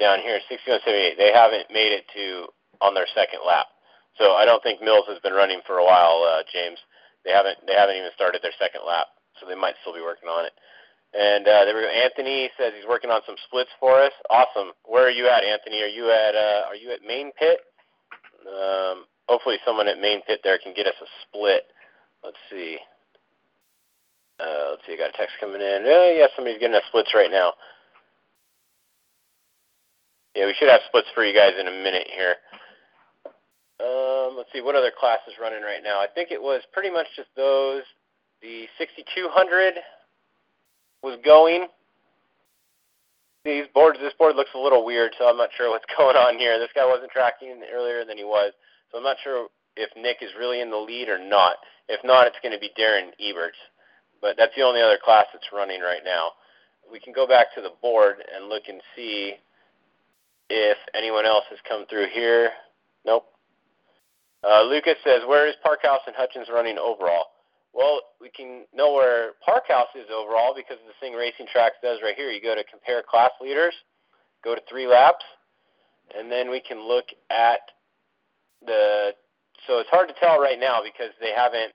[0.00, 1.16] down here 6178.
[1.18, 2.48] They haven't made it to
[2.80, 3.66] on their second lap.
[4.16, 6.78] So I don't think Mills has been running for a while, uh, James.
[7.26, 10.30] They haven't they haven't even started their second lap, so they might still be working
[10.30, 10.54] on it.
[11.10, 11.90] And uh, there we go.
[11.90, 14.14] Anthony says he's working on some splits for us.
[14.30, 14.70] Awesome.
[14.86, 15.82] Where are you at, Anthony?
[15.82, 17.58] Are you at uh, Are you at main pit?
[18.46, 21.66] Um, hopefully, someone at main pit there can get us a split.
[22.22, 22.78] Let's see.
[24.38, 24.94] Uh, let's see.
[24.94, 25.82] I got a text coming in.
[25.82, 27.54] Oh, yeah, somebody's getting us splits right now.
[30.36, 32.36] Yeah, we should have splits for you guys in a minute here.
[33.78, 36.00] Um, let's see, what other class is running right now?
[36.00, 37.82] I think it was pretty much just those.
[38.40, 39.74] The 6200
[41.02, 41.66] was going.
[43.44, 46.38] These boards, this board looks a little weird, so I'm not sure what's going on
[46.38, 46.58] here.
[46.58, 48.52] This guy wasn't tracking earlier than he was,
[48.90, 51.56] so I'm not sure if Nick is really in the lead or not.
[51.88, 53.60] If not, it's going to be Darren Eberts.
[54.20, 56.32] But that's the only other class that's running right now.
[56.90, 59.34] We can go back to the board and look and see
[60.48, 62.50] if anyone else has come through here.
[63.04, 63.26] Nope.
[64.44, 67.26] Uh, Lucas says, where is Parkhouse and Hutchins running overall?
[67.72, 72.16] Well, we can know where Parkhouse is overall because the thing Racing Tracks does right
[72.16, 72.30] here.
[72.30, 73.74] You go to compare class leaders,
[74.42, 75.24] go to three laps,
[76.16, 77.60] and then we can look at
[78.64, 79.12] the.
[79.66, 81.72] So it's hard to tell right now because they haven't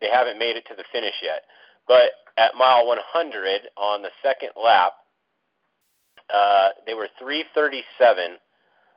[0.00, 1.42] they haven't made it to the finish yet.
[1.86, 4.92] But at mile 100 on the second lap,
[6.32, 8.36] uh, they were 337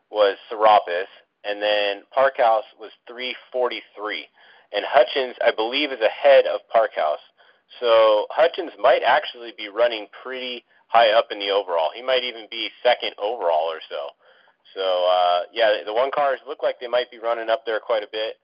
[0.10, 1.08] was Serapis,
[1.44, 4.28] and then Parkhouse was 343.
[4.74, 7.24] And Hutchins, I believe, is ahead of Parkhouse.
[7.80, 11.92] So Hutchins might actually be running pretty high up in the overall.
[11.96, 14.12] He might even be second overall or so.
[14.76, 18.04] So uh, yeah, the one cars look like they might be running up there quite
[18.04, 18.36] a bit.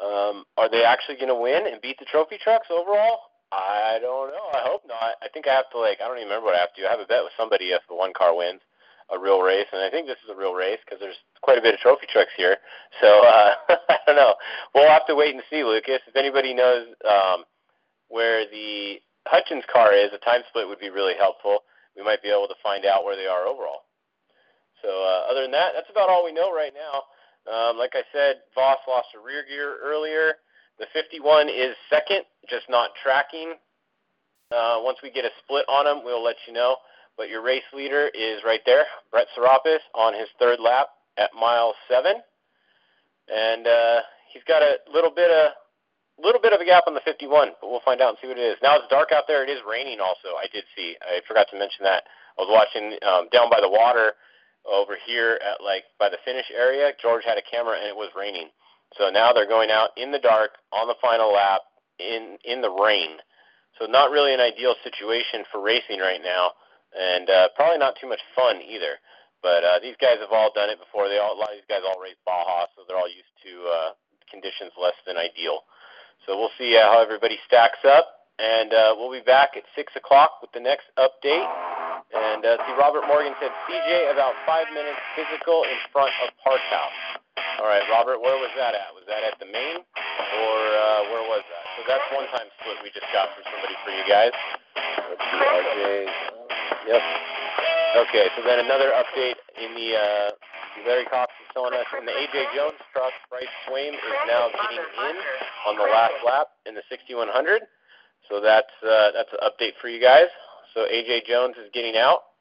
[0.00, 3.30] Um, are they actually going to win and beat the trophy trucks overall?
[3.52, 4.48] I don't know.
[4.52, 5.14] I hope not.
[5.22, 6.86] I think I have to like I don't even remember what I have to do.
[6.86, 8.60] I have a bet with somebody if the one car wins
[9.12, 11.62] a real race, and I think this is a real race because there's quite a
[11.62, 12.56] bit of trophy trucks here.
[13.00, 13.52] So uh,
[13.88, 14.34] I don't know.
[14.74, 16.00] We'll have to wait and see, Lucas.
[16.06, 17.44] If anybody knows um,
[18.08, 21.64] where the Hutchins car is, a time split would be really helpful.
[21.96, 23.84] We might be able to find out where they are overall.
[24.82, 27.04] So uh, other than that, that's about all we know right now.
[27.44, 30.40] Um, like I said, Voss lost a rear gear earlier.
[30.78, 33.54] The 51 is second, just not tracking.
[34.50, 36.76] Uh, once we get a split on him, we'll let you know.
[37.16, 41.74] But your race leader is right there, Brett Serapis, on his third lap at mile
[41.88, 42.14] seven,
[43.32, 44.00] and uh,
[44.32, 45.52] he's got a little bit of
[46.18, 48.38] little bit of a gap on the 51, but we'll find out and see what
[48.38, 48.56] it is.
[48.62, 49.42] Now it's dark out there.
[49.42, 50.38] It is raining also.
[50.38, 50.94] I did see.
[51.02, 52.04] I forgot to mention that.
[52.38, 54.14] I was watching um, down by the water
[54.62, 56.92] over here at like by the finish area.
[57.02, 58.48] George had a camera and it was raining.
[58.98, 61.62] So now they're going out in the dark on the final lap
[61.98, 63.18] in in the rain.
[63.78, 66.54] So not really an ideal situation for racing right now
[66.94, 68.98] and uh, probably not too much fun either.
[69.42, 71.08] But uh, these guys have all done it before.
[71.12, 73.52] They all, a lot of these guys all race Baja, so they're all used to
[73.68, 73.90] uh,
[74.32, 75.68] conditions less than ideal.
[76.24, 79.92] So we'll see uh, how everybody stacks up, and uh, we'll be back at six
[80.00, 81.44] o'clock with the next update.
[82.14, 86.62] And uh, see, Robert Morgan said CJ about five minutes physical in front of Park
[86.72, 87.20] House.
[87.60, 88.96] All right, Robert, where was that at?
[88.96, 91.64] Was that at the main, or uh, where was that?
[91.76, 94.32] So that's one time split we just got from somebody for you guys.
[94.74, 96.33] Let's see, RJ.
[96.88, 97.02] Yep.
[98.08, 100.30] Okay, so then another update in the uh,
[100.86, 105.16] Larry Cox telling us in the AJ Jones truck, Bryce Swaim is now getting in
[105.66, 107.62] on the last lap in the 6100.
[108.28, 110.26] So that's uh, that's an update for you guys.
[110.74, 112.34] So AJ Jones is getting out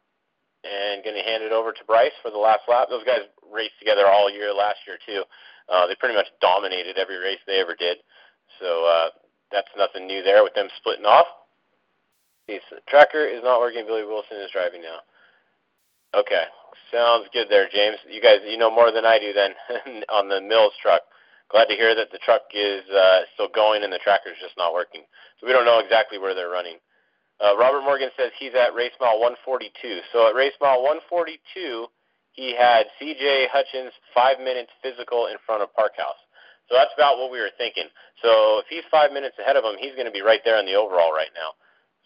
[0.64, 2.88] and going to hand it over to Bryce for the last lap.
[2.90, 5.24] Those guys raced together all year last year too.
[5.70, 7.98] Uh, they pretty much dominated every race they ever did.
[8.60, 9.10] So uh,
[9.52, 11.28] that's nothing new there with them splitting off.
[12.88, 13.86] Tracker is not working.
[13.86, 15.00] Billy Wilson is driving now.
[16.14, 16.44] Okay,
[16.92, 17.98] sounds good there, James.
[18.10, 21.02] You guys, you know more than I do then on the Mills truck.
[21.50, 24.58] Glad to hear that the truck is uh, still going and the tracker is just
[24.58, 25.02] not working.
[25.40, 26.78] So we don't know exactly where they're running.
[27.42, 29.70] Uh, Robert Morgan says he's at race mile 142.
[30.12, 31.88] So at race mile 142,
[32.32, 33.50] he had C.J.
[33.52, 36.18] Hutchins five minutes physical in front of Parkhouse.
[36.70, 37.90] So that's about what we were thinking.
[38.22, 40.66] So if he's five minutes ahead of him, he's going to be right there in
[40.66, 41.54] the overall right now.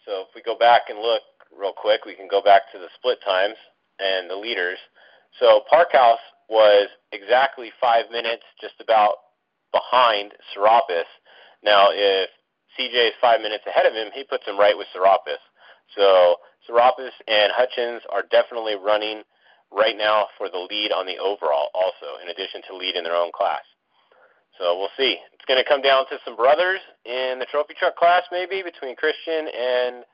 [0.08, 1.20] So if we go back and look
[1.52, 3.60] real quick, we can go back to the split times
[4.00, 4.78] and the leaders.
[5.38, 9.20] So Parkhouse was exactly five minutes just about
[9.70, 11.04] behind Serapis.
[11.62, 12.30] Now, if
[12.72, 15.44] CJ is five minutes ahead of him, he puts him right with Serapis.
[15.94, 16.36] So
[16.66, 19.28] Serapis and Hutchins are definitely running
[19.68, 23.16] right now for the lead on the overall also, in addition to lead in their
[23.16, 23.60] own class.
[24.58, 25.16] So we'll see.
[25.32, 28.96] It's going to come down to some brothers in the trophy truck class, maybe between
[28.96, 30.04] Christian and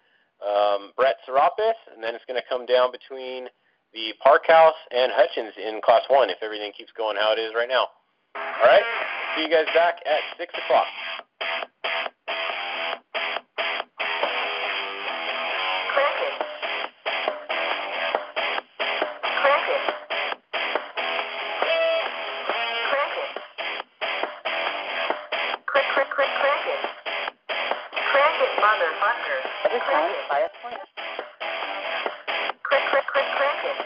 [0.44, 3.48] um, Brett Serapis, and then it's going to come down between
[3.94, 7.68] the Parkhouse and Hutchins in Class One if everything keeps going how it is right
[7.68, 7.88] now.
[8.36, 8.84] All right.
[9.36, 10.86] See you guys back at six o'clock.
[26.14, 26.62] crack
[28.38, 29.40] it motherfucker.
[29.66, 30.16] Every crack it.
[30.30, 30.78] a point.
[32.62, 33.04] Cricket.
[33.10, 33.34] Cricket.
[33.34, 33.78] Cricket.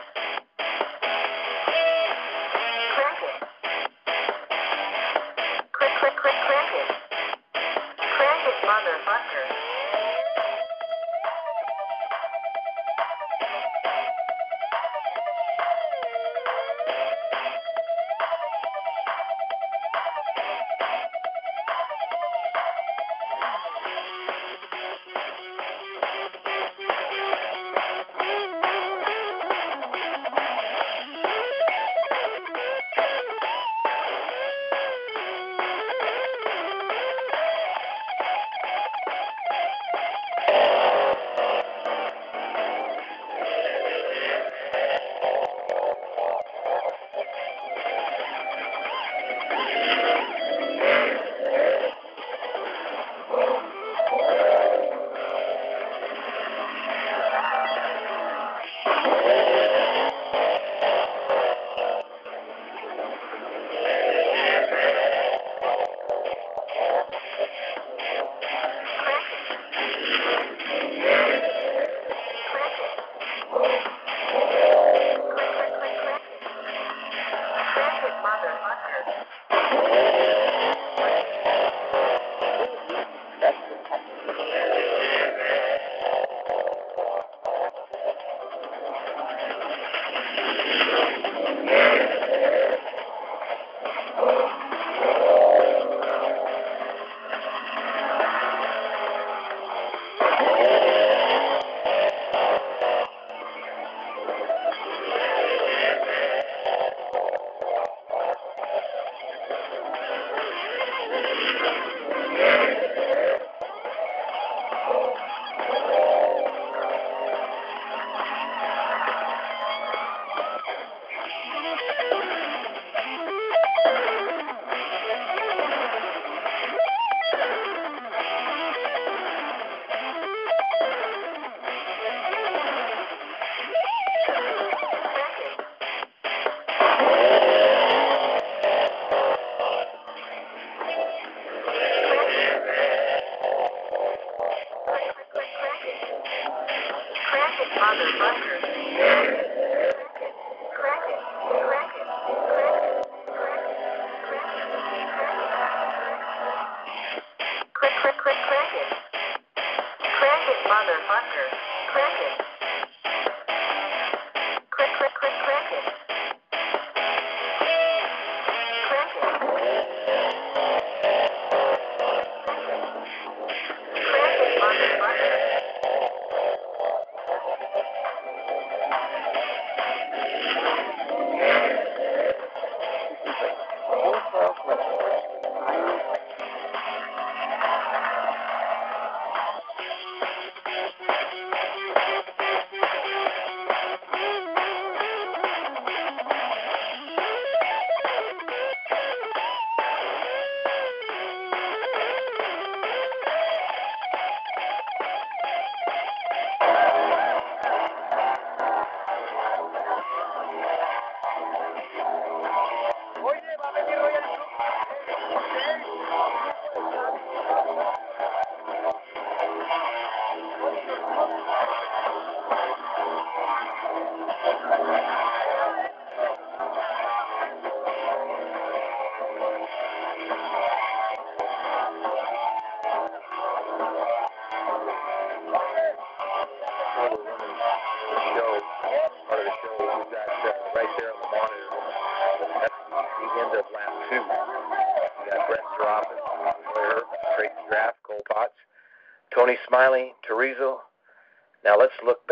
[5.72, 6.12] Cricket.
[6.12, 6.36] Cricket.
[6.44, 6.88] Cricket.
[8.16, 9.77] Cricket motherfucker.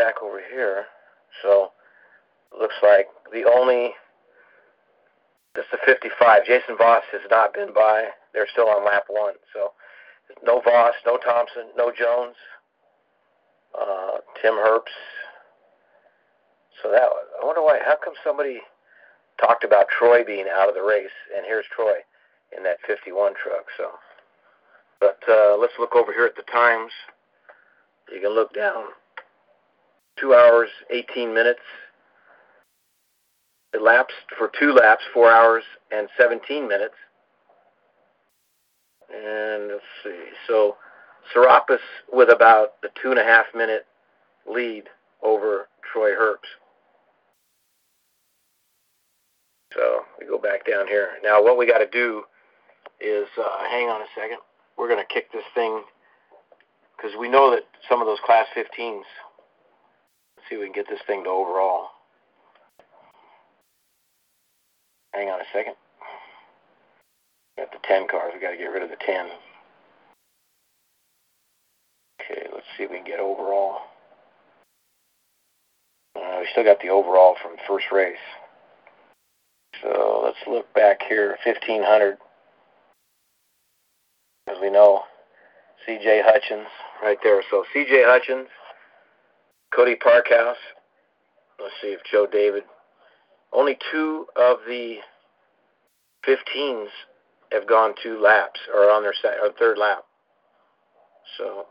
[0.06, 0.84] Back over here.
[1.42, 1.72] So
[2.58, 3.90] looks like the only
[5.54, 6.44] that's the 55.
[6.46, 8.08] Jason Voss has not been by.
[8.32, 9.34] They're still on lap one.
[9.52, 9.72] So
[10.44, 12.36] no Voss, no Thompson, no Jones,
[13.74, 14.94] uh, Tim Herbst.
[16.82, 17.80] So that I wonder why.
[17.84, 18.60] How come somebody
[19.40, 21.98] talked about Troy being out of the race, and here's Troy
[22.56, 23.64] in that 51 truck.
[23.76, 23.90] So,
[25.00, 26.92] but uh, let's look over here at the times.
[28.12, 28.84] You can look down.
[30.18, 31.60] Two hours, 18 minutes.
[33.72, 36.94] It lapsed for two laps, four hours and 17 minutes.
[39.12, 40.24] And let's see.
[40.48, 40.76] So
[41.32, 41.80] Serapis
[42.12, 43.86] with about a two and a half minute
[44.50, 44.84] lead
[45.22, 46.38] over Troy Herbst.
[49.74, 51.10] So we go back down here.
[51.22, 52.22] Now what we got to do
[53.00, 54.38] is uh, hang on a second.
[54.78, 55.82] We're going to kick this thing
[56.96, 59.02] because we know that some of those class 15s.
[60.48, 61.88] See if we can get this thing to overall.
[65.12, 65.74] Hang on a second.
[67.56, 68.32] Got the 10 cars.
[68.34, 69.26] We got to get rid of the 10.
[72.20, 73.78] Okay, let's see if we can get overall.
[76.14, 78.16] Uh, we still got the overall from first race.
[79.82, 82.18] So let's look back here, 1500.
[84.48, 85.02] As we know,
[85.86, 86.22] C.J.
[86.24, 86.68] Hutchins
[87.02, 87.42] right there.
[87.50, 88.04] So C.J.
[88.06, 88.48] Hutchins,
[89.74, 90.56] Cody Parkhouse.
[91.60, 92.64] Let's see if Joe David.
[93.52, 94.96] Only two of the
[96.28, 96.88] 15s
[97.52, 100.04] have gone two laps or on their or third lap.
[101.38, 101.66] So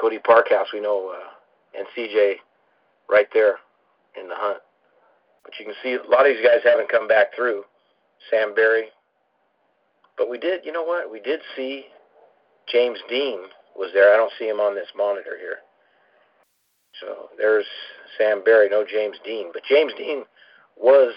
[0.00, 2.34] Cody Parkhouse, we know, uh, and CJ
[3.08, 3.56] right there
[4.20, 4.58] in the hunt.
[5.44, 7.64] But you can see a lot of these guys haven't come back through.
[8.30, 8.86] Sam Barry.
[10.16, 11.10] But we did, you know what?
[11.10, 11.86] We did see
[12.70, 13.40] James Dean
[13.76, 14.12] was there.
[14.12, 15.58] I don't see him on this monitor here.
[17.00, 17.66] So there's
[18.16, 19.50] Sam Barry, no James Dean.
[19.52, 20.24] But James Dean
[20.76, 21.14] was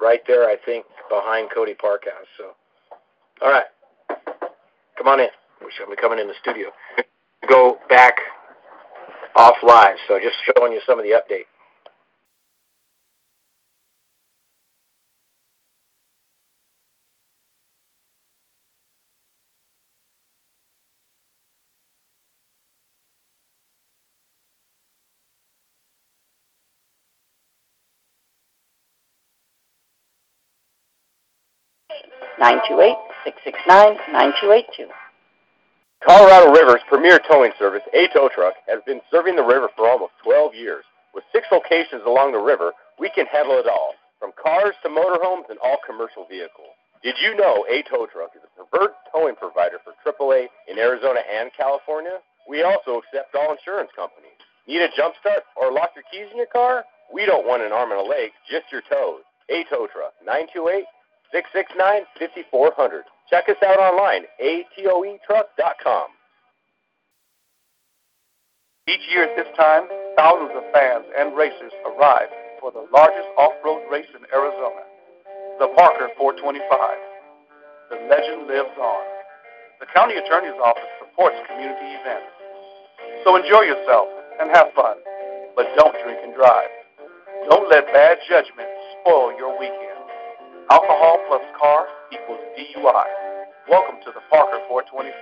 [0.00, 2.28] right there, I think, behind Cody Parkhouse.
[2.38, 2.52] So,
[3.42, 3.66] all right,
[4.96, 5.28] come on in.
[5.60, 6.68] We're going to be coming in the studio.
[7.48, 8.16] Go back
[9.36, 9.96] off live.
[10.08, 11.46] So just showing you some of the update.
[32.44, 34.92] 928-669-9282.
[36.06, 40.12] Colorado River's premier towing service, A Tow Truck, has been serving the river for almost
[40.22, 40.84] 12 years.
[41.14, 45.48] With six locations along the river, we can handle it all, from cars to motorhomes
[45.48, 46.76] and all commercial vehicles.
[47.02, 51.20] Did you know A Tow Truck is a preferred towing provider for AAA in Arizona
[51.24, 52.20] and California?
[52.46, 54.36] We also accept all insurance companies.
[54.68, 56.84] Need a jump start or lost your keys in your car?
[57.08, 59.24] We don't want an arm and a leg, just your toes.
[59.48, 60.84] A Tow Truck, 928
[61.34, 63.02] 669 5400.
[63.26, 66.08] Check us out online, atoetruck.com.
[68.86, 72.30] Each year at this time, thousands of fans and racers arrive
[72.60, 74.86] for the largest off-road race in Arizona,
[75.58, 76.62] the Parker 425.
[77.90, 79.04] The legend lives on.
[79.82, 82.30] The county attorney's office supports community events.
[83.26, 84.06] So enjoy yourself
[84.38, 85.02] and have fun,
[85.58, 86.70] but don't drink and drive.
[87.50, 88.70] Don't let bad judgment
[89.02, 89.93] spoil your weekend.
[90.70, 93.04] Alcohol plus car equals DUI.
[93.68, 95.12] Welcome to the Parker 425.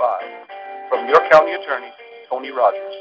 [0.86, 1.90] From your county attorney,
[2.30, 2.94] Tony Rogers.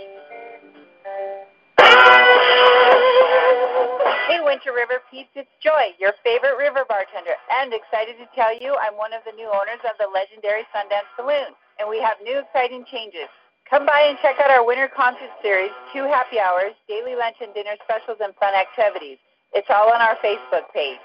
[4.26, 8.73] Hey, Winter River Peeps, it's Joy, your favorite river bartender, and excited to tell you
[8.73, 12.41] I'm one of the new owners of the legendary Sundance Saloon, and we have new
[12.41, 13.30] exciting changes.
[13.69, 17.53] Come by and check out our winter concert series, two happy hours, daily lunch and
[17.53, 19.22] dinner specials, and fun activities.
[19.53, 20.97] It's all on our Facebook page.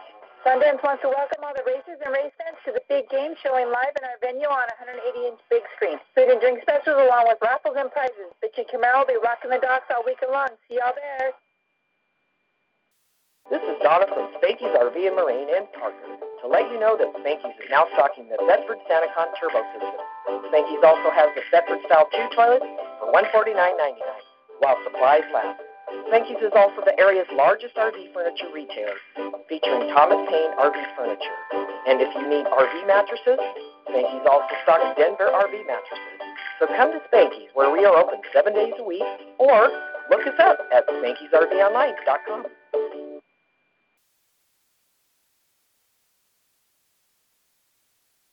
[0.46, 3.66] Sundance wants to welcome all the racers and race fans to the big game showing
[3.66, 5.98] live in our venue on 180-inch big screen.
[6.14, 8.30] Food and drink specials along with raffles and prizes.
[8.38, 10.54] Bitch and Camaro will be rocking the docks all weekend long.
[10.70, 11.34] See y'all there.
[13.50, 17.10] This is Donna from Spanky's RV and Marine in Parker to let you know that
[17.26, 19.98] Spanky's is now stocking the Thetford SaniCon Turbo System.
[20.46, 22.62] Spanky's also has the Thetford Style 2 toilet
[23.02, 23.98] for $149.99
[24.62, 25.65] while supplies last.
[25.86, 28.98] Spanky's is also the area's largest RV furniture retailer,
[29.48, 31.38] featuring Thomas Payne RV furniture.
[31.86, 33.38] And if you need RV mattresses,
[33.86, 36.18] Spanky's also stocks Denver RV mattresses.
[36.58, 39.06] So come to Spanky's, where we are open seven days a week,
[39.38, 39.70] or
[40.10, 42.46] look us up at Spanky'sRVOnline.com.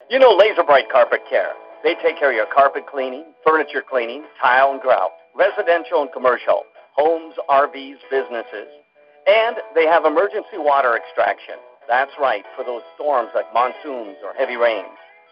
[0.09, 1.53] You know Laser Bright Carpet Care.
[1.83, 6.63] They take care of your carpet cleaning, furniture cleaning, tile and grout, residential and commercial,
[6.95, 8.67] homes, RVs, businesses.
[9.27, 11.55] And they have emergency water extraction.
[11.87, 14.87] That's right, for those storms like monsoons or heavy rains,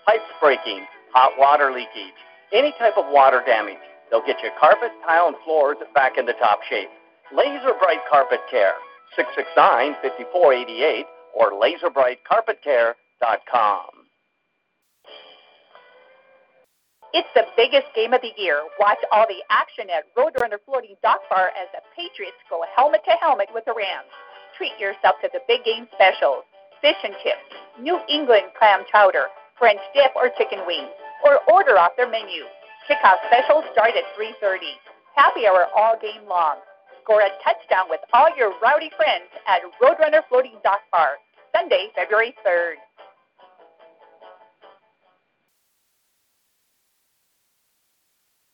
[0.06, 2.18] pipes breaking, hot water leakage,
[2.54, 3.78] any type of water damage.
[4.10, 6.90] They'll get your carpet, tile, and floors back into top shape.
[7.34, 8.74] Laser Bright Carpet Care,
[9.16, 13.88] 669 5488 or laserbrightcarpetcare.com.
[17.14, 18.64] It's the biggest game of the year.
[18.80, 23.16] Watch all the action at Roadrunner Floating Dock Bar as the Patriots go helmet to
[23.20, 24.08] helmet with the Rams.
[24.56, 26.48] Treat yourself to the big game specials
[26.82, 27.46] fish and chips,
[27.80, 30.90] New England clam chowder, French dip, or chicken wings,
[31.24, 32.44] or order off their menu.
[32.90, 34.58] Kickoff specials start at 3.30.
[35.16, 36.58] Happy hour all game long.
[37.04, 41.22] Score a touchdown with all your rowdy friends at Roadrunner Floating Dock Bar,
[41.56, 42.82] Sunday, February 3rd.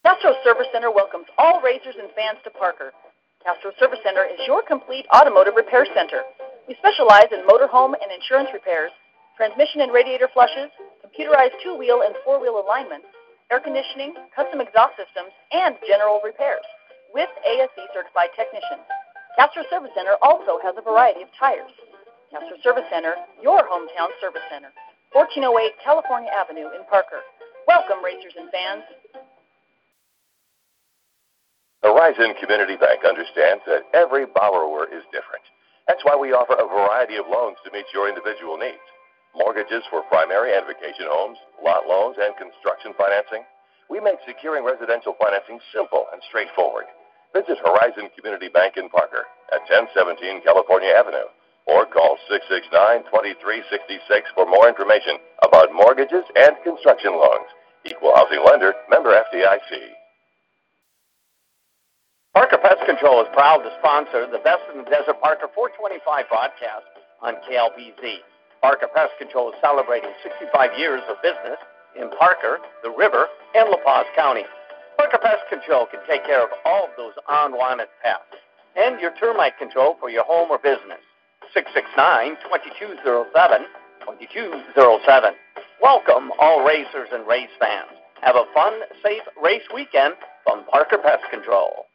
[0.07, 2.95] Castro Service Center welcomes all racers and fans to Parker.
[3.43, 6.23] Castro Service Center is your complete automotive repair center.
[6.63, 8.95] We specialize in motorhome and insurance repairs,
[9.35, 10.71] transmission and radiator flushes,
[11.03, 13.11] computerized two-wheel and four-wheel alignments,
[13.51, 16.63] air conditioning, custom exhaust systems, and general repairs
[17.11, 18.87] with ASE certified technicians.
[19.35, 21.75] Castro Service Center also has a variety of tires.
[22.31, 24.71] Castro Service Center, your hometown service center,
[25.11, 25.51] 1408
[25.83, 27.27] California Avenue in Parker.
[27.67, 28.87] Welcome, racers and fans.
[31.83, 35.45] Horizon Community Bank understands that every borrower is different.
[35.87, 38.81] That's why we offer a variety of loans to meet your individual needs.
[39.37, 43.45] Mortgages for primary and vacation homes, lot loans, and construction financing.
[43.93, 46.89] We make securing residential financing simple and straightforward.
[47.37, 51.29] Visit Horizon Community Bank in Parker at 1017 California Avenue
[51.67, 53.05] or call 669-2366
[54.33, 57.47] for more information about mortgages and construction loans.
[57.85, 59.96] Equal housing lender, member FDIC.
[62.37, 66.85] Parker Pest Control is proud to sponsor the Best in the Desert Parker 425 broadcast
[67.25, 68.21] on KLPZ.
[68.61, 71.57] Parker Pest Control is celebrating 65 years of business
[71.97, 73.25] in Parker, the River,
[73.57, 74.45] and La Paz County.
[75.01, 78.37] Parker Pest Control can take care of all of those unwanted pests
[78.77, 81.01] and your termite control for your home or business.
[81.57, 83.33] 669-2207,
[84.05, 85.33] 2207.
[85.81, 87.97] Welcome, all racers and race fans.
[88.21, 90.13] Have a fun, safe race weekend
[90.45, 91.86] from Parker Pest Control.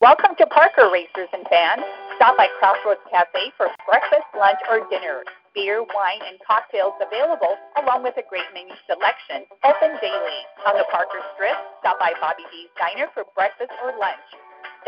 [0.00, 1.84] Welcome to Parker Racers and fans.
[2.16, 5.20] Stop by Crossroads Cafe for breakfast, lunch, or dinner.
[5.52, 9.44] Beer, wine, and cocktails available, along with a great menu selection.
[9.60, 10.40] Open daily.
[10.64, 11.52] On the Parker Strip,
[11.84, 14.24] stop by Bobby D's Diner for breakfast or lunch.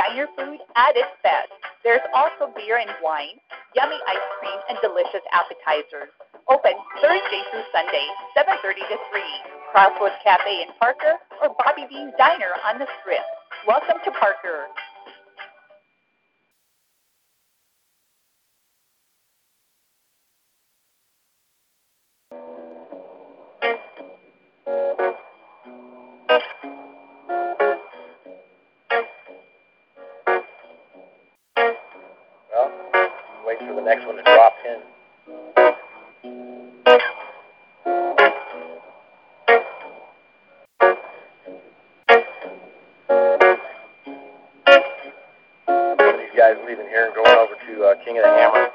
[0.00, 1.52] Diner food at its best.
[1.84, 3.36] There's also beer and wine,
[3.76, 6.08] yummy ice cream, and delicious appetizers.
[6.48, 6.72] Open
[7.04, 9.20] Thursday through Sunday, 7.30 to 3.
[9.76, 13.28] Crossroads Cafe in Parker or Bobby D's Diner on the Strip.
[13.68, 14.72] Welcome to Parker.
[24.66, 24.72] Uh,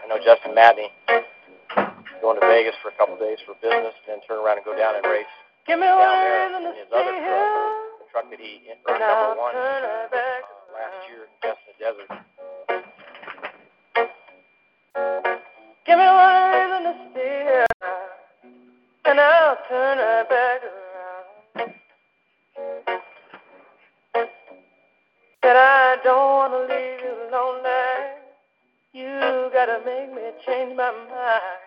[0.07, 0.91] Madney Justin Maddie
[2.21, 4.95] going to Vegas for a couple days for business, then turn around and go down
[4.99, 5.36] and race
[5.67, 7.75] Give me down there reason in to his other stay truck, here.
[7.99, 11.59] the truck that he And number I'll one turn her back uh, last year, Best
[11.67, 12.07] in the Desert.
[15.85, 17.67] Give me one reason to stay here.
[19.03, 21.75] And I'll turn her back around.
[25.43, 28.23] Said I don't want to leave you lonely.
[28.93, 31.66] You gotta make me change my mind.